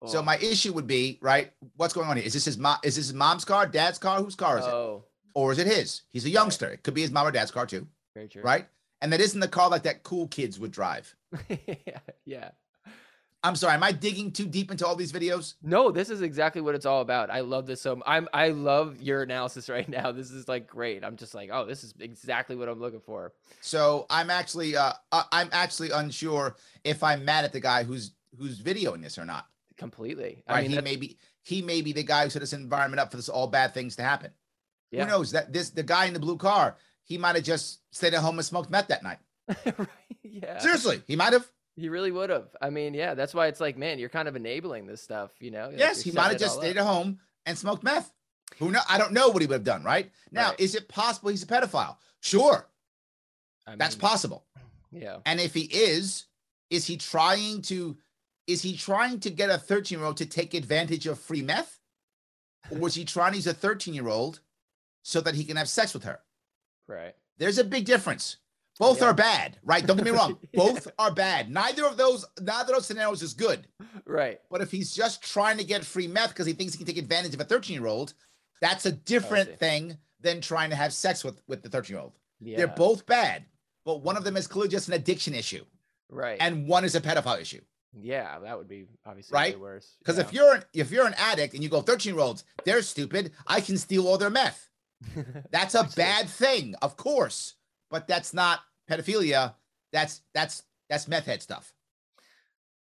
So 0.08 0.20
Oh. 0.20 0.24
my 0.24 0.38
issue 0.38 0.74
would 0.74 0.88
be, 0.88 1.20
right? 1.22 1.52
What's 1.76 1.94
going 1.94 2.08
on 2.10 2.18
here? 2.18 2.26
Is 2.26 2.34
this 2.34 2.46
his 2.46 2.58
mom? 2.58 2.78
Is 2.84 2.96
this 2.96 3.08
his 3.08 3.14
mom's 3.14 3.46
car, 3.46 3.68
dad's 3.68 3.98
car? 4.00 4.22
Whose 4.24 4.36
car 4.36 4.60
is 4.60 4.66
it? 4.66 4.70
Oh. 4.72 5.06
Or 5.36 5.52
is 5.52 5.60
it 5.60 5.68
his? 5.68 6.02
He's 6.10 6.26
a 6.26 6.30
youngster. 6.30 6.70
It 6.70 6.84
could 6.84 6.94
be 6.94 7.02
his 7.02 7.12
mom 7.12 7.28
or 7.28 7.32
dad's 7.32 7.52
car 7.52 7.66
too, 7.66 7.88
Very 8.20 8.28
true. 8.28 8.42
right? 8.42 8.68
And 9.02 9.14
that 9.14 9.22
isn't 9.22 9.40
the 9.40 9.48
car 9.48 9.70
like 9.70 9.84
that 9.84 10.04
cool 10.04 10.28
kids 10.28 10.60
would 10.60 10.72
drive. 10.72 11.16
yeah. 11.50 12.00
Yeah. 12.26 12.52
I'm 13.42 13.56
sorry, 13.56 13.74
am 13.74 13.84
I 13.84 13.94
digging 13.94 14.32
too 14.32 14.46
deep 14.46 14.70
into 14.70 14.86
all 14.86 14.98
these 14.98 15.14
videos? 15.14 15.54
No, 15.64 15.92
this 15.92 16.10
is 16.10 16.22
exactly 16.22 16.60
what 16.62 16.76
it's 16.76 16.86
all 16.86 17.00
about. 17.00 17.30
I 17.30 17.40
love 17.40 17.66
this 17.66 17.82
so 17.82 18.02
I'm 18.06 18.28
I 18.34 18.50
love 18.50 19.02
your 19.02 19.24
analysis 19.24 19.70
right 19.78 19.88
now. 19.88 20.12
This 20.12 20.30
is 20.32 20.50
like 20.50 20.68
great. 20.68 21.06
I'm 21.06 21.16
just 21.16 21.34
like, 21.34 21.50
oh, 21.52 21.66
this 21.66 21.86
is 21.86 21.94
exactly 22.00 22.58
what 22.58 22.68
I'm 22.68 22.80
looking 22.82 23.00
for. 23.00 23.32
So 23.62 24.06
I'm 24.10 24.30
actually, 24.30 24.76
uh, 24.76 24.92
uh, 25.14 25.24
I'm 25.32 25.48
actually 25.54 25.92
unsure 25.92 26.58
if 26.84 27.02
I'm 27.02 27.24
mad 27.24 27.46
at 27.46 27.54
the 27.54 27.62
guy 27.62 27.84
who's 27.84 28.12
who's 28.38 28.62
videoing 28.62 29.02
this 29.02 29.18
or 29.18 29.26
not. 29.26 29.46
Completely. 29.78 30.44
I 30.46 30.62
mean, 30.62 30.72
he 30.72 30.82
may 30.82 30.98
be 30.98 31.18
he 31.44 31.62
may 31.62 31.82
be 31.82 31.94
the 31.94 32.04
guy 32.04 32.26
who 32.26 32.30
set 32.30 32.42
this 32.42 32.52
environment 32.52 33.00
up 33.00 33.10
for 33.10 33.18
this 33.18 33.30
all 33.30 33.48
bad 33.48 33.74
things 33.74 33.96
to 33.96 34.04
happen. 34.04 34.32
Yeah. 34.92 35.06
Who 35.06 35.12
knows 35.12 35.32
that 35.32 35.54
this 35.54 35.70
the 35.70 35.84
guy 35.84 36.06
in 36.06 36.14
the 36.14 36.20
blue 36.20 36.38
car, 36.38 36.76
he 37.10 37.18
might 37.18 37.36
have 37.36 37.44
just 37.44 37.80
stayed 37.92 38.14
at 38.14 38.22
home 38.22 38.38
and 38.38 38.46
smoked 38.46 38.70
meth 38.70 38.88
that 38.88 39.04
night. 39.04 39.18
right? 39.66 39.88
Yeah. 40.24 40.60
Seriously, 40.60 41.02
he 41.08 41.16
might 41.16 41.34
have. 41.34 41.46
He 41.76 41.90
really 41.90 42.12
would 42.12 42.30
have. 42.30 42.56
I 42.62 42.70
mean, 42.70 42.94
yeah, 42.94 43.16
that's 43.16 43.34
why 43.34 43.48
it's 43.48 43.60
like, 43.60 43.78
man, 43.78 44.00
you're 44.00 44.10
kind 44.10 44.28
of 44.28 44.36
enabling 44.36 44.86
this 44.86 45.02
stuff, 45.02 45.32
you 45.40 45.50
know? 45.50 45.72
Yes, 45.76 46.02
he 46.02 46.12
might 46.12 46.30
have 46.30 46.40
just 46.40 46.56
stayed 46.56 46.78
up. 46.78 46.86
at 46.86 46.88
home 46.94 47.20
and 47.46 47.58
smoked 47.58 47.84
meth. 47.84 48.14
Who 48.60 48.70
know? 48.72 48.82
I 48.88 48.98
don't 48.98 49.12
know 49.14 49.30
what 49.30 49.42
he 49.42 49.48
would 49.48 49.54
have 49.56 49.64
done. 49.64 49.84
Right 49.84 50.12
now, 50.32 50.50
Right. 50.50 50.60
is 50.60 50.76
it 50.76 50.88
possible 50.88 51.30
he's 51.30 51.44
a 51.44 51.48
pedophile? 51.48 51.98
Sure, 52.20 52.68
I 53.66 53.76
that's 53.76 53.96
possible. 53.96 54.46
Yeah. 54.92 55.18
And 55.26 55.40
if 55.40 55.54
he 55.54 55.62
is, 55.62 56.26
is 56.70 56.86
he 56.86 56.98
trying 56.98 57.62
to 57.64 57.98
is 58.48 58.62
he 58.62 58.76
trying 58.76 59.20
to 59.22 59.30
get 59.30 59.50
a 59.50 59.58
13 59.58 59.98
year 60.00 60.06
old 60.08 60.18
to 60.18 60.26
take 60.26 60.54
advantage 60.54 61.08
of 61.08 61.20
free 61.20 61.42
meth? 61.42 61.80
Or 62.72 62.78
was 62.80 62.96
he 62.96 63.06
trying 63.06 63.32
to 63.32 63.38
use 63.38 63.48
a 63.48 63.54
13 63.54 63.94
year 63.94 64.10
old 64.10 64.42
so 65.04 65.22
that 65.22 65.36
he 65.36 65.46
can 65.46 65.56
have 65.58 65.70
sex 65.70 65.94
with 65.94 66.04
her? 66.04 66.20
Right. 66.90 67.14
There's 67.38 67.58
a 67.60 67.64
big 67.64 67.86
difference. 67.86 68.38
Both 68.80 69.02
Yeah. 69.02 69.08
are 69.10 69.14
bad, 69.14 69.60
right? 69.64 69.86
Don't 69.86 69.98
get 69.98 70.06
me 70.06 70.12
wrong. 70.12 70.38
Yeah. 70.42 70.48
Both 70.66 70.88
are 70.98 71.12
bad. 71.12 71.50
Neither 71.52 71.86
of 71.86 71.98
those, 71.98 72.26
neither 72.42 72.72
of 72.74 72.78
those 72.80 72.86
scenarios 72.88 73.22
is 73.22 73.34
good. 73.34 73.68
Right. 74.06 74.40
But 74.50 74.62
if 74.62 74.72
he's 74.72 74.94
just 74.96 75.22
trying 75.22 75.58
to 75.58 75.64
get 75.64 75.86
free 75.86 76.08
meth 76.08 76.30
because 76.30 76.46
he 76.48 76.54
thinks 76.54 76.74
he 76.74 76.78
can 76.78 76.88
take 76.88 76.98
advantage 76.98 77.34
of 77.34 77.40
a 77.42 77.44
13 77.46 77.76
year 77.76 77.88
old, 77.88 78.14
that's 78.62 78.86
a 78.86 78.92
different 78.92 79.60
thing 79.60 79.98
than 80.22 80.42
trying 80.42 80.70
to 80.70 80.76
have 80.76 80.94
sex 80.94 81.24
with 81.24 81.42
with 81.48 81.62
the 81.62 81.70
13 81.70 81.94
year 81.94 82.02
old. 82.02 82.14
Yeah. 82.42 82.58
They're 82.58 82.68
both 82.68 83.06
bad, 83.06 83.46
but 83.86 84.02
one 84.02 84.16
of 84.18 84.24
them 84.24 84.38
is 84.38 84.48
clearly 84.48 84.70
just 84.70 84.88
an 84.88 84.94
addiction 84.94 85.34
issue, 85.34 85.66
right. 86.10 86.38
and 86.40 86.68
one 86.68 86.86
is 86.86 86.96
a 86.96 87.02
pedophile 87.02 87.40
issue. 87.42 87.62
yeah, 87.94 88.40
that 88.40 88.58
would 88.58 88.68
be 88.70 88.86
obviously 89.06 89.34
Right? 89.34 89.60
worse. 89.60 89.96
Because 90.00 90.18
yeah. 90.18 90.24
if 90.24 90.34
you're 90.34 90.56
an, 90.56 90.64
if 90.74 90.92
you're 90.92 91.08
an 91.08 91.16
addict 91.18 91.54
and 91.54 91.62
you 91.64 91.70
go 91.70 91.82
13 91.82 92.14
year 92.14 92.22
olds, 92.24 92.46
they're 92.64 92.82
stupid. 92.82 93.32
I 93.46 93.60
can 93.62 93.78
steal 93.78 94.08
all 94.08 94.18
their 94.18 94.30
meth. 94.30 94.69
That's 95.52 95.76
a 95.76 95.88
bad 95.96 96.28
thing, 96.28 96.76
of 96.82 96.98
course, 96.98 97.56
but 97.90 98.08
that's 98.08 98.34
not 98.34 98.60
pedophilia. 98.90 99.56
That's 99.94 100.22
that's 100.34 100.64
that's 100.90 101.08
meth 101.08 101.26
head 101.26 101.42
stuff. 101.42 101.74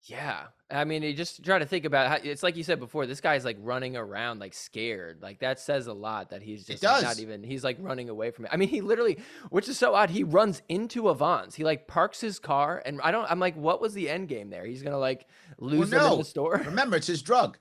Yeah. 0.03 0.43
I 0.71 0.83
mean, 0.83 1.01
you 1.01 1.13
just 1.13 1.43
try 1.43 1.57
to 1.57 1.65
think 1.65 1.85
about 1.85 2.07
how 2.07 2.17
it's 2.23 2.43
like 2.43 2.55
you 2.55 2.63
said 2.63 2.79
before, 2.79 3.07
this 3.07 3.21
guy's 3.21 3.43
like 3.43 3.57
running 3.59 3.97
around 3.97 4.39
like 4.39 4.53
scared. 4.53 5.21
Like 5.21 5.39
that 5.39 5.59
says 5.59 5.87
a 5.87 5.93
lot 5.93 6.29
that 6.29 6.43
he's 6.43 6.63
just 6.63 6.83
like, 6.83 7.01
not 7.01 7.19
even 7.19 7.43
he's 7.43 7.63
like 7.63 7.77
running 7.79 8.07
away 8.07 8.29
from 8.31 8.45
it. 8.45 8.51
I 8.53 8.57
mean, 8.57 8.69
he 8.69 8.81
literally 8.81 9.17
which 9.49 9.67
is 9.67 9.77
so 9.79 9.95
odd, 9.95 10.11
he 10.11 10.23
runs 10.23 10.61
into 10.69 11.09
a 11.09 11.15
Vons. 11.15 11.55
He 11.55 11.63
like 11.63 11.87
parks 11.87 12.21
his 12.21 12.37
car 12.37 12.81
and 12.85 13.01
I 13.01 13.11
don't 13.11 13.29
I'm 13.29 13.39
like, 13.39 13.55
what 13.55 13.81
was 13.81 13.93
the 13.93 14.09
end 14.09 14.27
game 14.27 14.49
there? 14.49 14.65
He's 14.65 14.83
gonna 14.83 14.99
like 14.99 15.25
lose 15.57 15.89
them 15.89 16.13
in 16.13 16.19
the 16.19 16.25
store. 16.25 16.61
Remember, 16.65 16.97
it's 16.97 17.07
his 17.07 17.23
drug. 17.23 17.57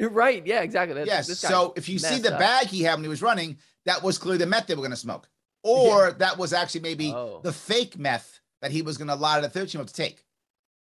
right, 0.00 0.46
yeah, 0.46 0.62
exactly. 0.62 0.94
That's, 0.94 1.28
yes. 1.28 1.38
So 1.38 1.74
if 1.76 1.88
you 1.88 1.98
see 1.98 2.18
the 2.18 2.32
up. 2.32 2.38
bag 2.38 2.68
he 2.68 2.82
had 2.82 2.94
when 2.94 3.02
he 3.02 3.08
was 3.08 3.22
running, 3.22 3.58
that 3.88 4.02
was 4.02 4.18
clearly 4.18 4.38
the 4.38 4.46
meth 4.46 4.66
they 4.66 4.74
were 4.74 4.82
going 4.82 4.90
to 4.90 4.96
smoke, 4.96 5.28
or 5.64 6.12
that 6.12 6.38
was 6.38 6.52
actually 6.52 6.80
maybe 6.82 7.12
Oh. 7.12 7.40
the 7.42 7.52
fake 7.52 7.98
meth 7.98 8.40
that 8.60 8.70
he 8.70 8.82
was 8.82 8.96
going 8.98 9.08
to 9.08 9.14
allow 9.14 9.40
the 9.40 9.48
13 9.48 9.78
year 9.78 9.80
old 9.82 9.88
to 9.88 9.94
take, 9.94 10.24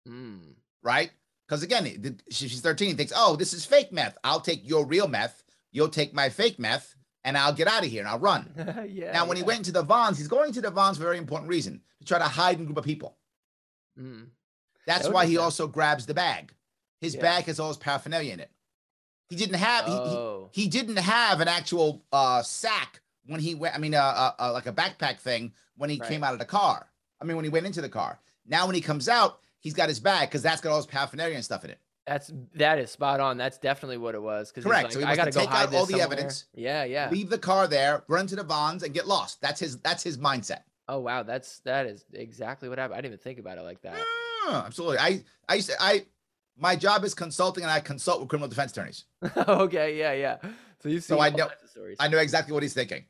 Mm. 0.08 0.56
right? 0.84 1.12
Because 1.48 1.64
again, 1.64 1.84
the- 2.02 2.20
she- 2.30 2.48
she's 2.48 2.62
13, 2.62 2.90
he 2.90 2.94
thinks, 2.96 3.14
oh, 3.16 3.36
this 3.36 3.54
is 3.54 3.66
fake 3.66 3.92
meth. 3.92 4.18
I'll 4.24 4.42
take 4.42 4.68
your 4.68 4.86
real 4.86 5.08
meth, 5.08 5.44
you'll 5.72 5.90
take 5.90 6.14
my 6.14 6.30
fake 6.30 6.60
meth, 6.60 6.96
and 7.24 7.38
I'll 7.38 7.54
get 7.54 7.68
out 7.68 7.84
of 7.86 7.90
here 7.92 8.00
and 8.02 8.10
I'll 8.10 8.20
run. 8.20 8.54
yeah. 8.90 9.12
now, 9.12 9.26
when 9.26 9.38
he 9.38 9.44
went 9.44 9.60
into 9.60 9.72
the 9.72 9.84
Vons, 9.84 10.18
he's 10.18 10.28
going 10.28 10.54
to 10.54 10.62
the 10.62 10.72
Vons 10.72 10.98
for 10.98 11.04
a 11.04 11.08
very 11.08 11.18
important 11.18 11.50
reason 11.50 11.82
to 12.00 12.06
try 12.06 12.18
to 12.20 12.26
hide 12.26 12.56
in 12.58 12.64
a 12.64 12.66
group 12.66 12.78
of 12.78 12.86
people. 12.86 13.18
Mm. 14.00 14.30
That's 14.86 15.04
That 15.06 15.14
why 15.14 15.26
he 15.26 15.34
sense. 15.36 15.44
also 15.44 15.68
grabs 15.68 16.06
the 16.06 16.14
bag. 16.14 16.54
His 17.02 17.16
Yeah. 17.16 17.22
bag 17.22 17.46
has 17.46 17.60
all 17.60 17.68
his 17.68 17.78
paraphernalia 17.78 18.34
in 18.34 18.40
it. 18.40 18.52
He 19.30 19.36
didn't 19.36 19.56
have 19.56 19.86
he- 19.86 19.92
he, 19.92 19.98
Oh. 19.98 20.50
he 20.54 20.68
didn't 20.68 20.98
have 20.98 21.42
an 21.42 21.48
actual 21.48 22.04
uh 22.12 22.42
sack 22.44 23.02
when 23.26 23.40
he 23.40 23.56
went. 23.56 23.76
I 23.76 23.78
mean, 23.78 23.94
uh, 23.94 24.00
uh, 24.02 24.32
uh 24.40 24.54
like 24.54 24.68
a 24.68 24.74
backpack 24.74 25.20
thing 25.20 25.54
when 25.76 25.90
he 25.90 26.00
came 26.00 26.24
out 26.24 26.34
of 26.34 26.40
the 26.40 26.46
car. 26.46 26.88
I 27.22 27.26
mean, 27.26 27.36
when 27.36 27.44
he 27.46 27.50
went 27.50 27.66
into 27.66 27.82
the 27.82 27.90
car. 27.90 28.20
Now, 28.46 28.66
when 28.66 28.76
he 28.76 28.82
comes 28.82 29.10
out, 29.10 29.40
he's 29.60 29.74
got 29.74 29.90
his 29.90 30.00
bag 30.00 30.30
because 30.30 30.42
that's 30.42 30.62
got 30.62 30.70
all 30.72 30.78
his 30.78 30.86
paraphernalia 30.86 31.36
and 31.36 31.44
stuff 31.44 31.66
in 31.66 31.72
it. 31.72 31.80
That's 32.06 32.32
that 32.56 32.80
is 32.80 32.90
spot 32.90 33.20
on. 33.20 33.36
That's 33.36 33.58
definitely 33.58 33.98
what 33.98 34.16
it 34.16 34.22
was. 34.22 34.50
Because 34.50 34.64
Correct. 34.64 34.84
Like, 34.86 34.94
So 34.94 35.00
he 35.00 35.06
I 35.06 35.16
gotta 35.18 35.32
go 35.32 35.42
take 35.42 35.50
hide 35.50 35.68
out 35.68 35.76
all 35.76 35.86
the 35.86 35.92
somewhere." 36.00 36.06
evidence, 36.06 36.46
Yeah, 36.54 36.86
yeah. 36.86 37.10
leave 37.12 37.30
the 37.30 37.38
car 37.38 37.68
there, 37.68 38.04
run 38.08 38.28
to 38.28 38.36
the 38.38 38.44
Vons, 38.44 38.84
and 38.84 38.94
get 38.94 39.08
lost. 39.08 39.42
That's 39.42 39.60
his. 39.60 39.78
That's 39.82 40.04
his 40.04 40.18
mindset. 40.18 40.62
Oh 40.88 41.00
wow, 41.00 41.24
that's 41.24 41.60
that 41.66 41.86
is 41.86 42.06
exactly 42.14 42.70
what 42.70 42.78
happened. 42.78 42.94
I 42.98 43.02
didn't 43.02 43.16
even 43.16 43.24
think 43.24 43.40
about 43.40 43.58
it 43.58 43.64
like 43.64 43.82
that. 43.82 43.98
Ah, 44.48 44.66
absolutely. 44.66 45.00
I 45.00 45.26
I 45.50 45.56
used 45.56 45.70
to, 45.70 45.76
I 45.82 46.06
my 46.60 46.76
job 46.76 47.04
is 47.04 47.14
consulting, 47.14 47.64
and 47.64 47.72
I 47.72 47.80
consult 47.80 48.20
with 48.20 48.30
criminal 48.30 48.48
defense 48.48 48.72
attorneys. 48.72 49.06
okay, 49.48 49.98
yeah, 49.98 50.14
yeah. 50.14 50.38
So 50.82 50.90
you 50.90 51.00
see, 51.00 51.08
So 51.08 51.20
I 51.20 51.30
know- 51.30 51.50
stories. 51.70 51.98
I 52.00 52.08
know 52.08 52.18
exactly 52.18 52.54
what 52.54 52.64
he's 52.64 52.74
thinking. 52.74 53.06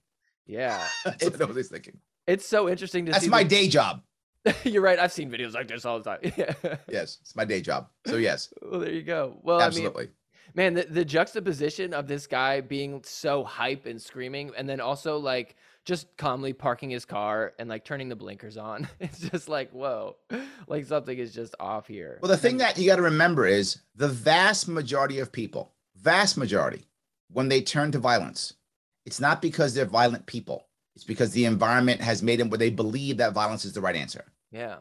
yeah, 0.46 0.86
I 1.06 1.16
know 1.22 1.46
what 1.48 1.56
he's 1.56 1.70
thinking. 1.70 1.98
it's 2.28 2.46
so 2.48 2.70
interesting 2.70 3.06
to 3.06 3.12
see. 3.14 3.20
That's 3.20 3.28
my 3.28 3.44
the- 3.44 3.50
day 3.50 3.68
job. 3.68 4.02
You're 4.64 4.82
right. 4.82 4.98
I've 4.98 5.12
seen 5.12 5.30
videos 5.30 5.54
like 5.54 5.68
this 5.68 5.84
all 5.86 6.00
the 6.00 6.06
time. 6.06 6.32
Yeah. 6.38 6.78
Yes, 6.90 7.18
it's 7.22 7.36
my 7.36 7.44
day 7.44 7.60
job. 7.62 7.88
So 8.06 8.16
yes, 8.16 8.54
well, 8.62 8.80
there 8.80 8.92
you 8.94 9.04
go. 9.04 9.38
Well, 9.44 9.58
I 9.58 9.64
mean, 9.64 9.68
absolutely. 9.68 10.08
man, 10.56 10.74
the, 10.76 10.84
the 10.84 11.04
juxtaposition 11.04 11.94
of 11.94 12.08
this 12.08 12.28
guy 12.28 12.62
being 12.62 13.02
so 13.04 13.44
hype 13.44 13.86
and 13.86 14.02
screaming, 14.02 14.52
and 14.56 14.70
then 14.70 14.80
also 14.80 15.18
like 15.18 15.56
just 15.88 16.18
calmly 16.18 16.52
parking 16.52 16.90
his 16.90 17.06
car 17.06 17.54
and 17.58 17.70
like 17.70 17.86
turning 17.86 18.10
the 18.10 18.16
blinkers 18.16 18.58
on. 18.58 18.90
It's 19.00 19.20
just 19.20 19.48
like, 19.48 19.72
whoa, 19.72 20.18
like 20.68 20.86
something 20.86 21.18
is 21.18 21.34
just 21.34 21.56
off 21.60 21.88
here. 21.88 22.20
well, 22.22 22.30
the 22.30 22.38
thing 22.38 22.58
that 22.58 22.78
you 22.78 22.86
got 22.86 22.98
to 22.98 23.02
remember 23.02 23.48
is 23.48 23.80
the 23.96 24.10
vast 24.10 24.68
majority 24.68 25.20
of 25.20 25.32
people, 25.32 25.72
vast 25.96 26.38
majority, 26.38 26.86
when 27.32 27.48
they 27.48 27.62
turn 27.62 27.92
to 27.94 28.00
violence, 28.00 28.54
it's 29.06 29.22
not 29.22 29.42
because 29.42 29.74
they're 29.74 29.86
violent 29.86 30.26
people. 30.26 30.68
It's 30.96 31.06
because 31.06 31.32
the 31.32 31.46
environment 31.46 32.02
has 32.02 32.22
made 32.22 32.40
them 32.40 32.50
where 32.50 32.58
they 32.58 32.70
believe 32.70 33.18
that 33.18 33.34
violence 33.34 33.64
is 33.64 33.74
the 33.74 33.82
right 33.82 33.96
answer. 33.96 34.26
yeah. 34.52 34.78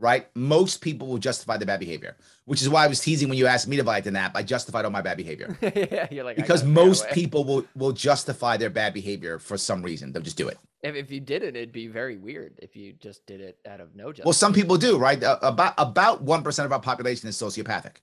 Right? 0.00 0.28
Most 0.36 0.80
people 0.80 1.08
will 1.08 1.18
justify 1.18 1.56
the 1.56 1.66
bad 1.66 1.80
behavior, 1.80 2.16
which 2.44 2.62
is 2.62 2.68
why 2.68 2.84
I 2.84 2.86
was 2.86 3.00
teasing 3.00 3.28
when 3.28 3.36
you 3.36 3.46
asked 3.48 3.66
me 3.66 3.76
to 3.76 3.82
violate 3.82 4.04
the 4.04 4.12
nap. 4.12 4.32
I 4.36 4.42
justified 4.44 4.84
all 4.84 4.92
my 4.92 5.00
bad 5.02 5.16
behavior 5.16 5.58
yeah, 5.62 6.06
you're 6.10 6.24
like 6.24 6.36
because 6.36 6.62
most 6.62 7.08
people 7.10 7.42
will 7.44 7.64
will 7.74 7.92
justify 7.92 8.56
their 8.56 8.70
bad 8.70 8.94
behavior 8.94 9.38
for 9.40 9.58
some 9.58 9.82
reason. 9.82 10.12
They'll 10.12 10.22
just 10.22 10.36
do 10.36 10.46
it. 10.48 10.58
If, 10.82 10.94
if 10.94 11.10
you 11.10 11.18
did 11.18 11.42
it, 11.42 11.56
it'd 11.56 11.72
be 11.72 11.88
very 11.88 12.16
weird 12.16 12.54
if 12.62 12.76
you 12.76 12.92
just 12.92 13.26
did 13.26 13.40
it 13.40 13.58
out 13.68 13.80
of 13.80 13.96
no 13.96 14.12
justice. 14.12 14.24
Well, 14.26 14.32
some 14.32 14.52
people 14.52 14.76
do, 14.76 14.96
right? 14.98 15.20
Uh, 15.22 15.38
about 15.42 15.74
about 15.78 16.22
one 16.22 16.42
percent 16.44 16.66
of 16.66 16.72
our 16.72 16.80
population 16.80 17.28
is 17.28 17.36
sociopathic. 17.36 17.96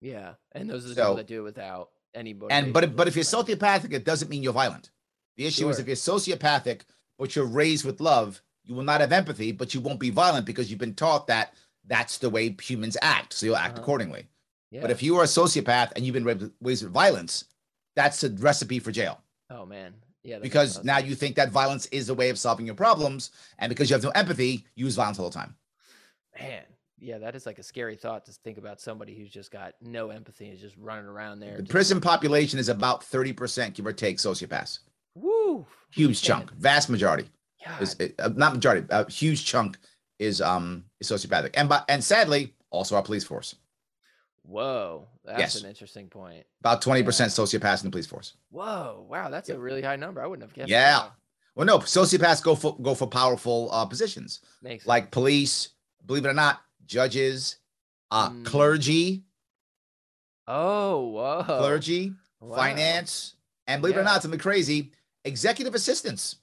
yeah, 0.00 0.34
and 0.52 0.70
those 0.70 0.84
are 0.84 0.90
the 0.90 0.94
So- 0.94 1.02
people 1.02 1.16
that 1.16 1.26
do 1.26 1.40
it 1.40 1.44
without 1.44 1.88
any. 2.14 2.34
And 2.50 2.72
but 2.72 2.84
if, 2.84 2.94
but 2.94 3.08
if 3.08 3.16
you're 3.16 3.24
sociopathic, 3.24 3.92
it 3.92 4.04
doesn't 4.04 4.28
mean 4.28 4.42
you're 4.44 4.52
violent. 4.52 4.90
The 5.36 5.46
issue 5.46 5.68
is 5.68 5.78
if 5.80 5.86
you're 5.88 5.96
sociopathic, 5.96 6.82
but 7.18 7.34
you're 7.34 7.46
raised 7.46 7.84
with 7.84 8.00
love, 8.00 8.40
you 8.70 8.76
will 8.76 8.84
not 8.84 9.00
have 9.00 9.12
empathy, 9.12 9.50
but 9.50 9.74
you 9.74 9.80
won't 9.80 9.98
be 9.98 10.10
violent 10.10 10.46
because 10.46 10.70
you've 10.70 10.78
been 10.78 10.94
taught 10.94 11.26
that 11.26 11.54
that's 11.88 12.18
the 12.18 12.30
way 12.30 12.56
humans 12.62 12.96
act. 13.02 13.32
So 13.32 13.44
you'll 13.46 13.56
act 13.56 13.74
Uh-huh. 13.74 13.82
accordingly. 13.82 14.28
yeah. 14.70 14.80
But 14.80 14.92
if 14.92 15.02
you 15.02 15.16
are 15.16 15.24
a 15.24 15.26
sociopath 15.26 15.90
and 15.96 16.06
you've 16.06 16.14
been 16.14 16.24
raised 16.62 16.84
with- 16.84 16.92
violence, 16.92 17.46
that's 17.96 18.22
a 18.22 18.30
recipe 18.30 18.78
for 18.78 18.92
jail 18.92 19.20
oh 19.50 19.66
man, 19.66 19.92
yeah, 20.22 20.36
that 20.36 20.42
makes 20.42 20.54
a 20.54 20.58
because 20.58 20.84
now 20.84 20.98
you 20.98 21.16
think 21.16 21.34
that 21.34 21.50
violence 21.50 21.86
is 21.86 22.08
a 22.08 22.14
way 22.14 22.30
of 22.30 22.38
solving 22.38 22.64
your 22.64 22.76
problems, 22.76 23.32
and 23.58 23.68
because 23.68 23.90
you 23.90 23.94
have 23.94 24.04
no 24.04 24.10
empathy, 24.10 24.64
you 24.76 24.84
use 24.84 24.94
violence 24.94 25.18
all 25.18 25.28
the 25.28 25.34
time. 25.34 25.56
man, 26.40 26.62
yeah, 27.00 27.18
that 27.18 27.34
is 27.34 27.46
like 27.46 27.58
a 27.58 27.62
scary 27.64 27.96
thought 27.96 28.24
to 28.26 28.32
think 28.44 28.56
about 28.56 28.80
somebody 28.80 29.16
who's 29.16 29.30
just 29.32 29.50
got 29.50 29.74
no 29.80 30.10
empathy 30.10 30.44
and 30.44 30.54
is 30.54 30.60
just 30.60 30.76
running 30.76 31.06
around 31.06 31.40
there. 31.40 31.56
The 31.56 31.64
prison 31.64 31.96
like, 31.96 32.04
population 32.04 32.60
is 32.60 32.68
about 32.68 33.02
thirty 33.02 33.32
percent, 33.32 33.74
give 33.74 33.86
or 33.86 33.92
take, 33.92 34.18
sociopaths. 34.18 34.78
Woo, 35.16 35.66
Huge 35.90 36.22
chunk, 36.22 36.52
vast 36.52 36.88
majority. 36.88 37.28
Is 37.80 37.96
uh, 38.18 38.28
not 38.34 38.54
majority, 38.54 38.86
a 38.90 39.08
huge 39.10 39.44
chunk 39.44 39.78
is 40.18 40.40
um 40.40 40.84
is 41.00 41.10
sociopathic, 41.10 41.50
and 41.54 41.68
but 41.68 41.84
and 41.88 42.02
sadly 42.02 42.54
also 42.70 42.96
our 42.96 43.02
police 43.02 43.24
force. 43.24 43.54
whoa, 44.42 45.06
that's 45.24 45.38
Yes. 45.38 45.56
an 45.62 45.68
interesting 45.68 46.08
point. 46.08 46.44
About 46.60 46.82
twenty 46.82 47.02
percent 47.02 47.30
sociopaths 47.32 47.80
in 47.82 47.86
the 47.86 47.90
police 47.90 48.06
force. 48.06 48.34
Whoa, 48.50 49.06
wow, 49.08 49.28
that's 49.30 49.48
a 49.50 49.58
really 49.58 49.82
high 49.82 49.96
number. 49.96 50.22
I 50.22 50.26
wouldn't 50.26 50.48
have 50.48 50.54
guessed. 50.54 50.68
Yeah. 50.70 50.98
that. 50.98 51.12
Well, 51.54 51.66
no, 51.66 51.78
sociopaths 51.78 52.42
go 52.42 52.54
for 52.54 52.76
go 52.80 52.94
for 52.94 53.06
powerful 53.06 53.68
uh, 53.72 53.84
positions 53.86 54.40
makes 54.62 54.86
like 54.86 55.04
sense. 55.04 55.10
police. 55.12 55.68
Believe 56.06 56.24
it 56.24 56.28
or 56.28 56.34
not, 56.34 56.60
judges, 56.86 57.56
uh, 58.10 58.30
Mm. 58.30 58.44
clergy, 58.46 59.22
Oh, 60.48 61.06
whoa, 61.08 61.44
clergy, 61.44 62.14
Wow. 62.40 62.56
finance, 62.56 63.34
and 63.66 63.80
believe 63.82 63.96
it 63.96 64.00
or 64.00 64.02
Yeah. 64.02 64.10
not, 64.12 64.22
something 64.22 64.40
crazy, 64.40 64.92
executive 65.24 65.74
assistants. 65.74 66.36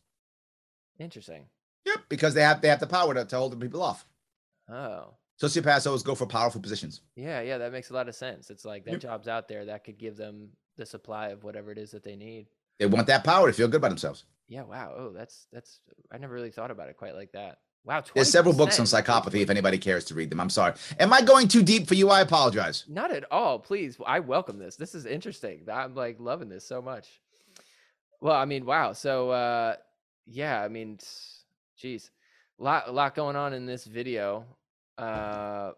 Interesting. 0.99 1.45
Yep, 1.85 1.99
because 2.09 2.33
they 2.33 2.41
have 2.41 2.61
they 2.61 2.67
have 2.67 2.79
the 2.79 2.87
power 2.87 3.13
to, 3.13 3.25
to 3.25 3.37
hold 3.37 3.51
the 3.53 3.57
people 3.57 3.81
off. 3.81 4.05
Oh, 4.69 5.13
Sociopaths 5.41 5.85
always 5.87 6.03
go 6.03 6.15
for 6.15 6.25
powerful 6.25 6.59
positions. 6.59 7.01
yeah, 7.15 7.41
yeah, 7.41 7.57
that 7.59 7.71
makes 7.71 7.89
a 7.91 7.93
lot 7.93 8.09
of 8.09 8.15
sense. 8.15 8.49
It's 8.49 8.65
like 8.65 8.83
that 8.85 8.93
Yep. 8.93 9.01
job's 9.01 9.27
out 9.27 9.47
there 9.47 9.65
that 9.65 9.83
could 9.83 9.97
give 9.99 10.17
them 10.17 10.49
the 10.77 10.85
supply 10.85 11.27
of 11.29 11.43
whatever 11.43 11.71
it 11.71 11.77
is 11.77 11.91
that 11.91 12.03
they 12.03 12.15
need. 12.15 12.47
They 12.79 12.87
want 12.87 13.07
that 13.07 13.23
power 13.23 13.47
to 13.47 13.53
feel 13.53 13.67
good 13.67 13.77
about 13.77 13.89
themselves. 13.89 14.25
Yeah, 14.47 14.63
wow. 14.63 14.93
Oh, 14.97 15.11
that's 15.13 15.47
that's 15.53 15.79
I 16.11 16.17
never 16.17 16.33
really 16.33 16.51
thought 16.51 16.71
about 16.71 16.89
it 16.89 16.97
quite 16.97 17.15
like 17.15 17.31
that. 17.33 17.59
Wow, 17.85 18.03
There's 18.13 18.29
several 18.29 18.53
books 18.53 18.77
on 18.81 18.85
psychopathy 18.85 19.41
if 19.41 19.49
anybody 19.49 19.77
cares 19.77 20.03
to 20.05 20.13
read 20.13 20.29
them. 20.29 20.41
I'm 20.41 20.49
sorry. 20.49 20.73
Am 20.99 21.13
I 21.13 21.21
going 21.21 21.47
too 21.47 21.63
deep 21.63 21.87
for 21.87 21.93
you? 21.93 22.09
I 22.09 22.19
apologize. 22.19 22.83
Not 22.89 23.11
at 23.13 23.23
all. 23.31 23.59
Please, 23.59 23.97
I 24.05 24.19
welcome 24.19 24.59
this. 24.59 24.75
This 24.75 24.93
is 24.93 25.05
interesting. 25.05 25.61
I'm 25.71 25.95
like 25.95 26.17
loving 26.19 26.49
this 26.49 26.65
so 26.67 26.81
much. 26.81 27.07
Well, 28.19 28.35
I 28.35 28.43
mean, 28.43 28.65
wow. 28.65 28.91
So, 28.91 29.29
uh, 29.29 29.75
yeah, 30.29 30.61
I 30.61 30.67
mean, 30.67 30.99
geez, 31.77 32.11
a 32.59 32.63
lot, 32.63 32.87
a 32.87 32.91
lot 32.91 33.15
going 33.15 33.35
on 33.35 33.53
in 33.53 33.65
this 33.65 33.85
video. 33.85 34.45
Uh, 34.97 35.71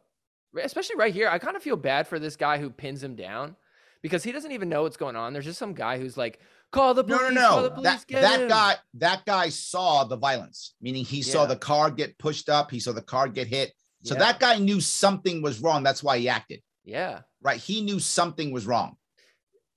especially 0.62 0.96
right 0.96 1.14
here, 1.14 1.30
I 1.30 1.40
kind 1.40 1.56
of 1.56 1.64
feel 1.64 1.76
bad 1.76 2.08
for 2.08 2.20
this 2.20 2.36
guy 2.36 2.58
who 2.58 2.70
pins 2.70 3.04
him 3.04 3.16
down 3.16 3.56
because 4.02 4.24
he 4.24 4.32
doesn't 4.32 4.52
even 4.52 4.70
know 4.70 4.84
what's 4.84 4.98
going 4.98 5.16
on. 5.16 5.34
There's 5.34 5.46
just 5.46 5.60
some 5.60 5.74
guy 5.74 6.00
who's 6.00 6.18
like, 6.18 6.40
"Call 6.72 6.94
the 6.94 7.04
No, 7.04 7.18
police! 7.18 7.34
no, 7.34 7.50
Call 7.50 7.64
the 7.64 7.70
no. 7.70 7.76
police! 7.76 8.04
That 8.06 8.22
that 8.22 8.40
him!" 8.42 8.48
guy 8.48 8.76
that 8.96 9.26
guy 9.26 9.50
saw 9.50 10.06
the 10.06 10.18
violence, 10.18 10.76
meaning 10.82 11.04
he 11.04 11.22
saw 11.22 11.46
the 11.46 11.56
car 11.58 11.92
get 11.92 12.18
pushed 12.18 12.50
up. 12.50 12.72
He 12.72 12.80
saw 12.80 12.94
the 12.94 13.02
car 13.02 13.28
get 13.28 13.48
hit. 13.48 13.74
So 14.04 14.14
Yeah. 14.14 14.20
that 14.20 14.40
guy 14.40 14.58
knew 14.58 14.80
something 14.80 15.42
was 15.42 15.60
wrong. 15.60 15.84
That's 15.84 16.02
why 16.02 16.18
he 16.20 16.30
acted. 16.30 16.62
Yeah, 16.86 17.22
Right? 17.42 17.60
He 17.60 17.82
knew 17.82 18.00
something 18.00 18.52
was 18.52 18.66
wrong. 18.66 18.96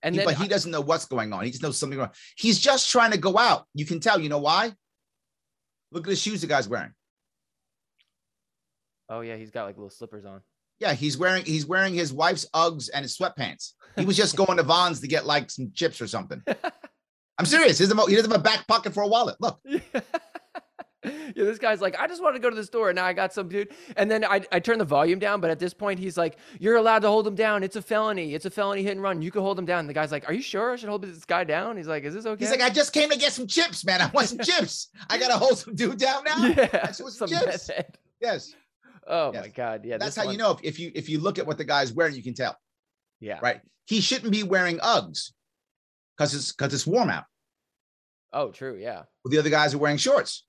And 0.03 0.15
then 0.15 0.25
but 0.25 0.35
he 0.37 0.49
doesn't 0.49 0.71
know 0.71 0.81
what's 0.81 1.05
going 1.07 1.33
on. 1.33 1.45
He 1.45 1.51
just 1.51 1.63
knows 1.63 1.79
something 1.79 1.99
wrong. 1.99 2.11
He's 2.37 2.59
just 2.59 2.91
trying 2.91 3.13
to 3.13 3.19
go 3.19 3.39
out. 3.39 3.67
You 3.75 3.87
can 3.87 4.01
tell. 4.01 4.21
You 4.21 4.29
know 4.29 4.39
why? 4.39 4.73
Look 5.91 6.07
at 6.07 6.11
the 6.11 6.17
shoes 6.17 6.41
the 6.41 6.47
guy's 6.47 6.69
wearing. 6.69 6.93
oh 9.09 9.21
yeah, 9.21 9.37
he's 9.37 9.51
got 9.51 9.65
like 9.65 9.77
little 9.77 9.91
slippers 9.91 10.25
on. 10.25 10.41
Yeah, 10.79 10.95
he's 10.95 11.17
wearing 11.17 11.45
he's 11.45 11.67
wearing 11.67 11.95
his 11.95 12.13
wife's 12.13 12.47
Uggs 12.55 12.91
and 12.93 13.03
his 13.05 13.17
sweatpants. 13.17 13.73
He 13.97 14.05
was 14.05 14.17
just 14.17 14.37
going 14.37 14.57
to 14.57 14.63
Vons 14.63 15.01
to 15.01 15.07
get 15.09 15.27
like 15.27 15.51
some 15.51 15.71
chips 15.75 16.01
or 16.01 16.07
something. 16.07 16.43
I'm 17.39 17.47
serious. 17.47 17.79
He 17.79 17.85
doesn't, 17.85 17.97
have 17.97 18.07
a- 18.07 18.11
he 18.11 18.17
doesn't 18.17 18.31
have 18.31 18.41
a 18.41 18.43
back 18.43 18.67
pocket 18.67 18.93
for 18.95 19.03
a 19.03 19.09
wallet. 19.09 19.37
Look, 19.41 19.61
yeah, 21.05 21.11
this 21.35 21.59
guy's 21.59 21.81
like, 21.81 21.99
I 21.99 22.07
just 22.07 22.23
want 22.23 22.37
to 22.37 22.41
go 22.41 22.49
to 22.49 22.55
the 22.57 22.65
store. 22.65 22.91
And 22.91 22.97
now 22.97 23.05
I 23.05 23.13
got 23.13 23.33
some 23.33 23.49
dude. 23.49 23.71
And 23.97 24.11
then 24.11 24.25
I, 24.25 24.41
I 24.53 24.61
turn 24.61 24.79
the 24.79 24.85
volume 24.85 25.19
down. 25.19 25.41
But 25.41 25.51
at 25.51 25.59
this 25.59 25.75
point, 25.75 25.99
he's 25.99 26.17
like, 26.17 26.37
You're 26.61 26.77
allowed 26.77 27.01
to 27.01 27.09
hold 27.09 27.27
him 27.27 27.35
down. 27.35 27.63
It's 27.63 27.77
a 27.77 27.83
felony. 27.83 28.35
It's 28.35 28.45
a 28.45 28.51
felony 28.51 28.83
hit 28.83 28.93
and 28.93 29.03
run. 29.03 29.21
You 29.23 29.31
can 29.31 29.43
hold 29.43 29.59
him 29.59 29.65
down. 29.65 29.81
And 29.81 29.89
the 29.89 29.95
guy's 29.95 30.13
like, 30.13 30.29
Are 30.29 30.33
you 30.33 30.43
sure 30.43 30.73
I 30.73 30.77
should 30.77 30.89
hold 30.89 31.03
this 31.03 31.25
guy 31.25 31.45
down? 31.45 31.77
He's 31.77 31.89
like, 31.89 32.05
Is 32.05 32.15
this 32.15 32.25
okay? 32.27 32.45
he's 32.45 32.51
like, 32.51 32.61
I 32.63 32.71
just 32.71 32.93
came 32.93 33.11
to 33.11 33.19
get 33.19 33.33
some 33.33 33.47
chips, 33.47 33.85
man. 33.85 34.01
I 34.01 34.07
want 34.11 34.29
some 34.29 34.39
chips. 34.43 34.89
I 35.11 35.19
gotta 35.19 35.35
hold 35.39 35.59
some 35.59 35.75
dude 35.75 35.99
down 35.99 36.25
now. 36.25 36.37
Yeah. 36.47 36.67
That's 36.67 37.01
what's 37.01 37.17
Some 37.19 37.29
chips. 37.29 37.71
Yes, 38.21 38.55
Oh 39.07 39.33
Yes. 39.33 39.43
my 39.43 39.49
God. 39.49 39.85
Yeah. 39.85 39.97
that's 39.99 40.15
how 40.17 40.31
you 40.31 40.39
know 40.39 40.53
if, 40.53 40.59
if 40.63 40.79
you 40.79 40.93
if 40.95 41.09
you 41.09 41.19
look 41.19 41.39
at 41.39 41.47
what 41.47 41.59
the 41.59 41.65
guy's 41.65 41.93
wearing, 41.93 42.15
you 42.15 42.23
can 42.23 42.35
tell. 42.35 42.57
Yeah. 43.21 43.39
Right? 43.43 43.61
He 43.87 44.01
shouldn't 44.01 44.31
be 44.31 44.45
wearing 44.45 44.79
Uggs 44.79 45.33
because 46.17 46.35
it's 46.35 46.53
because 46.53 46.73
it's 46.73 46.87
warm 46.87 47.11
out. 47.11 47.25
Oh, 48.33 48.51
true. 48.51 48.77
Yeah. 48.81 49.03
Well, 49.25 49.31
the 49.31 49.39
other 49.39 49.51
guys 49.51 49.75
are 49.75 49.79
wearing 49.79 49.99
shorts. 49.99 50.45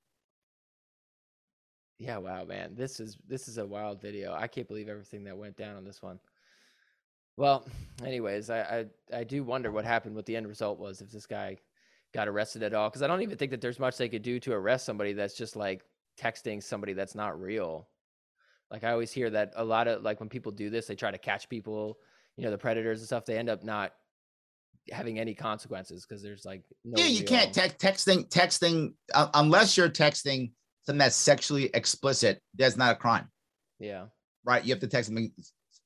Yeah. 2.00 2.18
Wow, 2.18 2.46
man. 2.46 2.76
This 2.76 3.00
is 3.00 3.18
this 3.28 3.48
is 3.48 3.58
a 3.58 3.66
wild 3.66 4.02
video. 4.02 4.34
I 4.34 4.48
can't 4.48 4.68
believe 4.68 4.90
everything 4.90 5.24
that 5.26 5.38
went 5.38 5.58
down 5.58 5.76
on 5.76 5.84
this 5.84 6.02
one. 6.02 6.20
Well, 7.38 7.66
anyways, 8.06 8.50
I 8.50 8.86
I, 9.12 9.20
I 9.20 9.24
do 9.24 9.44
wonder 9.44 9.72
what 9.72 9.86
happened. 9.86 10.16
What 10.16 10.26
the 10.26 10.36
end 10.36 10.48
result 10.48 10.80
was 10.80 11.02
if 11.02 11.12
this 11.12 11.26
guy 11.26 11.58
got 12.14 12.28
arrested 12.28 12.64
at 12.64 12.74
all. 12.74 12.90
Because 12.90 13.02
I 13.02 13.08
don't 13.08 13.22
even 13.22 13.38
think 13.38 13.52
that 13.52 13.62
there's 13.62 13.80
much 13.80 13.98
they 13.98 14.10
could 14.10 14.22
do 14.22 14.40
to 14.42 14.54
arrest 14.54 14.86
somebody 14.86 15.14
that's 15.14 15.34
just 15.34 15.56
like 15.56 15.84
texting 16.20 16.62
somebody 16.62 16.94
that's 16.94 17.16
not 17.16 17.40
real. 17.40 17.88
Like 18.72 18.84
I 18.84 18.92
always 18.92 19.12
hear 19.12 19.30
that 19.32 19.54
a 19.56 19.64
lot 19.64 19.88
of 19.88 20.04
like 20.04 20.20
when 20.20 20.30
people 20.30 20.52
do 20.52 20.70
this, 20.70 20.88
they 20.88 20.96
try 20.96 21.12
to 21.12 21.18
catch 21.18 21.50
people, 21.50 21.98
you 22.38 22.44
know, 22.44 22.52
the 22.52 22.58
predators 22.58 23.00
and 23.00 23.08
stuff. 23.08 23.26
They 23.26 23.38
end 23.38 23.50
up 23.50 23.64
not 23.64 23.94
having 24.92 25.20
any 25.20 25.34
consequences 25.34 26.06
because 26.06 26.22
there's 26.22 26.46
like 26.46 26.64
no 26.84 27.02
yeah, 27.02 27.08
you 27.08 27.20
real- 27.20 27.28
can't 27.28 27.54
text 27.54 27.80
texting 27.80 28.28
texting 28.30 28.94
uh, 29.14 29.30
unless 29.34 29.78
you're 29.78 29.90
texting 29.90 30.52
something 30.86 31.00
that's 31.00 31.16
sexually 31.16 31.70
explicit. 31.74 32.42
That's 32.56 32.78
not 32.78 32.94
a 32.94 32.96
crime, 32.96 33.30
Yeah. 33.80 34.06
right? 34.46 34.64
You 34.64 34.74
have 34.74 34.82
to 34.82 34.88
text 34.88 35.08
something 35.08 35.32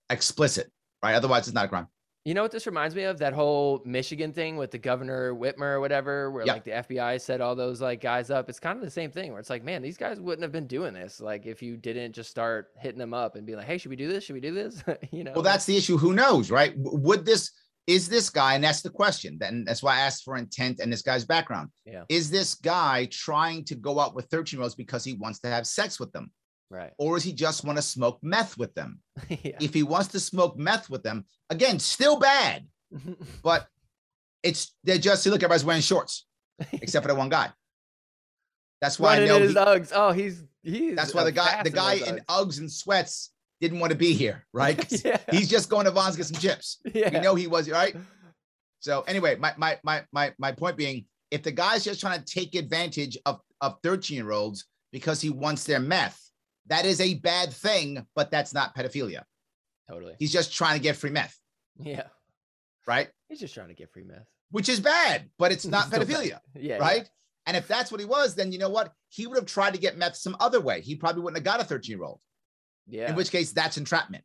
explicit, 0.09 0.71
right? 1.03 1.15
Otherwise, 1.15 1.47
it's 1.47 1.55
not 1.55 1.65
a 1.65 1.69
crime. 1.69 1.87
You 2.25 2.33
know 2.33 2.41
what 2.41 2.51
this 2.51 2.65
reminds 2.65 2.93
me 2.93 3.03
of? 3.03 3.19
That 3.19 3.31
whole 3.31 3.81
Michigan 3.85 4.33
thing 4.33 4.57
with 4.57 4.71
the 4.71 4.77
governor 4.77 5.33
Whitmer 5.33 5.75
or 5.75 5.79
whatever, 5.79 6.29
where 6.29 6.45
Yeah. 6.45 6.53
like 6.53 6.65
the 6.65 6.71
FBI 6.73 7.17
set 7.21 7.39
all 7.39 7.55
those 7.55 7.79
like 7.79 8.01
guys 8.01 8.29
up. 8.29 8.49
It's 8.49 8.59
kind 8.59 8.77
of 8.77 8.83
the 8.83 8.91
same 8.91 9.11
thing 9.11 9.31
where 9.31 9.39
it's 9.39 9.49
like, 9.49 9.63
man, 9.63 9.81
these 9.81 9.95
guys 9.95 10.19
wouldn't 10.19 10.41
have 10.43 10.51
been 10.51 10.67
doing 10.67 10.93
this 10.93 11.21
like 11.21 11.45
if 11.45 11.61
you 11.61 11.77
didn't 11.77 12.11
just 12.11 12.29
start 12.29 12.67
hitting 12.77 12.99
them 12.99 13.13
up 13.13 13.37
and 13.37 13.45
be 13.45 13.55
like, 13.55 13.65
hey, 13.65 13.77
should 13.77 13.91
we 13.91 13.95
do 13.95 14.09
this? 14.09 14.25
Should 14.25 14.33
we 14.33 14.41
do 14.41 14.53
this? 14.53 14.83
you 15.11 15.23
know? 15.23 15.31
Well, 15.33 15.41
that's 15.41 15.63
the 15.65 15.77
issue. 15.77 15.97
Who 15.97 16.11
knows, 16.11 16.51
right? 16.51 16.73
Would 16.75 17.25
this 17.25 17.51
is 17.87 18.09
this 18.09 18.29
guy, 18.29 18.53
and 18.55 18.63
that's 18.63 18.81
the 18.81 18.89
question. 18.89 19.37
Then 19.39 19.63
that's 19.65 19.81
why 19.81 19.95
I 19.95 20.01
asked 20.01 20.23
for 20.25 20.35
intent 20.35 20.79
and 20.81 20.91
this 20.91 21.01
guy's 21.01 21.23
background. 21.25 21.69
yeah, 21.85 22.03
Is 22.09 22.29
this 22.29 22.53
guy 22.55 23.07
trying 23.11 23.63
to 23.65 23.75
go 23.75 23.99
out 23.99 24.13
with 24.13 24.25
13 24.25 24.57
year 24.57 24.63
olds 24.63 24.75
because 24.75 25.05
he 25.05 25.13
wants 25.13 25.39
to 25.39 25.47
have 25.49 25.65
sex 25.65 25.99
with 25.99 26.11
them? 26.11 26.31
right. 26.69 26.91
Or 26.97 27.15
does 27.15 27.23
he 27.23 27.31
just 27.31 27.63
want 27.63 27.77
to 27.77 27.81
smoke 27.81 28.19
meth 28.21 28.57
with 28.57 28.73
them? 28.75 28.99
yeah. 29.29 29.57
If 29.61 29.73
he 29.73 29.83
wants 29.83 30.09
to 30.09 30.19
smoke 30.19 30.57
meth 30.57 30.89
with 30.89 31.01
them, 31.01 31.23
again, 31.49 31.79
still 31.79 32.19
bad, 32.19 32.67
but 33.41 33.67
it's 34.43 34.75
they're 34.83 34.97
just 34.97 35.23
see, 35.23 35.29
look, 35.29 35.39
everybody's 35.41 35.63
wearing 35.63 35.81
shorts, 35.81 36.25
except 36.73 37.03
for 37.05 37.11
the 37.13 37.15
one 37.17 37.29
guy. 37.29 37.49
That's 38.81 38.99
why 38.99 39.15
I 39.21 39.25
know 39.25 39.39
he- 39.39 39.53
Uggs. 39.55 39.91
Oh, 39.95 40.11
he's 40.11 40.43
he's. 40.61 40.95
that's 40.95 41.13
why 41.13 41.23
the 41.23 41.31
guy 41.31 41.63
the 41.63 41.69
guy 41.69 41.93
in 41.95 42.17
Uggs. 42.17 42.25
Uggs 42.27 42.59
and 42.59 42.71
sweats 42.71 43.31
didn't 43.61 43.79
want 43.79 43.91
to 43.91 43.97
be 43.97 44.13
here, 44.13 44.45
right? 44.53 44.77
yeah. 45.05 45.17
He's 45.31 45.49
just 45.49 45.69
going 45.69 45.85
to 45.85 45.91
Vons 45.91 46.15
get 46.15 46.25
some 46.27 46.39
chips. 46.39 46.79
yeah. 46.93 47.09
We 47.13 47.19
know 47.19 47.35
he 47.35 47.47
was 47.47 47.69
right. 47.69 47.95
So 48.79 49.01
anyway, 49.07 49.35
my 49.35 49.53
my 49.57 49.79
my 49.83 50.03
my 50.11 50.33
my 50.37 50.51
point 50.51 50.77
being, 50.77 51.05
if 51.31 51.43
the 51.43 51.51
guy's 51.51 51.83
just 51.83 51.99
trying 51.99 52.19
to 52.19 52.25
take 52.25 52.55
advantage 52.55 53.17
of 53.25 53.39
of 53.61 53.77
13 53.83 54.15
year 54.17 54.31
olds 54.31 54.65
because 54.91 55.19
he 55.19 55.29
wants 55.29 55.63
their 55.63 55.79
meth, 55.79 56.19
that 56.67 56.85
is 56.85 57.01
a 57.01 57.15
bad 57.15 57.51
thing, 57.51 58.05
but 58.15 58.29
that's 58.31 58.53
not 58.53 58.75
pedophilia. 58.75 59.23
totally. 59.89 60.13
He's 60.19 60.31
just 60.31 60.53
trying 60.53 60.77
to 60.77 60.83
get 60.83 60.95
free 60.95 61.09
meth, 61.09 61.35
Yeah. 61.79 62.03
right? 62.87 63.09
He's 63.29 63.39
just 63.39 63.53
trying 63.55 63.69
to 63.69 63.73
get 63.73 63.91
free 63.91 64.03
meth. 64.03 64.27
Which 64.51 64.69
is 64.69 64.79
bad, 64.79 65.29
but 65.39 65.51
it's 65.51 65.65
not 65.65 65.85
pedophilia, 65.91 66.39
Yeah. 66.55 66.75
yeah. 66.75 66.77
right? 66.77 67.09
And 67.47 67.57
if 67.57 67.67
that's 67.67 67.91
what 67.91 67.99
he 67.99 68.05
was, 68.05 68.35
then 68.35 68.51
you 68.51 68.59
know 68.59 68.69
what? 68.69 68.93
He 69.09 69.25
would 69.25 69.37
have 69.37 69.45
tried 69.45 69.73
to 69.73 69.79
get 69.79 69.97
meth 69.97 70.15
some 70.17 70.35
other 70.39 70.59
way. 70.61 70.81
He 70.81 70.95
probably 70.95 71.21
wouldn't 71.23 71.37
have 71.37 71.45
got 71.45 71.61
a 71.61 71.67
13 71.67 71.97
year 71.97 72.05
old. 72.05 72.19
Yeah. 72.87 73.09
In 73.09 73.15
which 73.15 73.31
case, 73.31 73.51
that's 73.51 73.77
entrapment. 73.77 74.23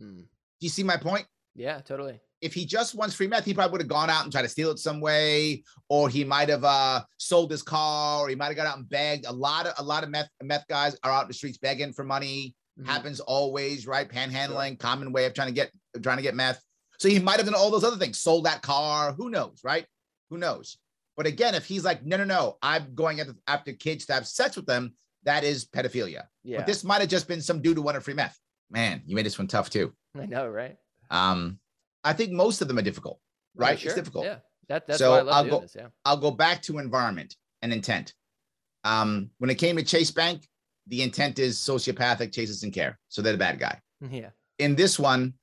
Hmm. 0.00 0.20
Do 0.20 0.26
you 0.60 0.68
see 0.68 0.82
my 0.82 0.96
point? 0.96 1.26
Yeah. 1.54 1.80
Totally. 1.80 2.20
if 2.40 2.54
he 2.54 2.64
just 2.64 2.94
wants 2.94 3.14
free 3.14 3.26
meth, 3.26 3.44
he 3.44 3.52
probably 3.52 3.72
would 3.72 3.80
have 3.82 3.88
gone 3.88 4.08
out 4.08 4.22
and 4.24 4.32
tried 4.32 4.42
to 4.42 4.48
steal 4.48 4.70
it 4.70 4.78
some 4.78 4.98
way, 5.00 5.62
or 5.90 6.08
he 6.08 6.24
might 6.24 6.48
have 6.48 6.64
uh, 6.64 7.02
sold 7.18 7.50
his 7.50 7.62
car, 7.62 8.20
or 8.20 8.28
he 8.30 8.34
might 8.34 8.46
have 8.46 8.56
got 8.56 8.66
out 8.66 8.78
and 8.78 8.88
begged. 8.88 9.26
A 9.26 9.32
lot 9.32 9.66
of 9.66 9.74
a 9.78 9.82
lot 9.82 10.04
of 10.04 10.10
meth 10.10 10.28
meth 10.42 10.64
guys 10.68 10.96
are 11.02 11.10
out 11.12 11.22
in 11.22 11.28
the 11.28 11.34
streets 11.34 11.58
begging 11.58 11.92
for 11.92 12.04
money. 12.04 12.54
Mhm. 12.80 12.86
Happens 12.86 13.20
always, 13.20 13.86
right? 13.86 14.08
Panhandling, 14.08 14.78
common 14.78 15.12
way 15.12 15.26
of 15.26 15.34
trying 15.34 15.48
to 15.48 15.54
get 15.54 15.70
trying 16.02 16.16
to 16.16 16.22
get 16.22 16.34
meth. 16.34 16.62
So 16.98 17.08
he 17.08 17.18
might 17.18 17.36
have 17.36 17.46
done 17.46 17.54
all 17.54 17.70
those 17.70 17.84
other 17.84 17.96
things, 17.98 18.18
sold 18.18 18.44
that 18.46 18.62
car. 18.62 19.12
Who 19.12 19.28
knows, 19.28 19.60
right? 19.64 19.84
Who 20.30 20.38
knows? 20.38 20.78
But 21.16 21.26
again, 21.26 21.54
if 21.54 21.66
he's 21.66 21.84
like, 21.84 22.04
no, 22.06 22.16
no, 22.16 22.24
no, 22.24 22.56
I'm 22.62 22.94
going 22.94 23.20
after, 23.20 23.34
after 23.46 23.72
kids 23.74 24.06
to 24.06 24.14
have 24.14 24.26
sex 24.26 24.56
with 24.56 24.64
them, 24.66 24.94
that 25.24 25.44
is 25.44 25.66
pedophilia. 25.66 26.24
Yeah. 26.44 26.58
But 26.58 26.66
this 26.66 26.84
might 26.84 27.00
have 27.00 27.10
just 27.10 27.28
been 27.28 27.40
some 27.42 27.60
dude 27.62 27.76
who 27.76 27.82
wanted 27.82 28.02
free 28.02 28.14
meth. 28.14 28.38
Man, 28.70 29.02
you 29.06 29.14
made 29.16 29.26
this 29.26 29.38
one 29.38 29.48
tough 29.48 29.68
too. 29.70 29.92
I 30.18 30.26
know, 30.26 30.46
right? 30.48 30.76
Um, 31.10 31.58
I 32.04 32.12
think 32.12 32.32
most 32.32 32.62
of 32.62 32.68
them 32.68 32.78
are 32.78 32.82
difficult, 32.82 33.18
Oh, 33.20 33.60
right? 33.62 33.78
sure. 33.78 33.90
It's 33.90 33.98
difficult. 33.98 34.24
Yeah. 34.24 34.36
That, 34.68 34.86
that's 34.86 34.98
So 34.98 35.10
why 35.10 35.18
I 35.18 35.22
love 35.22 35.34
I'll 35.34 35.42
doing 35.42 35.54
go- 35.56 35.60
this. 35.60 35.74
Yeah. 35.76 35.86
I'll 36.04 36.16
go 36.16 36.30
back 36.30 36.62
to 36.62 36.78
environment 36.78 37.34
and 37.62 37.72
intent. 37.72 38.14
Um, 38.84 39.30
when 39.38 39.50
it 39.50 39.56
came 39.56 39.76
to 39.76 39.82
Chase 39.82 40.10
Bank, 40.10 40.46
the 40.86 41.02
intent 41.02 41.38
is 41.38 41.58
sociopathic, 41.58 42.32
Chase 42.32 42.48
doesn't 42.48 42.70
care. 42.72 42.98
So 43.08 43.20
they're 43.22 43.32
the 43.32 43.38
bad 43.38 43.58
guy. 43.58 43.78
Yeah. 44.10 44.30
In 44.58 44.74
this 44.76 44.98
one, 44.98 45.34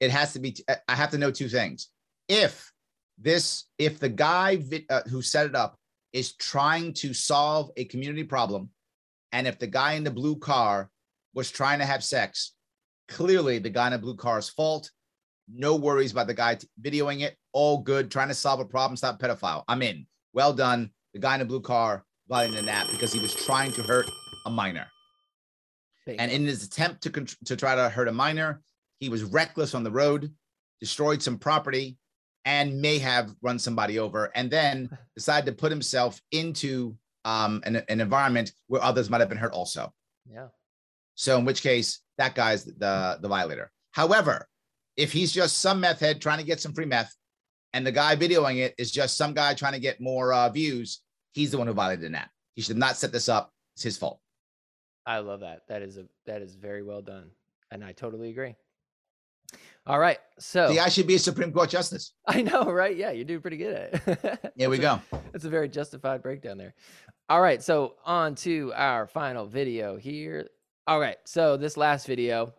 it 0.00 0.10
has 0.10 0.32
to 0.34 0.38
be, 0.38 0.56
I 0.88 0.94
have 0.94 1.10
to 1.10 1.18
know 1.18 1.30
two 1.32 1.48
things. 1.48 1.88
If 2.28 2.72
this, 3.18 3.64
if 3.78 3.98
the 3.98 4.08
guy 4.08 4.62
uh, 4.90 5.02
who 5.08 5.22
set 5.22 5.46
it 5.46 5.54
up 5.56 5.76
is 6.12 6.34
trying 6.34 6.92
to 6.94 7.12
solve 7.14 7.70
a 7.76 7.84
community 7.86 8.22
problem, 8.24 8.70
and 9.34 9.48
if 9.48 9.58
the 9.58 9.66
guy 9.66 9.94
in 9.94 10.04
the 10.04 10.12
blue 10.12 10.36
car 10.36 10.88
was 11.34 11.50
trying 11.50 11.80
to 11.80 11.84
have 11.84 12.04
sex, 12.04 12.52
clearly 13.08 13.58
the 13.58 13.68
guy 13.68 13.88
in 13.88 13.92
the 13.92 13.98
blue 13.98 14.14
car's 14.14 14.48
fault. 14.48 14.90
No 15.52 15.74
worries 15.74 16.12
about 16.12 16.28
the 16.28 16.34
guy 16.34 16.54
t- 16.54 16.68
videoing 16.80 17.20
it. 17.20 17.36
All 17.52 17.78
good. 17.78 18.12
Trying 18.12 18.28
to 18.28 18.34
solve 18.34 18.60
a 18.60 18.64
problem. 18.64 18.96
Stop 18.96 19.20
pedophile. 19.20 19.64
I'm 19.66 19.82
in. 19.82 20.06
Well 20.32 20.52
done. 20.52 20.90
The 21.12 21.18
guy 21.18 21.34
in 21.34 21.40
the 21.40 21.46
blue 21.46 21.60
car 21.60 22.04
violating 22.28 22.54
the 22.54 22.62
nap 22.62 22.86
because 22.92 23.12
he 23.12 23.18
was 23.18 23.34
trying 23.34 23.72
to 23.72 23.82
hurt 23.82 24.08
a 24.46 24.50
minor. 24.50 24.86
Big 26.06 26.16
And 26.20 26.30
in 26.30 26.46
his 26.46 26.62
attempt 26.62 27.02
to 27.02 27.10
contr- 27.10 27.36
to 27.44 27.56
try 27.56 27.74
to 27.74 27.88
hurt 27.88 28.06
a 28.06 28.12
minor, 28.12 28.62
he 29.00 29.08
was 29.08 29.24
reckless 29.24 29.74
on 29.74 29.82
the 29.82 29.90
road, 29.90 30.32
destroyed 30.80 31.20
some 31.20 31.38
property, 31.38 31.98
and 32.44 32.80
may 32.80 32.98
have 33.00 33.34
run 33.42 33.58
somebody 33.58 33.98
over, 33.98 34.30
and 34.36 34.48
then 34.48 34.96
decided 35.16 35.46
to 35.46 35.60
put 35.60 35.72
himself 35.72 36.20
into 36.30 36.96
um, 37.24 37.62
an, 37.64 37.76
an 37.88 38.00
environment 38.00 38.52
where 38.66 38.82
others 38.82 39.10
might 39.10 39.20
have 39.20 39.28
been 39.28 39.38
hurt 39.38 39.52
also. 39.52 39.92
yeah. 40.30 40.48
So 41.16 41.38
in 41.38 41.44
which 41.44 41.62
case, 41.62 42.00
that 42.18 42.34
guy's 42.34 42.64
the 42.64 43.18
the 43.20 43.28
violator. 43.28 43.70
However, 43.92 44.48
if 44.96 45.12
he's 45.12 45.32
just 45.32 45.60
some 45.60 45.80
meth 45.80 46.00
head 46.00 46.20
trying 46.20 46.38
to 46.38 46.44
get 46.44 46.60
some 46.60 46.72
free 46.72 46.86
meth, 46.86 47.14
and 47.72 47.86
the 47.86 47.92
guy 47.92 48.16
videoing 48.16 48.58
it 48.58 48.74
is 48.78 48.90
just 48.90 49.16
some 49.16 49.32
guy 49.32 49.54
trying 49.54 49.74
to 49.74 49.80
get 49.80 50.00
more 50.00 50.32
uh, 50.32 50.48
views, 50.48 51.02
he's 51.32 51.50
the 51.52 51.58
one 51.58 51.66
who 51.66 51.72
violated 51.72 52.04
the 52.04 52.10
nap. 52.10 52.30
He 52.54 52.62
should 52.62 52.76
not 52.76 52.96
set 52.96 53.12
this 53.12 53.28
up. 53.28 53.52
It's 53.74 53.82
his 53.82 53.96
fault. 53.96 54.20
I 55.06 55.18
love 55.18 55.40
that. 55.40 55.62
That 55.68 55.82
is 55.82 55.98
a 55.98 56.06
that 56.26 56.42
is 56.42 56.54
very 56.54 56.82
well 56.82 57.02
done, 57.02 57.30
and 57.70 57.84
I 57.84 57.92
totally 57.92 58.30
agree. 58.30 58.54
All 59.86 59.98
right, 59.98 60.18
so 60.38 60.68
The 60.68 60.76
guy 60.76 60.88
should 60.88 61.06
be 61.06 61.16
a 61.16 61.18
Supreme 61.18 61.52
Court 61.52 61.68
justice. 61.68 62.14
I 62.26 62.40
know, 62.40 62.64
right? 62.64 62.96
Yeah, 62.96 63.10
you're 63.10 63.26
doing 63.26 63.42
pretty 63.42 63.58
good 63.58 63.74
at 63.74 64.08
it. 64.08 64.52
Here 64.56 64.70
we 64.70 64.78
go. 64.78 65.00
That's 65.32 65.44
a 65.44 65.50
very 65.50 65.68
justified 65.68 66.22
breakdown 66.22 66.56
there. 66.56 66.74
All 67.28 67.40
right, 67.40 67.62
so 67.62 67.96
on 68.04 68.34
to 68.36 68.72
our 68.74 69.06
final 69.06 69.46
video 69.46 69.96
here. 69.96 70.48
All 70.86 71.00
right, 71.00 71.16
so 71.24 71.56
this 71.56 71.76
last 71.76 72.06
video, 72.06 72.52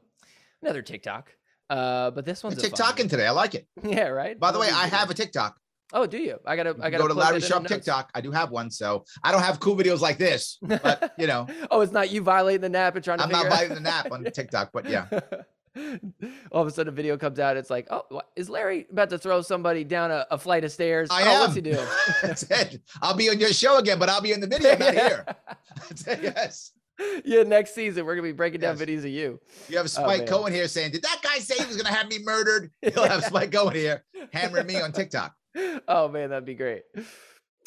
another 0.64 0.82
TikTok, 0.82 1.32
uh, 1.70 2.12
but 2.12 2.26
this 2.26 2.44
one's 2.44 2.62
TikToking 2.62 3.10
today. 3.10 3.28
I 3.28 3.32
like 3.32 3.56
it. 3.56 3.68
Yeah, 3.84 4.08
right. 4.08 4.40
By 4.40 4.52
the 4.52 4.60
way, 4.60 4.70
I 4.70 4.88
have 4.88 5.10
a. 5.10 5.14
TikTok. 5.14 5.56
Oh, 5.94 6.08
do 6.08 6.18
you? 6.18 6.40
I 6.46 6.56
gotta. 6.56 6.76
I 6.82 6.90
gotta 6.90 7.04
go 7.04 7.08
to 7.08 7.14
Larry 7.14 7.42
Sharpe. 7.42 7.68
TikTok. 7.68 8.10
I 8.16 8.22
do 8.22 8.32
have 8.32 8.50
one, 8.50 8.72
so 8.72 9.06
I 9.24 9.32
don't 9.32 9.44
have 9.44 9.60
cool 9.60 9.78
videos 9.78 10.00
like 10.00 10.18
this, 10.18 10.58
but 10.62 11.14
you 11.20 11.28
know, 11.28 11.46
oh, 11.70 11.82
it's 11.82 11.92
not 11.92 12.10
you 12.10 12.22
violating 12.22 12.62
the 12.62 12.70
nap 12.70 12.96
and 12.96 13.04
trying 13.04 13.20
to. 13.20 13.24
I'm 13.26 13.32
not 13.32 13.48
violating 13.48 13.76
the 13.76 13.82
nap 13.82 14.12
on 14.12 14.24
TikTok. 14.24 14.72
But 14.74 14.90
yeah, 14.90 15.06
All 16.52 16.62
of 16.62 16.68
a 16.68 16.72
sudden, 16.72 16.94
a 16.94 16.96
video 16.96 17.18
comes 17.18 17.40
out. 17.40 17.58
It's 17.58 17.70
like, 17.70 17.88
oh, 17.90 18.04
what, 18.10 18.30
is 18.36 18.50
Larry 18.50 18.88
about 18.92 19.10
to 19.10 19.18
throw 19.18 19.42
somebody 19.42 19.84
down 19.84 20.12
a, 20.12 20.26
a 20.32 20.38
flight 20.38 20.64
of 20.64 20.72
stairs? 20.72 21.10
I 21.12 21.24
oh, 21.24 21.26
am. 21.26 21.40
What's 21.42 21.56
he 21.56 21.62
doing? 21.62 21.86
That's 22.22 22.44
it. 22.44 22.82
I'll 23.02 23.16
be 23.16 23.30
on 23.30 23.40
your 23.40 23.50
show 23.54 23.78
again, 23.78 24.00
but 24.00 24.10
I'll 24.10 24.22
be 24.22 24.32
in 24.32 24.40
the 24.40 24.48
video, 24.48 24.78
not 24.78 24.94
here. 24.94 25.26
Yes. 26.08 26.72
yeah, 27.26 27.44
next 27.44 27.76
season 27.76 28.06
we're 28.06 28.16
gonna 28.16 28.28
be 28.30 28.32
breaking 28.32 28.62
down 28.62 28.78
Yes. 28.78 28.88
videos 28.88 29.00
of 29.00 29.06
you. 29.08 29.40
You 29.68 29.76
have 29.78 29.86
Oh, 29.86 29.88
Spike 29.88 30.20
man. 30.20 30.28
Cohen 30.28 30.54
here 30.54 30.68
saying, 30.70 30.92
"Did 30.92 31.04
that 31.04 31.20
guy 31.22 31.40
say 31.40 31.56
he 31.56 31.66
was 31.66 31.76
going 31.76 31.86
to 31.88 31.92
have 31.94 32.08
me 32.08 32.20
murdered?" 32.24 32.72
You'll 32.82 33.04
have 33.06 33.26
Spike 33.26 33.52
Cohen 33.52 33.76
here 33.76 34.06
hammering 34.32 34.66
me 34.66 34.80
on 34.80 34.94
TikTok. 34.94 35.36
oh 35.90 36.08
man, 36.08 36.30
that'd 36.30 36.46
be 36.46 36.56
great. 36.56 36.84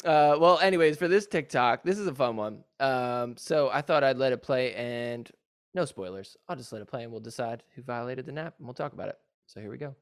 Uh, 0.03 0.35
well, 0.39 0.57
anyways, 0.59 0.97
for 0.97 1.07
this 1.07 1.27
TikTok, 1.27 1.83
this 1.83 1.99
is 1.99 2.07
a 2.07 2.15
fun 2.15 2.37
one. 2.37 2.63
Um, 2.79 3.35
so 3.37 3.69
I 3.71 3.81
thought 3.81 4.03
I'd 4.03 4.17
let 4.17 4.31
it 4.33 4.41
play, 4.41 4.73
and 4.73 5.29
no 5.73 5.85
spoilers. 5.85 6.37
I'll 6.47 6.55
just 6.55 6.71
let 6.73 6.81
it 6.81 6.87
play, 6.87 7.03
and 7.03 7.11
we'll 7.11 7.21
decide 7.21 7.63
who 7.75 7.81
violated 7.81 8.25
the 8.25 8.31
nap, 8.31 8.55
and 8.57 8.67
we'll 8.67 8.73
talk 8.73 8.93
about 8.93 9.09
it. 9.09 9.17
So 9.45 9.59
here 9.59 9.69
we 9.71 9.77
go. 9.77 9.95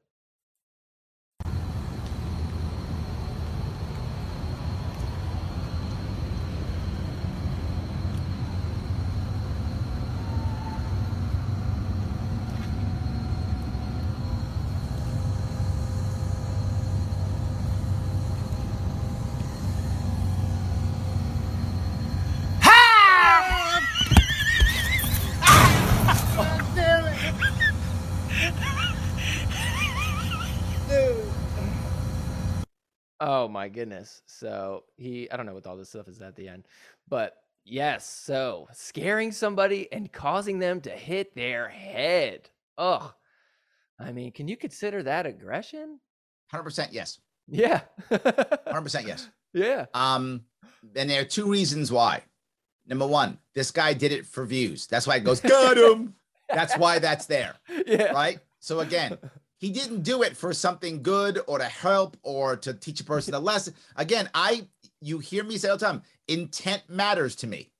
Oh 33.30 33.46
my 33.46 33.68
goodness. 33.68 34.22
So 34.24 34.84
he, 34.96 35.30
I 35.30 35.36
don't 35.36 35.44
know 35.44 35.52
what 35.52 35.66
all 35.66 35.76
this 35.76 35.90
stuff 35.90 36.08
is 36.08 36.22
at 36.22 36.34
the 36.34 36.48
end, 36.48 36.64
but 37.10 37.34
yes. 37.62 38.08
So 38.08 38.66
scaring 38.72 39.32
somebody 39.32 39.86
and 39.92 40.10
causing 40.10 40.58
them 40.58 40.80
to 40.80 40.90
hit 40.90 41.34
their 41.34 41.68
head. 41.68 42.48
Ugh. 42.78 43.12
I 44.00 44.12
mean, 44.12 44.32
can 44.32 44.48
you 44.48 44.56
consider 44.56 45.02
that 45.02 45.26
aggression? 45.26 46.00
Hundred 46.50 46.62
percent 46.62 46.94
yes. 46.94 47.18
Yeah. 47.46 47.82
Hundred 48.08 48.82
percent 48.82 49.06
yes. 49.06 49.28
yeah. 49.52 49.84
Um, 49.92 50.40
and 50.96 51.10
there 51.10 51.20
are 51.20 51.26
two 51.26 51.50
reasons 51.50 51.92
why. 51.92 52.22
Number 52.86 53.06
one, 53.06 53.36
this 53.54 53.70
guy 53.70 53.92
did 53.92 54.10
it 54.10 54.24
for 54.24 54.46
views. 54.46 54.86
That's 54.86 55.06
why 55.06 55.16
it 55.16 55.24
goes, 55.24 55.40
got 55.42 55.76
him. 55.76 56.14
That's 56.48 56.78
why 56.78 56.98
that's 56.98 57.26
there, 57.26 57.56
Yeah. 57.86 58.12
right? 58.12 58.38
So 58.58 58.80
again, 58.80 59.18
he 59.58 59.70
didn't 59.70 60.02
do 60.02 60.22
it 60.22 60.36
for 60.36 60.52
something 60.52 61.02
good 61.02 61.40
or 61.46 61.58
to 61.58 61.64
help 61.64 62.16
or 62.22 62.56
to 62.56 62.72
teach 62.72 63.00
a 63.00 63.04
person 63.04 63.34
a 63.34 63.38
lesson. 63.38 63.74
Again, 63.96 64.30
I 64.32 64.66
you 65.00 65.18
hear 65.18 65.44
me 65.44 65.58
say 65.58 65.68
all 65.68 65.76
the 65.76 65.84
time, 65.84 66.02
intent 66.26 66.82
matters 66.88 67.36
to 67.36 67.46
me, 67.46 67.70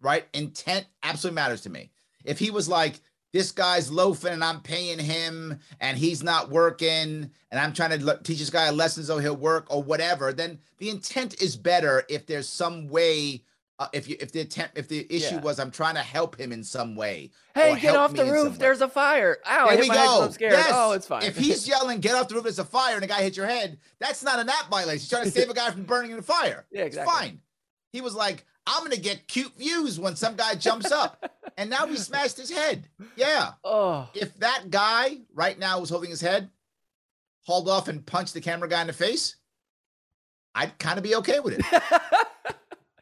right? 0.00 0.26
Intent 0.32 0.86
absolutely 1.02 1.34
matters 1.36 1.62
to 1.62 1.70
me. 1.70 1.90
If 2.24 2.38
he 2.38 2.50
was 2.50 2.68
like, 2.68 3.00
this 3.32 3.50
guy's 3.50 3.90
loafing 3.90 4.32
and 4.32 4.44
I'm 4.44 4.60
paying 4.60 4.98
him 4.98 5.58
and 5.80 5.96
he's 5.96 6.22
not 6.22 6.50
working 6.50 7.30
and 7.50 7.60
I'm 7.60 7.72
trying 7.72 7.98
to 7.98 8.18
teach 8.22 8.38
this 8.38 8.50
guy 8.50 8.66
a 8.66 8.72
lesson 8.72 9.04
so 9.04 9.18
he'll 9.18 9.34
work 9.34 9.66
or 9.70 9.82
whatever, 9.82 10.32
then 10.32 10.58
the 10.78 10.90
intent 10.90 11.40
is 11.40 11.56
better 11.56 12.04
if 12.08 12.26
there's 12.26 12.48
some 12.48 12.88
way. 12.88 13.42
Uh, 13.82 13.88
if 13.92 14.08
you 14.08 14.16
if 14.20 14.30
the 14.30 14.40
intent 14.40 14.70
if 14.76 14.86
the 14.86 15.04
issue 15.12 15.34
Yeah. 15.34 15.40
was 15.40 15.58
I'm 15.58 15.72
trying 15.72 15.94
to 15.96 16.02
help 16.02 16.38
him 16.38 16.52
in 16.52 16.62
some 16.62 16.94
way. 16.94 17.30
Hey, 17.54 17.78
get 17.80 17.96
off 17.96 18.12
the 18.14 18.24
roof. 18.24 18.56
There's 18.58 18.80
a 18.80 18.88
fire. 18.88 19.38
Ow, 19.44 19.66
I 19.66 19.74
There 19.74 19.82
we 19.82 19.88
my 19.88 19.96
head 19.96 20.06
'cause 20.06 20.26
go. 20.28 20.32
Scared. 20.34 20.52
Yes. 20.52 20.70
Oh, 20.72 20.92
it's 20.92 21.06
fine. 21.06 21.24
If 21.24 21.36
he's 21.36 21.66
yelling, 21.66 21.98
"Get 22.00 22.14
off 22.14 22.28
the 22.28 22.34
roof! 22.36 22.44
There's 22.44 22.60
a 22.60 22.64
fire!" 22.64 22.94
and 22.94 23.02
a 23.04 23.08
guy 23.08 23.22
hits 23.22 23.36
your 23.36 23.46
head, 23.46 23.78
that's 23.98 24.22
not 24.22 24.38
a 24.38 24.44
nap 24.44 24.68
violation. 24.70 25.00
He's 25.00 25.08
trying 25.08 25.24
to 25.24 25.30
save 25.32 25.50
a 25.50 25.54
guy 25.54 25.70
from 25.72 25.82
burning 25.82 26.12
in 26.12 26.16
the 26.16 26.22
fire. 26.22 26.64
Yeah, 26.72 26.82
exactly. 26.84 27.12
It's 27.12 27.20
fine. 27.20 27.40
He 27.92 28.00
was 28.00 28.14
like, 28.14 28.46
"I'm 28.68 28.84
gonna 28.84 28.96
get 28.98 29.26
cute 29.26 29.52
views 29.58 29.98
when 29.98 30.14
some 30.14 30.36
guy 30.36 30.54
jumps 30.54 30.92
up," 30.92 31.32
and 31.58 31.68
now 31.68 31.86
he 31.86 31.96
smashed 31.96 32.36
his 32.36 32.50
head. 32.50 32.88
Yeah. 33.16 33.52
oh, 33.64 34.08
If 34.14 34.38
that 34.38 34.70
guy 34.70 35.22
right 35.34 35.58
now 35.58 35.80
was 35.80 35.90
holding 35.90 36.10
his 36.10 36.20
head, 36.20 36.50
hauled 37.46 37.68
off 37.68 37.88
and 37.88 38.06
punched 38.06 38.34
the 38.34 38.40
camera 38.40 38.68
guy 38.68 38.80
in 38.82 38.86
the 38.86 38.92
face, 38.92 39.34
I'd 40.54 40.78
kind 40.78 40.98
of 40.98 41.02
be 41.02 41.16
okay 41.16 41.40
with 41.40 41.58
it. 41.58 41.82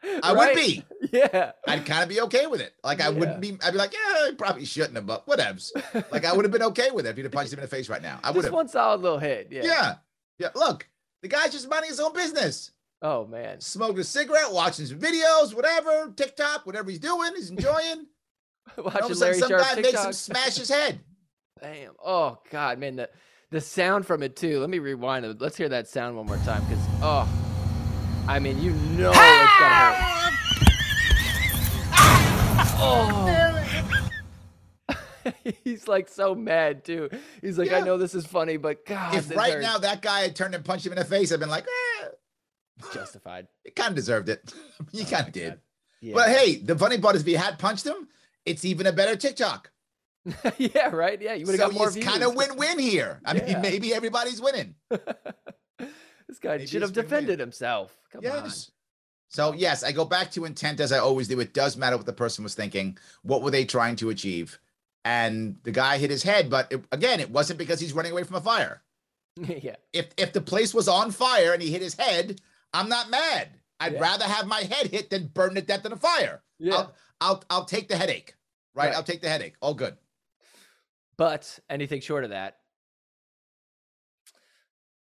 I 0.23 0.33
Right? 0.33 0.55
would 0.55 0.57
be. 0.57 0.85
Yeah. 1.13 1.53
I'd 1.67 1.85
kind 1.87 2.03
of 2.05 2.09
be 2.09 2.21
okay 2.23 2.47
with 2.47 2.61
it. 2.61 2.73
Like 2.85 3.01
I 3.01 3.05
Yeah. 3.09 3.19
wouldn't 3.19 3.41
be. 3.41 3.59
I'd 3.65 3.73
be 3.73 3.79
like, 3.79 3.93
yeah, 3.93 3.99
I 4.29 4.33
probably 4.39 4.65
shouldn't 4.65 4.95
have, 4.95 5.07
but 5.07 5.27
whatevs. 5.27 5.71
Like 6.13 6.25
I 6.25 6.33
would 6.33 6.45
have 6.45 6.53
been 6.53 6.63
okay 6.65 6.91
with 6.91 7.07
it 7.07 7.11
if 7.11 7.17
he'd 7.17 7.25
have 7.25 7.33
punched 7.33 7.53
him 7.53 7.59
in 7.59 7.63
the 7.65 7.69
face 7.69 7.89
right 7.89 8.03
now. 8.03 8.21
I 8.23 8.31
would 8.31 8.37
Just 8.37 8.47
have. 8.47 8.55
one 8.55 8.69
solid 8.69 9.01
little 9.01 9.19
hit. 9.19 9.49
Yeah. 9.51 9.63
Yeah. 9.65 9.95
yeah. 10.39 10.49
Look, 10.55 10.89
the 11.23 11.29
guy's 11.29 11.53
just 11.53 11.69
minding 11.69 11.91
his 11.91 12.01
own 12.01 12.13
business, 12.13 12.71
Oh 13.03 13.27
man. 13.27 13.61
smoking 13.61 13.99
a 13.99 14.05
cigarette, 14.05 14.53
watching 14.53 14.87
some 14.87 14.99
videos, 14.99 15.53
whatever, 15.55 16.13
TikTok, 16.17 16.65
whatever 16.67 16.91
he's 16.91 17.01
doing, 17.01 17.33
he's 17.37 17.51
enjoying. 17.51 18.07
And 18.77 18.87
all 18.87 18.87
of 18.89 18.95
a 18.95 19.01
Watching 19.01 19.15
sudden, 19.17 19.21
Larry 19.21 19.39
some 19.41 19.49
Sharpe 19.49 19.63
guy 19.63 19.81
makes 19.81 20.05
him 20.05 20.13
smash 20.13 20.57
his 20.57 20.69
head. 20.71 21.01
Bam. 21.61 21.93
Oh 22.05 22.39
god, 22.51 22.79
man, 22.79 22.97
the 22.97 23.11
the 23.51 23.61
sound 23.61 24.07
from 24.07 24.23
it 24.23 24.37
too. 24.37 24.61
Let 24.61 24.71
me 24.71 24.79
rewind 24.79 25.25
it. 25.25 25.41
Let's 25.41 25.57
hear 25.57 25.69
that 25.71 25.89
sound 25.89 26.17
one 26.17 26.27
more 26.27 26.37
time 26.39 26.63
because 26.69 26.85
oh 27.03 27.29
I 28.31 28.39
mean 28.39 28.63
you 28.63 28.71
know 28.71 29.11
it's 29.11 29.19
gonna 29.19 29.75
hurt. 29.75 30.37
Oh. 32.83 33.27
He's 35.65 35.89
like 35.89 36.09
so 36.09 36.37
mad 36.37 36.85
too. 36.85 37.11
He's 37.43 37.59
like, 37.59 37.73
I 37.73 37.81
know 37.81 37.99
this 37.99 38.15
is 38.15 38.25
funny, 38.25 38.57
but 38.57 38.87
God, 38.87 39.17
if 39.17 39.35
right 39.37 39.55
hurts." 39.55 39.67
now 39.67 39.79
that 39.79 40.01
guy 40.01 40.21
had 40.21 40.37
turned 40.37 40.55
and 40.55 40.65
punched 40.65 40.87
him 40.87 40.93
in 40.93 40.99
the 40.99 41.05
face, 41.05 41.33
I'd 41.33 41.41
been 41.41 41.51
like, 41.51 41.67
eh, 42.03 42.07
justified. 42.95 43.49
you 43.65 43.73
kind 43.73 43.91
of 43.91 43.97
deserved 43.97 44.29
it. 44.29 44.55
you 44.93 45.05
Oh 45.05 45.09
kind 45.11 45.27
of 45.27 45.33
did. 45.33 45.59
Yeah. 46.01 46.15
But 46.15 46.29
hey, 46.29 46.55
the 46.57 46.79
funny 46.79 46.99
part 46.99 47.17
is 47.17 47.23
if 47.23 47.27
he 47.27 47.35
had 47.35 47.59
punched 47.59 47.85
him, 47.85 48.07
it's 48.47 48.65
even 48.65 48.87
a 48.87 48.93
better 48.93 49.17
TikTok. 49.17 49.73
yeah, 50.59 50.91
right. 50.91 51.21
Yeah, 51.21 51.35
you 51.35 51.47
would 51.47 51.59
have 51.59 51.61
so 51.61 51.67
got 51.71 51.75
more 51.75 51.89
it's 51.89 51.97
kind 52.05 52.23
of 52.23 52.37
win-win 52.37 52.79
here. 52.79 53.21
I 53.25 53.35
Yeah. 53.35 53.47
mean, 53.55 53.61
maybe 53.61 53.93
everybody's 53.93 54.41
winning. 54.41 54.77
This 56.31 56.39
guy 56.39 56.57
Maybe 56.57 56.67
should 56.67 56.83
have 56.83 56.93
defended 56.93 57.41
himself. 57.41 57.97
Come 58.13 58.23
yes. 58.23 58.71
So 59.29 59.53
yes, 59.53 59.83
I 59.83 59.93
go 59.93 60.05
back 60.05 60.31
to 60.33 60.45
intent 60.45 60.81
as 60.81 60.93
I 60.93 60.99
always 60.99 61.27
do. 61.29 61.41
It 61.41 61.53
does 61.53 61.77
matter 61.77 61.97
what 61.97 62.07
the 62.07 62.13
person 62.13 62.45
was 62.45 62.55
thinking. 62.55 62.97
What 63.23 63.43
were 63.43 63.51
they 63.51 63.65
trying 63.65 63.97
to 63.97 64.11
achieve? 64.11 64.59
And 65.05 65.57
the 65.65 65.73
guy 65.73 65.99
hit 65.99 66.11
his 66.11 66.23
head, 66.23 66.49
but 66.51 66.71
it, 66.73 66.85
again, 66.93 67.21
it 67.21 67.31
wasn't 67.31 67.59
because 67.59 67.81
he's 67.81 67.93
running 67.93 68.13
away 68.13 68.23
from 68.23 68.37
a 68.37 68.41
fire. 68.41 68.83
yeah. 69.37 69.77
If 69.93 70.09
if 70.17 70.33
the 70.33 70.41
place 70.41 70.73
was 70.73 70.89
on 70.89 71.11
fire 71.11 71.53
and 71.53 71.61
he 71.63 71.71
hit 71.71 71.83
his 71.83 71.95
head, 71.95 72.41
I'm 72.73 72.89
not 72.89 73.11
mad. 73.11 73.49
I'd 73.81 73.95
Yeah. 73.95 74.01
rather 74.01 74.25
have 74.25 74.47
my 74.47 74.61
head 74.61 74.87
hit 74.87 75.11
than 75.11 75.27
burn 75.27 75.55
to 75.57 75.63
death 75.63 75.85
in 75.85 75.93
a 75.93 75.97
fire. 75.97 76.43
Yeah. 76.61 76.75
I'll 76.75 76.95
I'll 77.21 77.45
I'll 77.51 77.65
take 77.65 77.89
the 77.89 77.97
headache. 77.97 78.35
Right? 78.75 78.87
Right. 78.87 78.95
I'll 78.95 79.03
take 79.03 79.21
the 79.21 79.29
headache. 79.29 79.55
All 79.61 79.75
good. 79.75 79.97
But 81.17 81.59
anything 81.69 82.01
short 82.01 82.25
of 82.25 82.31
that 82.31 82.60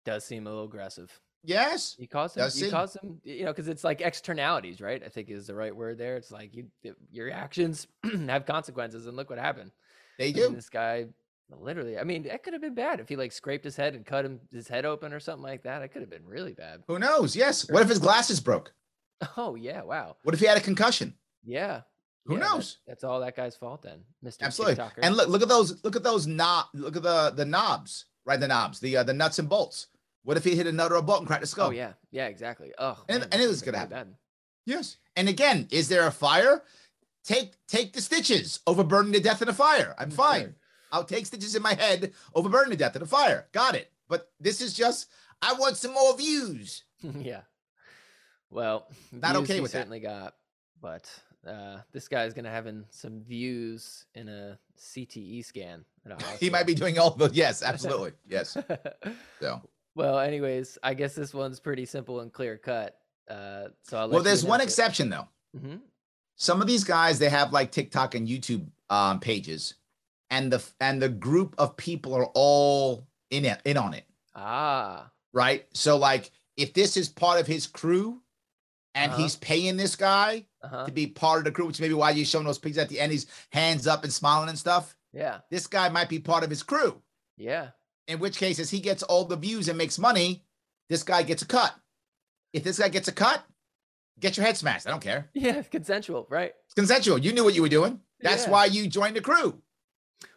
does 0.04 0.24
seem 0.24 0.46
a 0.46 0.50
little 0.50 0.64
aggressive. 0.64 1.20
Yes. 1.46 1.94
You 1.98 2.08
cause 2.08 2.34
him, 2.34 2.44
you 2.44 2.50
seem. 2.50 2.70
cause 2.70 2.94
him, 2.96 3.20
you 3.22 3.44
know, 3.44 3.52
because 3.52 3.68
it's 3.68 3.84
like 3.84 4.00
externalities, 4.00 4.80
right? 4.80 5.02
I 5.04 5.08
think 5.08 5.28
is 5.30 5.46
the 5.46 5.54
right 5.54 5.74
word 5.76 5.98
there. 5.98 6.16
It's 6.16 6.30
like 6.30 6.54
you, 6.54 6.66
your 7.12 7.30
actions 7.30 7.86
have 8.28 8.46
consequences, 8.46 9.06
and 9.06 9.14
look 9.16 9.28
what 9.28 9.38
happened. 9.38 9.70
They 10.18 10.32
do. 10.32 10.48
this 10.50 10.70
guy, 10.70 11.06
literally, 11.50 11.98
I 11.98 12.04
mean, 12.04 12.22
that 12.22 12.42
could 12.44 12.54
have 12.54 12.62
been 12.62 12.74
bad 12.74 12.98
if 13.00 13.08
he 13.10 13.16
like 13.16 13.32
scraped 13.32 13.64
his 13.64 13.76
head 13.76 13.94
and 13.94 14.06
cut 14.06 14.24
him 14.24 14.40
his 14.52 14.68
head 14.68 14.86
open 14.86 15.12
or 15.12 15.20
something 15.20 15.42
like 15.42 15.64
that. 15.64 15.82
It 15.82 15.88
could 15.88 16.00
have 16.00 16.10
been 16.10 16.24
really 16.24 16.54
bad. 16.54 16.82
Who 16.86 16.98
knows? 16.98 17.36
Yes. 17.36 17.68
What 17.70 17.82
if 17.82 17.88
his 17.88 17.98
glasses 17.98 18.40
broke? 18.40 18.72
Oh 19.36 19.54
yeah, 19.54 19.82
wow, 19.82 20.16
What 20.24 20.34
if 20.34 20.40
he 20.40 20.46
had 20.46 20.58
a 20.58 20.60
concussion? 20.60 21.14
yeah. 21.44 21.82
Who 22.26 22.34
yeah, 22.34 22.40
knows? 22.40 22.78
that's 22.86 23.04
all 23.04 23.20
that 23.20 23.36
guy's 23.36 23.54
fault 23.54 23.82
then, 23.82 24.00
Mister 24.22 24.44
Absolutely. 24.46 24.76
TikToker. 24.76 24.98
And 25.02 25.14
look, 25.14 25.28
look 25.28 25.42
at 25.42 25.48
those, 25.48 25.84
look 25.84 25.94
at 25.94 26.02
those 26.02 26.26
knob, 26.26 26.66
look 26.74 26.96
at 26.96 27.02
the 27.02 27.32
the 27.36 27.44
knobs, 27.44 28.06
right? 28.24 28.40
The 28.40 28.48
knobs, 28.48 28.80
the 28.80 28.96
uh, 28.98 29.02
the 29.02 29.12
nuts 29.12 29.38
and 29.38 29.48
bolts. 29.48 29.88
What 30.24 30.36
if 30.36 30.44
he 30.44 30.56
hit 30.56 30.66
a 30.66 30.72
nut 30.72 30.90
bolt 31.06 31.20
and 31.20 31.26
cracked 31.26 31.42
the 31.42 31.46
skull? 31.46 31.68
oh 31.68 31.70
yeah, 31.70 31.92
yeah, 32.10 32.26
exactly. 32.26 32.72
Oh, 32.78 32.98
And- 33.08 33.20
man, 33.20 33.28
and 33.32 33.40
it 33.42 33.46
was 33.46 33.62
gonna 33.62 33.78
happen. 33.78 33.96
really 33.98 34.16
Yes. 34.66 34.96
And 35.16 35.28
again, 35.28 35.68
is 35.70 35.88
there 35.88 36.06
a 36.06 36.10
fire? 36.10 36.62
take 37.24 37.54
take 37.66 37.92
the 37.94 38.00
stitches 38.02 38.60
over 38.66 38.84
burning 38.84 39.12
to 39.14 39.20
death 39.20 39.40
in 39.42 39.48
a 39.48 39.52
fire. 39.54 39.94
I'm 39.98 40.10
fine. 40.10 40.40
Sure. 40.42 40.54
I'll 40.92 41.04
take 41.04 41.24
stitches 41.26 41.54
in 41.56 41.62
my 41.62 41.72
head 41.74 42.12
over 42.34 42.48
burning 42.50 42.70
to 42.72 42.76
death 42.76 42.96
in 42.96 43.02
a 43.02 43.06
fire. 43.06 43.46
Got 43.52 43.74
it. 43.76 43.90
But 44.08 44.30
this 44.40 44.60
is 44.60 44.74
just 44.74 45.08
I 45.40 45.54
want 45.54 45.76
some 45.78 45.92
more 45.94 46.16
views. 46.16 46.84
yeah. 47.02 47.42
Well, 48.50 48.86
Not 49.12 49.36
okay 49.36 49.60
with 49.60 49.72
that. 49.72 49.78
certainly 49.78 50.00
got, 50.00 50.34
but 50.80 51.10
uh, 51.46 51.78
this 51.92 52.08
guy's 52.08 52.34
gonna 52.34 52.50
having 52.50 52.84
some 52.90 53.22
views 53.22 54.04
in 54.14 54.28
a 54.28 54.58
CTE 54.78 55.44
scan. 55.44 55.84
At 56.06 56.12
a 56.22 56.24
He 56.40 56.50
might 56.50 56.66
be 56.66 56.74
doing 56.74 56.98
all 56.98 57.08
of 57.08 57.18
those. 57.18 57.32
Yes, 57.32 57.62
absolutely. 57.70 58.12
Yes. 58.28 58.56
So 59.40 59.60
well, 59.94 60.18
anyways, 60.18 60.78
I 60.82 60.94
guess 60.94 61.14
this 61.14 61.32
one's 61.34 61.60
pretty 61.60 61.84
simple 61.86 62.20
and 62.20 62.32
clear 62.32 62.56
cut. 62.58 62.96
Uh, 63.28 63.68
so 63.82 64.06
well, 64.08 64.22
there's 64.22 64.44
one 64.44 64.60
it. 64.60 64.64
exception 64.64 65.08
though. 65.10 65.28
Mhm. 65.56 65.80
Some 66.36 66.60
of 66.60 66.66
these 66.66 66.84
guys 66.84 67.18
they 67.18 67.28
have 67.28 67.52
like 67.52 67.70
TikTok 67.72 68.14
and 68.14 68.28
YouTube 68.28 68.66
um, 68.90 69.20
pages, 69.20 69.74
and 70.30 70.52
the 70.52 70.62
and 70.80 71.00
the 71.00 71.08
group 71.08 71.54
of 71.58 71.76
people 71.76 72.12
are 72.14 72.26
all 72.34 73.06
in 73.30 73.44
it 73.44 73.60
in 73.64 73.76
on 73.76 73.94
it. 73.94 74.04
Ah, 74.34 75.10
right? 75.32 75.66
So 75.74 75.96
like 75.96 76.30
if 76.56 76.74
this 76.74 76.96
is 76.96 77.08
part 77.08 77.40
of 77.40 77.46
his 77.46 77.66
crew 77.66 78.20
and 78.94 79.10
Uh-huh. 79.12 79.22
he's 79.22 79.36
paying 79.36 79.76
this 79.76 79.96
guy 79.96 80.44
uh-huh. 80.62 80.86
to 80.86 80.92
be 80.92 81.06
part 81.06 81.38
of 81.38 81.44
the 81.44 81.50
crew, 81.52 81.66
which 81.66 81.80
may 81.80 81.88
be 81.88 81.94
why 81.94 82.10
you're 82.10 82.24
showing 82.26 82.44
those 82.46 82.58
pictures 82.58 82.78
at 82.78 82.88
the 82.88 83.00
end, 83.00 83.10
he's 83.10 83.26
hands 83.50 83.86
up 83.88 84.04
and 84.04 84.12
smiling 84.12 84.48
and 84.48 84.58
stuff. 84.58 84.94
Yeah, 85.12 85.40
This 85.50 85.66
guy 85.68 85.88
might 85.88 86.08
be 86.08 86.18
part 86.18 86.42
of 86.44 86.50
his 86.50 86.62
crew. 86.64 87.00
yeah, 87.36 87.70
In 88.06 88.18
which 88.18 88.36
case, 88.36 88.58
as 88.58 88.70
he 88.70 88.80
gets 88.80 89.02
all 89.02 89.24
the 89.24 89.36
views 89.36 89.68
and 89.68 89.78
makes 89.78 89.98
money, 89.98 90.44
this 90.88 91.02
guy 91.02 91.22
gets 91.22 91.42
a 91.42 91.46
cut. 91.46 91.74
If 92.52 92.62
this 92.64 92.78
guy 92.78 92.88
gets 92.88 93.08
a 93.08 93.12
cut, 93.12 93.42
get 94.20 94.36
your 94.36 94.44
head 94.46 94.56
smashed. 94.56 94.86
I 94.86 94.90
don't 94.90 95.00
care. 95.02 95.30
yeah. 95.34 95.62
Consensual, 95.62 96.26
right? 96.28 96.52
It's 96.66 96.74
consensual. 96.74 97.18
You 97.18 97.32
knew 97.32 97.44
what 97.44 97.54
you 97.54 97.62
were 97.62 97.68
doing. 97.68 98.00
That's 98.20 98.44
Yeah. 98.44 98.50
why 98.50 98.64
you 98.66 98.86
joined 98.88 99.16
the 99.16 99.20
crew. 99.20 99.60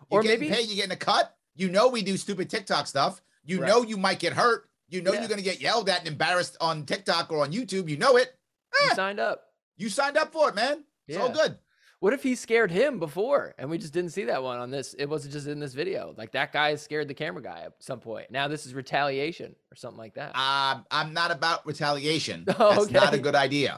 You're 0.09 0.19
Or 0.19 0.23
getting 0.23 0.39
maybe- 0.39 0.53
paid, 0.55 0.67
you're 0.67 0.77
getting 0.77 0.91
a 0.91 0.95
cut. 0.95 1.35
You 1.55 1.69
know 1.69 1.89
we 1.89 2.01
do 2.03 2.15
stupid 2.17 2.49
TikTok 2.49 2.87
stuff. 2.87 3.21
You 3.43 3.61
Right. 3.61 3.67
know 3.67 3.81
you 3.83 3.97
might 3.97 4.19
get 4.19 4.33
hurt. 4.33 4.69
You 4.89 5.01
know 5.01 5.11
Yeah. 5.11 5.19
you're 5.19 5.29
gonna 5.29 5.41
get 5.41 5.59
yelled 5.59 5.89
at 5.89 5.99
and 5.99 6.07
embarrassed 6.07 6.55
on 6.61 6.85
TikTok 6.85 7.31
or 7.31 7.41
on 7.43 7.51
YouTube. 7.51 7.89
You 7.89 7.97
know 7.97 8.15
it. 8.15 8.33
You 8.81 8.89
Eh, 8.91 8.95
signed 8.95 9.19
up. 9.19 9.53
you 9.75 9.89
signed 9.89 10.15
up 10.17 10.31
for 10.31 10.47
it, 10.49 10.55
man. 10.55 10.85
It's 11.07 11.17
all 11.17 11.29
good. 11.29 11.57
What 11.99 12.13
if 12.13 12.21
he 12.21 12.35
scared 12.35 12.69
him 12.69 12.99
before 12.99 13.55
and 13.57 13.71
we 13.71 13.79
just 13.79 13.91
didn't 13.91 14.11
see 14.11 14.25
that 14.25 14.43
one 14.43 14.59
on 14.59 14.69
this? 14.69 14.93
It 14.93 15.07
wasn't 15.07 15.33
just 15.33 15.47
in 15.47 15.59
this 15.59 15.73
video. 15.73 16.13
Like 16.15 16.31
that 16.33 16.53
guy 16.53 16.75
scared 16.75 17.07
the 17.07 17.15
camera 17.15 17.41
guy 17.41 17.63
at 17.65 17.73
some 17.79 17.99
point. 17.99 18.29
Now 18.29 18.47
this 18.47 18.67
is 18.67 18.75
retaliation 18.75 19.55
or 19.71 19.75
something 19.75 19.97
like 19.97 20.13
that. 20.13 20.35
Um, 20.37 20.85
I'm 20.91 21.11
not 21.11 21.31
about 21.31 21.65
retaliation. 21.65 22.45
Oh, 22.59 22.75
That's 22.85 22.91
not 22.91 23.13
a 23.15 23.17
good 23.17 23.33
idea. 23.33 23.77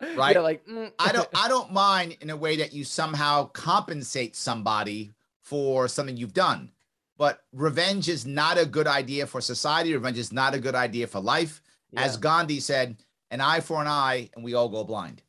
right? 0.16 0.42
like 0.42 0.66
mm. 0.66 0.90
I 0.98 1.12
don't 1.12 1.28
I 1.34 1.48
don't 1.48 1.72
mind 1.72 2.16
in 2.20 2.30
a 2.30 2.36
way 2.36 2.56
that 2.56 2.72
you 2.72 2.82
somehow 2.82 3.46
compensate 3.46 4.34
somebody 4.34 5.12
for 5.40 5.86
something 5.86 6.16
you've 6.16 6.34
done. 6.34 6.72
But 7.16 7.44
revenge 7.52 8.08
is 8.08 8.26
not 8.26 8.58
a 8.58 8.66
good 8.66 8.88
idea 8.88 9.28
for 9.28 9.40
society. 9.40 9.94
Revenge 9.94 10.18
is 10.18 10.32
not 10.32 10.54
a 10.54 10.58
good 10.58 10.74
idea 10.74 11.06
for 11.06 11.20
life. 11.20 11.62
As 11.94 12.16
Gandhi 12.16 12.58
said, 12.58 12.96
an 13.30 13.40
eye 13.40 13.60
for 13.60 13.80
an 13.80 13.86
eye 13.86 14.30
and 14.34 14.42
we 14.42 14.54
all 14.54 14.68
go 14.68 14.82
blind. 14.82 15.22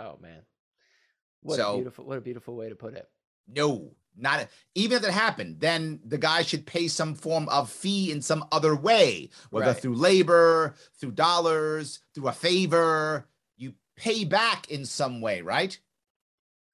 oh 0.00 0.18
man, 0.20 0.40
what 1.42 1.56
So- 1.56 1.72
a 1.72 1.76
beautiful, 1.76 2.04
what 2.06 2.18
a 2.18 2.20
beautiful 2.20 2.56
way 2.56 2.68
to 2.68 2.74
put 2.76 2.94
it. 2.94 3.08
No, 3.48 3.94
not 4.16 4.48
even 4.74 4.98
if 4.98 5.04
it 5.04 5.10
happened, 5.12 5.60
then 5.60 6.00
the 6.04 6.18
guy 6.18 6.42
should 6.42 6.66
pay 6.66 6.86
some 6.88 7.14
form 7.14 7.48
of 7.48 7.70
fee 7.70 8.12
in 8.12 8.22
some 8.22 8.44
other 8.52 8.76
way, 8.76 9.30
whether 9.50 9.68
Right. 9.72 9.80
through 9.80 9.96
labor, 9.96 10.74
through 10.98 11.12
dollars, 11.12 12.00
through 12.14 12.28
a 12.28 12.32
favor. 12.32 13.28
You 13.56 13.74
pay 13.96 14.24
back 14.24 14.70
in 14.70 14.84
some 14.84 15.20
way, 15.20 15.40
right? 15.42 15.78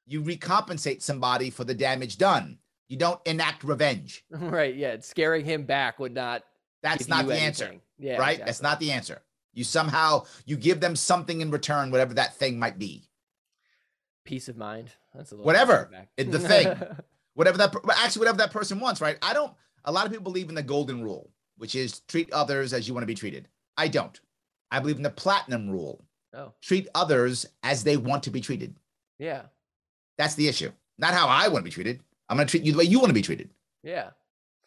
You 0.07 0.23
recompensate 0.23 1.03
somebody 1.03 1.51
for 1.51 1.65
the 1.65 1.75
damage 1.75 2.19
done. 2.19 2.59
You 2.89 2.97
don't 2.97 3.21
enact 3.27 3.65
revenge. 3.65 4.25
right? 4.31 4.75
Yeah, 4.75 4.99
scaring 5.01 5.45
him 5.45 5.65
back 5.65 5.99
would 5.99 6.13
not. 6.15 6.45
That's 6.83 7.09
not 7.09 7.27
the 7.27 7.35
answer. 7.35 7.81
Yeah, 7.99 8.19
right? 8.19 8.39
That's 8.39 8.63
not 8.63 8.79
the 8.79 8.93
answer. 8.93 9.23
You 9.55 9.65
somehow 9.65 10.27
you 10.45 10.57
give 10.57 10.81
them 10.81 10.95
something 10.95 11.41
in 11.41 11.51
return, 11.51 11.91
whatever 11.91 12.15
that 12.15 12.37
thing 12.37 12.59
might 12.59 12.79
be. 12.79 13.09
Peace 14.27 14.49
of 14.49 14.57
mind. 14.57 14.91
That's 15.15 15.33
a 15.33 15.35
little 15.35 15.47
Whatever, 15.47 15.91
it's 16.17 16.31
the 16.31 16.39
thing. 16.49 16.75
whatever 17.35 17.57
that 17.59 17.75
actually 17.97 18.21
whatever 18.21 18.39
that 18.39 18.51
person 18.51 18.81
wants 18.81 19.01
right? 19.01 19.17
I 19.23 19.33
don't 19.33 19.53
a 19.85 19.93
lot 19.93 20.05
of 20.05 20.13
people 20.13 20.25
believe 20.25 20.49
in 20.49 20.55
the 20.55 20.63
golden 20.63 21.03
rule 21.03 21.31
which 21.57 21.75
is 21.75 22.01
treat 22.01 22.31
others 22.33 22.73
as 22.73 22.87
you 22.87 22.95
want 22.95 23.03
to 23.03 23.07
be 23.07 23.15
treated. 23.15 23.49
I 23.77 23.89
don't. 23.89 24.21
I 24.71 24.81
believe 24.81 24.97
in 24.97 25.03
the 25.03 25.11
platinum 25.11 25.71
rule. 25.71 26.05
Oh. 26.35 26.53
Treat 26.61 26.89
others 26.95 27.47
as 27.63 27.83
they 27.83 27.97
want 27.97 28.25
to 28.25 28.31
be 28.31 28.41
treated. 28.41 28.75
Yeah, 29.19 29.43
that's 30.19 30.35
the 30.35 30.49
issue. 30.49 30.71
Not 30.99 31.15
how 31.15 31.29
i 31.29 31.49
want 31.49 31.59
to 31.59 31.65
be 31.65 31.71
treated. 31.71 32.01
I'm 32.29 32.37
going 32.37 32.47
to 32.47 32.51
treat 32.51 32.65
you 32.65 32.73
the 32.73 32.79
way 32.79 32.85
you 32.85 32.99
want 32.99 33.09
to 33.09 33.15
be 33.15 33.23
treated. 33.23 33.51
Yeah. 33.83 34.11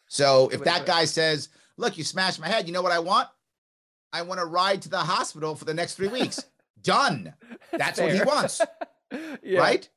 so 0.08 0.48
if 0.48 0.52
way 0.52 0.58
to 0.58 0.64
that 0.64 0.78
put 0.78 0.82
it. 0.82 0.86
guy 0.86 1.04
says 1.04 1.50
look 1.76 1.98
you 1.98 2.04
smashed 2.04 2.40
my 2.40 2.48
head. 2.48 2.66
You 2.66 2.72
know 2.72 2.82
what 2.82 2.92
i 2.92 2.98
want? 2.98 3.28
I 4.12 4.22
want 4.22 4.40
to 4.40 4.46
ride 4.46 4.82
to 4.82 4.88
the 4.88 4.98
hospital 4.98 5.54
for 5.54 5.64
the 5.64 5.74
next 5.74 5.94
three 5.94 6.08
weeks. 6.08 6.44
Done. 6.82 7.34
That's 7.72 8.00
what 8.00 8.12
he 8.14 8.22
wants, 8.22 8.60
yeah. 9.42 9.58
right 9.58 9.88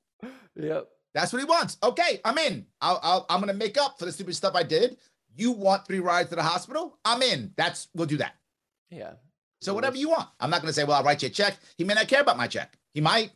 Yep. 0.56 0.88
That's 1.14 1.32
what 1.32 1.40
he 1.40 1.46
wants. 1.46 1.78
Okay, 1.84 2.20
I'm 2.26 2.38
in. 2.38 2.66
I'll, 2.82 3.00
I'll, 3.04 3.26
I'm 3.30 3.40
gonna 3.40 3.54
make 3.54 3.78
up 3.78 4.00
for 4.00 4.06
the 4.06 4.12
stupid 4.12 4.36
stuff 4.36 4.56
I 4.56 4.64
did. 4.64 4.98
You 5.36 5.52
want 5.52 5.86
three 5.88 6.00
rides 6.00 6.30
to 6.30 6.36
the 6.36 6.44
hospital? 6.44 6.98
I'm 7.06 7.22
in. 7.22 7.54
That's 7.56 7.88
we'll 7.94 8.08
do 8.08 8.18
that. 8.18 8.36
Yeah. 8.90 9.14
So 9.62 9.74
whatever 9.74 9.96
you 9.96 10.10
want. 10.10 10.28
I'm 10.40 10.50
not 10.50 10.62
gonna 10.62 10.74
say, 10.74 10.84
well, 10.84 10.98
I'll 10.98 11.04
write 11.04 11.22
you 11.22 11.28
a 11.28 11.32
check. 11.32 11.58
He 11.78 11.84
may 11.84 11.94
not 11.94 12.08
care 12.08 12.22
about 12.22 12.38
my 12.38 12.48
check. 12.48 12.78
He 12.94 13.02
might, 13.02 13.32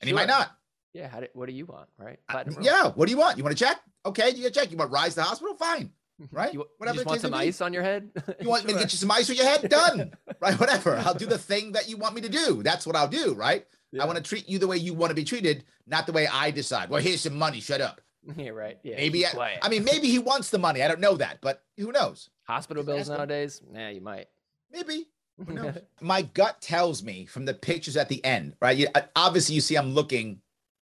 and 0.00 0.08
he 0.08 0.14
might 0.14 0.28
not. 0.28 0.56
Yeah. 0.92 1.08
How 1.08 1.20
do, 1.20 1.26
what 1.34 1.46
do 1.46 1.52
you 1.52 1.66
want? 1.66 1.88
Right. 1.98 2.18
Yeah. 2.60 2.90
What 2.90 3.06
do 3.06 3.10
you 3.10 3.18
want? 3.18 3.36
You 3.36 3.44
want 3.44 3.54
a 3.54 3.58
check? 3.58 3.80
Okay, 4.06 4.30
you 4.30 4.42
get 4.42 4.56
a 4.56 4.60
check. 4.60 4.70
You 4.70 4.76
want 4.76 4.92
rides 4.92 5.14
to 5.14 5.20
the 5.20 5.24
hospital? 5.24 5.54
Fine. 5.56 5.90
Right. 6.30 6.54
You, 6.54 6.60
you 6.60 6.66
Whatever 6.78 6.98
just 6.98 7.06
want 7.08 7.20
some 7.22 7.34
ice 7.34 7.60
on 7.60 7.72
your 7.72 7.82
head? 7.82 8.08
You 8.40 8.48
want 8.48 8.64
me 8.64 8.72
to 8.72 8.78
get 8.78 8.92
you 8.92 8.98
some 8.98 9.10
ice 9.10 9.28
on 9.28 9.34
your 9.34 9.46
head? 9.46 9.68
Done. 9.68 10.12
right. 10.40 10.58
Whatever. 10.60 10.96
I'll 10.96 11.12
do 11.12 11.26
the 11.26 11.38
thing 11.38 11.72
that 11.72 11.88
you 11.88 11.96
want 11.96 12.14
me 12.14 12.20
to 12.20 12.28
do. 12.28 12.62
That's 12.62 12.86
what 12.86 12.94
I'll 12.94 13.08
do. 13.08 13.34
Right. 13.34 13.66
Yeah. 13.96 14.02
I 14.02 14.06
want 14.06 14.16
to 14.16 14.22
treat 14.22 14.48
you 14.48 14.58
the 14.58 14.66
way 14.66 14.76
you 14.76 14.92
want 14.94 15.10
to 15.10 15.14
be 15.14 15.24
treated, 15.24 15.64
not 15.86 16.06
the 16.06 16.12
way 16.12 16.26
I 16.26 16.50
decide. 16.50 16.90
Well, 16.90 17.00
here's 17.00 17.20
some 17.22 17.36
money. 17.36 17.60
Shut 17.60 17.80
up. 17.80 18.00
Yeah. 18.36 18.50
Right. 18.50 18.78
Yeah. 18.82 18.96
maybe 18.96 19.26
I. 19.26 19.58
I 19.62 19.68
mean, 19.68 19.84
maybe 19.84 20.08
he 20.08 20.18
wants 20.18 20.48
the 20.50 20.58
money. 20.58 20.82
I 20.82 20.88
don't 20.88 21.00
know 21.00 21.14
that, 21.18 21.40
but 21.42 21.62
who 21.76 21.92
knows? 21.92 22.30
hospital 22.46 22.82
bills 22.82 23.08
nowadays. 23.08 23.60
Nah, 23.70 23.88
you 23.88 24.00
might. 24.00 24.28
Maybe. 24.72 25.08
Who 25.46 25.52
knows? 25.58 25.76
My 26.00 26.22
gut 26.22 26.60
tells 26.62 27.02
me 27.02 27.26
from 27.26 27.44
the 27.44 27.52
pictures 27.54 27.96
at 27.98 28.08
the 28.08 28.24
end, 28.24 28.54
right? 28.62 28.76
You, 28.76 28.86
uh, 28.94 29.02
obviously, 29.14 29.54
you 29.56 29.60
see 29.60 29.76
I'm 29.76 29.92
looking 29.92 30.40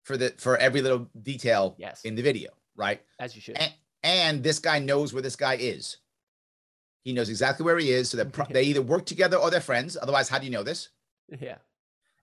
for 0.04 0.18
the 0.18 0.34
for 0.38 0.58
every 0.58 0.82
little 0.82 1.08
detail 1.22 1.76
Yes. 1.78 2.02
in 2.04 2.16
the 2.16 2.24
video, 2.24 2.50
right? 2.76 3.00
As 3.20 3.36
you 3.36 3.41
should. 3.43 3.58
And, 3.58 3.74
and 4.04 4.43
this 4.43 4.58
guy 4.60 4.80
knows 4.80 5.14
where 5.14 5.22
this 5.22 5.36
guy 5.36 5.54
is. 5.56 5.97
He 7.04 7.14
knows 7.14 7.30
exactly 7.30 7.64
where 7.64 7.78
he 7.78 7.91
is. 7.91 8.10
So 8.10 8.18
that 8.18 8.32
pro- 8.34 8.45
they 8.50 8.64
either 8.64 8.82
work 8.82 9.06
together 9.06 9.38
or 9.38 9.52
they're 9.52 9.62
friends. 9.62 9.95
Otherwise, 10.02 10.30
how 10.30 10.39
do 10.39 10.45
you 10.45 10.52
know 10.52 10.64
this? 10.64 10.89
yeah. 11.39 11.58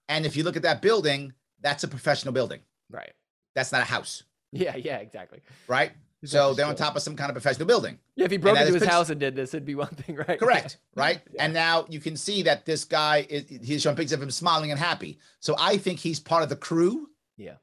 And 0.08 0.24
if 0.26 0.36
you 0.36 0.44
look 0.44 0.56
at 0.56 0.62
that 0.62 0.82
building, 0.82 1.32
that's 1.60 1.84
a 1.84 1.88
professional 1.88 2.32
building. 2.32 2.60
Right. 2.90 3.12
That's 3.54 3.72
not 3.72 3.80
a 3.82 3.84
house, 3.84 4.22
Yeah. 4.52 4.76
Yeah. 4.76 4.98
Exactly. 4.98 5.40
right? 5.68 5.92
So 6.24 6.54
they're 6.54 6.66
on 6.66 6.74
top 6.74 6.96
of 6.96 7.02
some 7.02 7.14
kind 7.14 7.30
of 7.30 7.34
professional 7.34 7.66
building. 7.66 7.98
Yeah. 8.16 8.24
If 8.24 8.30
he 8.32 8.36
broke 8.36 8.58
into 8.58 8.72
his 8.72 8.82
pitch- 8.82 8.90
house 8.90 9.10
and 9.10 9.20
did 9.20 9.36
this, 9.36 9.54
it'd 9.54 9.64
be 9.64 9.74
one 9.76 9.88
thing, 9.88 10.16
right? 10.28 10.38
Correct, 10.40 10.78
right? 10.96 11.20
Yeah. 11.32 11.44
And 11.44 11.54
now 11.54 11.86
you 11.88 12.00
can 12.00 12.16
see 12.16 12.42
that 12.42 12.64
this 12.64 12.84
guy 12.84 13.26
is 13.28 13.44
he's 13.48 13.82
showing 13.82 13.96
pictures 13.96 14.12
of 14.12 14.22
him 14.22 14.30
smiling 14.30 14.70
and 14.70 14.80
happy. 14.80 15.18
So 15.40 15.54
I 15.58 15.76
think 15.76 15.98
he's 16.00 16.18
part 16.18 16.42
of 16.42 16.48
the 16.48 16.56
crew. 16.56 17.10
Yeah. 17.36 17.56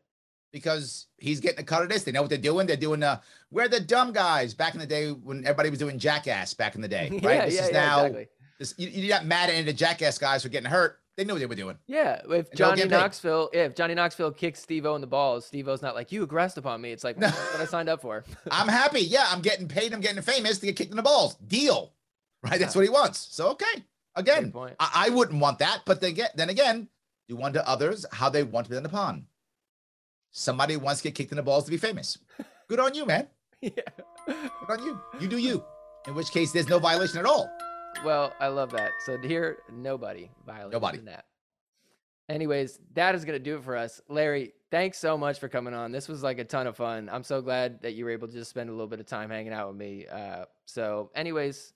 Because 0.51 1.07
he's 1.17 1.39
getting 1.39 1.59
a 1.59 1.63
cut 1.63 1.81
of 1.81 1.89
this. 1.89 2.03
They 2.03 2.11
know 2.11 2.21
what 2.21 2.29
they're 2.29 2.37
doing. 2.37 2.67
They're 2.67 2.77
doing 2.77 3.03
uh 3.03 3.19
we're 3.51 3.67
the 3.67 3.79
dumb 3.79 4.13
guys 4.13 4.53
back 4.53 4.73
in 4.75 4.79
the 4.79 4.85
day 4.85 5.09
when 5.11 5.39
everybody 5.45 5.69
was 5.69 5.79
doing 5.79 5.97
jackass 5.99 6.53
back 6.53 6.75
in 6.75 6.81
the 6.81 6.87
day. 6.87 7.09
Right. 7.23 7.23
Yeah. 7.23 7.45
this 7.45 7.55
yeah. 7.55 7.65
is 7.65 7.71
now 7.71 7.99
Exactly. 8.05 8.27
this 8.59 8.73
you, 8.77 8.87
you're 8.89 9.15
not 9.15 9.25
mad 9.25 9.49
at 9.49 9.53
any 9.53 9.61
of 9.61 9.65
the 9.65 9.73
jackass 9.73 10.17
guys 10.17 10.43
for 10.43 10.49
getting 10.49 10.69
hurt. 10.69 10.99
They 11.15 11.23
knew 11.25 11.33
what 11.33 11.39
they 11.39 11.45
were 11.45 11.53
doing. 11.55 11.77
Yeah, 11.85 12.21
if 12.29 12.49
they'll 12.51 12.75
Johnny. 12.75 12.85
Knoxville, 12.85 13.51
yeah, 13.53 13.65
if 13.65 13.75
Johnny 13.75 13.93
Knoxville 13.93 14.31
kicks 14.31 14.59
Steve 14.61 14.85
O 14.87 14.95
in 14.95 15.01
the 15.01 15.07
balls, 15.07 15.45
Steve 15.45 15.67
O's 15.67 15.81
not 15.83 15.93
like 15.93 16.11
you 16.11 16.23
aggressed 16.23 16.57
upon 16.57 16.81
me. 16.81 16.91
It's 16.91 17.03
like 17.03 17.17
No. 17.19 17.27
What 17.29 17.61
I 17.61 17.65
signed 17.65 17.87
up 17.89 18.01
for. 18.01 18.23
I'm 18.51 18.67
happy. 18.67 19.01
Yeah, 19.01 19.25
I'm 19.29 19.41
getting 19.41 19.67
paid. 19.67 19.93
I'm 19.93 20.01
getting 20.01 20.21
famous 20.23 20.57
to 20.59 20.65
get 20.65 20.75
kicked 20.75 20.89
in 20.91 20.97
the 20.97 21.03
balls. 21.03 21.35
Deal. 21.35 21.93
Right. 22.41 22.59
That's 22.59 22.73
Yeah. 22.73 22.79
what 22.79 22.83
he 22.85 22.89
wants. 22.89 23.19
So 23.31 23.49
okay. 23.51 23.83
Again. 24.15 24.53
I, 24.79 24.91
I 25.07 25.09
wouldn't 25.09 25.39
want 25.39 25.59
that, 25.59 25.81
but 25.85 26.01
they 26.01 26.11
get 26.13 26.35
then 26.35 26.49
again, 26.49 26.87
do 27.29 27.39
unto 27.41 27.59
others 27.59 28.05
how 28.11 28.29
they 28.29 28.43
want 28.43 28.65
to 28.65 28.69
be 28.71 28.75
done 28.75 28.85
upon. 28.85 29.27
Somebody 30.31 30.77
wants 30.77 31.01
to 31.01 31.09
get 31.09 31.15
kicked 31.15 31.31
in 31.31 31.35
the 31.37 31.43
balls 31.43 31.65
to 31.65 31.71
be 31.71 31.77
famous. 31.77 32.17
Good 32.67 32.79
on 32.79 32.95
you, 32.95 33.05
man. 33.05 33.27
yeah. 33.61 33.69
Good 34.25 34.35
on 34.69 34.83
you. 34.83 34.99
You 35.19 35.27
do 35.27 35.37
you. 35.37 35.63
In 36.07 36.15
which 36.15 36.31
case, 36.31 36.51
there's 36.51 36.67
no 36.67 36.79
violation 36.79 37.19
at 37.19 37.25
all. 37.25 37.49
Well, 38.03 38.33
I 38.39 38.47
love 38.47 38.71
that. 38.71 38.91
So 39.05 39.17
here, 39.17 39.59
nobody 39.71 40.29
violated 40.45 40.73
Nobody. 40.73 40.97
the 40.97 41.03
net. 41.05 41.25
Anyways, 42.29 42.79
that 42.93 43.15
is 43.15 43.25
gonna 43.25 43.39
do 43.39 43.57
it 43.57 43.63
for 43.63 43.75
us. 43.75 44.01
Larry, 44.09 44.53
thanks 44.71 44.97
so 44.97 45.17
much 45.17 45.39
for 45.39 45.47
coming 45.49 45.73
on. 45.73 45.91
This 45.91 46.07
was 46.07 46.23
like 46.23 46.39
a 46.39 46.43
ton 46.43 46.67
of 46.67 46.75
fun. 46.75 47.09
I'm 47.11 47.23
so 47.23 47.41
glad 47.41 47.81
that 47.81 47.93
you 47.93 48.05
were 48.05 48.11
able 48.11 48.27
to 48.27 48.33
just 48.33 48.49
spend 48.49 48.69
a 48.69 48.73
little 48.73 48.87
bit 48.87 48.99
of 48.99 49.05
time 49.05 49.29
hanging 49.29 49.53
out 49.53 49.67
with 49.69 49.77
me. 49.77 50.07
Uh, 50.07 50.45
so, 50.65 51.11
anyways, 51.15 51.73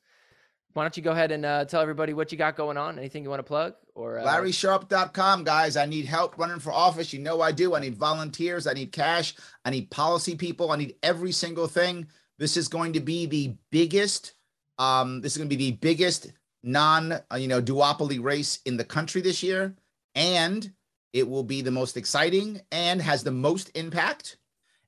why 0.73 0.83
don't 0.83 0.95
you 0.95 1.03
go 1.03 1.11
ahead 1.11 1.31
and 1.31 1.45
uh, 1.45 1.65
tell 1.65 1.81
everybody 1.81 2.13
what 2.13 2.31
you 2.31 2.37
got 2.37 2.55
going 2.55 2.77
on? 2.77 2.97
Anything 2.97 3.23
you 3.23 3.29
want 3.29 3.39
to 3.39 3.43
plug? 3.43 3.73
Or 3.95 4.19
uh, 4.19 4.23
LarrySharpe.com, 4.25 5.43
guys. 5.43 5.75
I 5.75 5.85
need 5.85 6.05
help 6.05 6.37
running 6.37 6.59
for 6.59 6.71
office. 6.71 7.11
You 7.11 7.19
know 7.19 7.41
I 7.41 7.51
do. 7.51 7.75
I 7.75 7.79
need 7.79 7.95
volunteers. 7.97 8.67
I 8.67 8.73
need 8.73 8.91
cash. 8.91 9.35
I 9.65 9.71
need 9.71 9.89
policy 9.91 10.35
people. 10.35 10.71
I 10.71 10.77
need 10.77 10.95
every 11.03 11.31
single 11.31 11.67
thing. 11.67 12.07
This 12.37 12.57
is 12.57 12.67
going 12.67 12.93
to 12.93 12.99
be 12.99 13.25
the 13.25 13.55
biggest. 13.71 14.33
Um, 14.77 15.21
this 15.21 15.33
is 15.33 15.37
going 15.37 15.49
to 15.49 15.55
be 15.55 15.71
the 15.71 15.77
biggest 15.77 16.31
non, 16.63 17.11
uh, 17.11 17.35
you 17.37 17.47
know, 17.47 17.61
duopoly 17.61 18.21
race 18.21 18.59
in 18.65 18.77
the 18.77 18.83
country 18.83 19.21
this 19.21 19.41
year, 19.41 19.75
and 20.15 20.71
it 21.13 21.27
will 21.27 21.43
be 21.43 21.61
the 21.61 21.71
most 21.71 21.97
exciting 21.97 22.61
and 22.71 23.01
has 23.01 23.23
the 23.23 23.31
most 23.31 23.71
impact, 23.75 24.37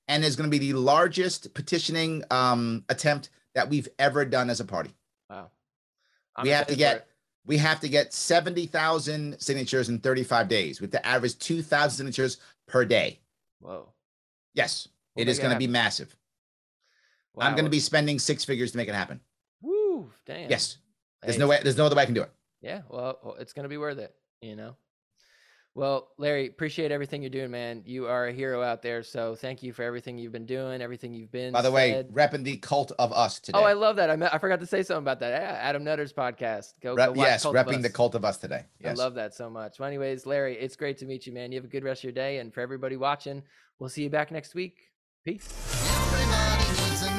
and 0.08 0.24
is 0.24 0.36
going 0.36 0.50
to 0.50 0.58
be 0.58 0.72
the 0.72 0.78
largest 0.78 1.54
petitioning 1.54 2.24
um, 2.32 2.84
attempt 2.90 3.30
that 3.56 3.70
we've 3.70 3.88
ever 3.98 4.26
done 4.26 4.50
as 4.50 4.60
a 4.60 4.66
party. 4.66 4.96
Wow. 5.30 5.50
I'm 6.36 6.44
we 6.44 6.50
have 6.50 6.68
to 6.68 6.76
get 6.76 7.08
we 7.46 7.58
have 7.58 7.80
to 7.80 7.90
get 7.90 8.14
70,000 8.14 9.40
signatures 9.40 9.90
in 9.90 10.00
35 10.00 10.48
days. 10.48 10.80
with 10.80 10.92
the 10.92 11.04
average 11.06 11.40
2,000 11.40 11.98
signatures 11.98 12.38
per 12.68 12.86
day. 12.86 13.20
Whoa. 13.60 13.90
Yes, 14.54 14.88
We'll 15.16 15.24
it 15.24 15.32
is 15.32 15.40
going 15.40 15.54
to 15.54 15.58
be 15.58 15.68
massive. 15.68 16.16
I'm 17.38 17.54
going 17.54 17.66
to 17.66 17.72
be 17.72 17.80
spending 17.80 18.20
six 18.20 18.44
figures 18.44 18.72
to 18.72 18.78
make 18.78 18.90
it 18.90 18.96
happen. 18.96 19.22
Woo. 20.30 20.36
Damn. 20.36 20.50
Yes. 20.50 20.78
There's 21.24 21.36
Hey, 21.36 21.40
no 21.40 21.48
way 21.48 21.60
there's 21.64 21.78
no 21.78 21.86
other 21.86 21.96
way 21.96 22.04
I 22.04 22.06
can 22.06 22.14
do 22.16 22.22
it. 22.22 22.32
Yeah, 22.62 22.82
well, 22.90 23.20
well, 23.24 23.36
it's 23.40 23.54
going 23.54 23.64
to 23.64 23.70
be 23.70 23.78
worth 23.78 23.98
it, 24.00 24.14
you 24.42 24.56
know. 24.56 24.76
Well, 25.76 26.10
Larry, 26.18 26.48
appreciate 26.48 26.92
everything 26.92 27.22
you're 27.22 27.30
doing, 27.30 27.52
man. 27.52 27.84
You 27.86 28.08
are 28.08 28.28
a 28.28 28.34
hero 28.34 28.62
out 28.62 28.82
there, 28.82 29.02
so 29.04 29.36
thank 29.36 29.64
you 29.64 29.72
for 29.72 29.84
everything 29.84 30.18
you've 30.18 30.32
been 30.34 30.46
doing, 30.48 30.82
everything 30.82 31.14
you've 31.14 31.32
been. 31.32 31.54
By 31.54 31.62
the 31.62 31.72
way, 31.72 32.04
repping 32.12 32.44
the 32.44 32.58
cult 32.58 32.92
of 33.00 33.14
us 33.14 33.40
today. 33.40 33.58
oh, 33.58 33.64
I 33.64 33.74
love 33.74 33.96
that. 33.98 34.10
I, 34.10 34.16
me- 34.18 34.28
I 34.32 34.40
forgot 34.40 34.60
to 34.60 34.66
say 34.66 34.84
something 34.84 35.04
about 35.04 35.20
that. 35.22 35.30
Yeah, 35.42 35.58
Adam 35.62 35.84
Nutter's 35.86 36.12
podcast. 36.12 36.74
Go, 36.82 36.96
Rep- 36.96 37.10
go 37.10 37.20
watch 37.20 37.28
yes, 37.28 37.44
Cult 37.44 37.56
of 37.56 37.66
repping 37.68 37.82
the 37.82 37.90
cult 37.90 38.16
of 38.16 38.26
us 38.26 38.38
today. 38.38 38.64
Yes. 38.82 39.00
I 39.00 39.02
love 39.04 39.14
that 39.16 39.34
so 39.36 39.50
much. 39.50 39.80
Well, 39.80 39.88
anyways, 39.88 40.26
Larry, 40.26 40.58
it's 40.58 40.76
great 40.76 40.98
to 40.98 41.06
meet 41.06 41.26
you, 41.28 41.34
man. 41.34 41.52
You 41.52 41.58
have 41.60 41.66
a 41.66 41.70
good 41.70 41.84
rest 41.86 42.00
of 42.02 42.06
your 42.06 42.14
day, 42.14 42.40
and 42.40 42.54
for 42.54 42.60
everybody 42.62 42.98
watching, 42.98 43.42
we'll 43.78 43.90
see 43.90 44.04
you 44.04 44.10
back 44.10 44.32
next 44.32 44.56
week. 44.56 44.76
Peace. 45.24 45.48
Everybody 46.02 46.90
needs 46.90 47.04
a 47.04 47.12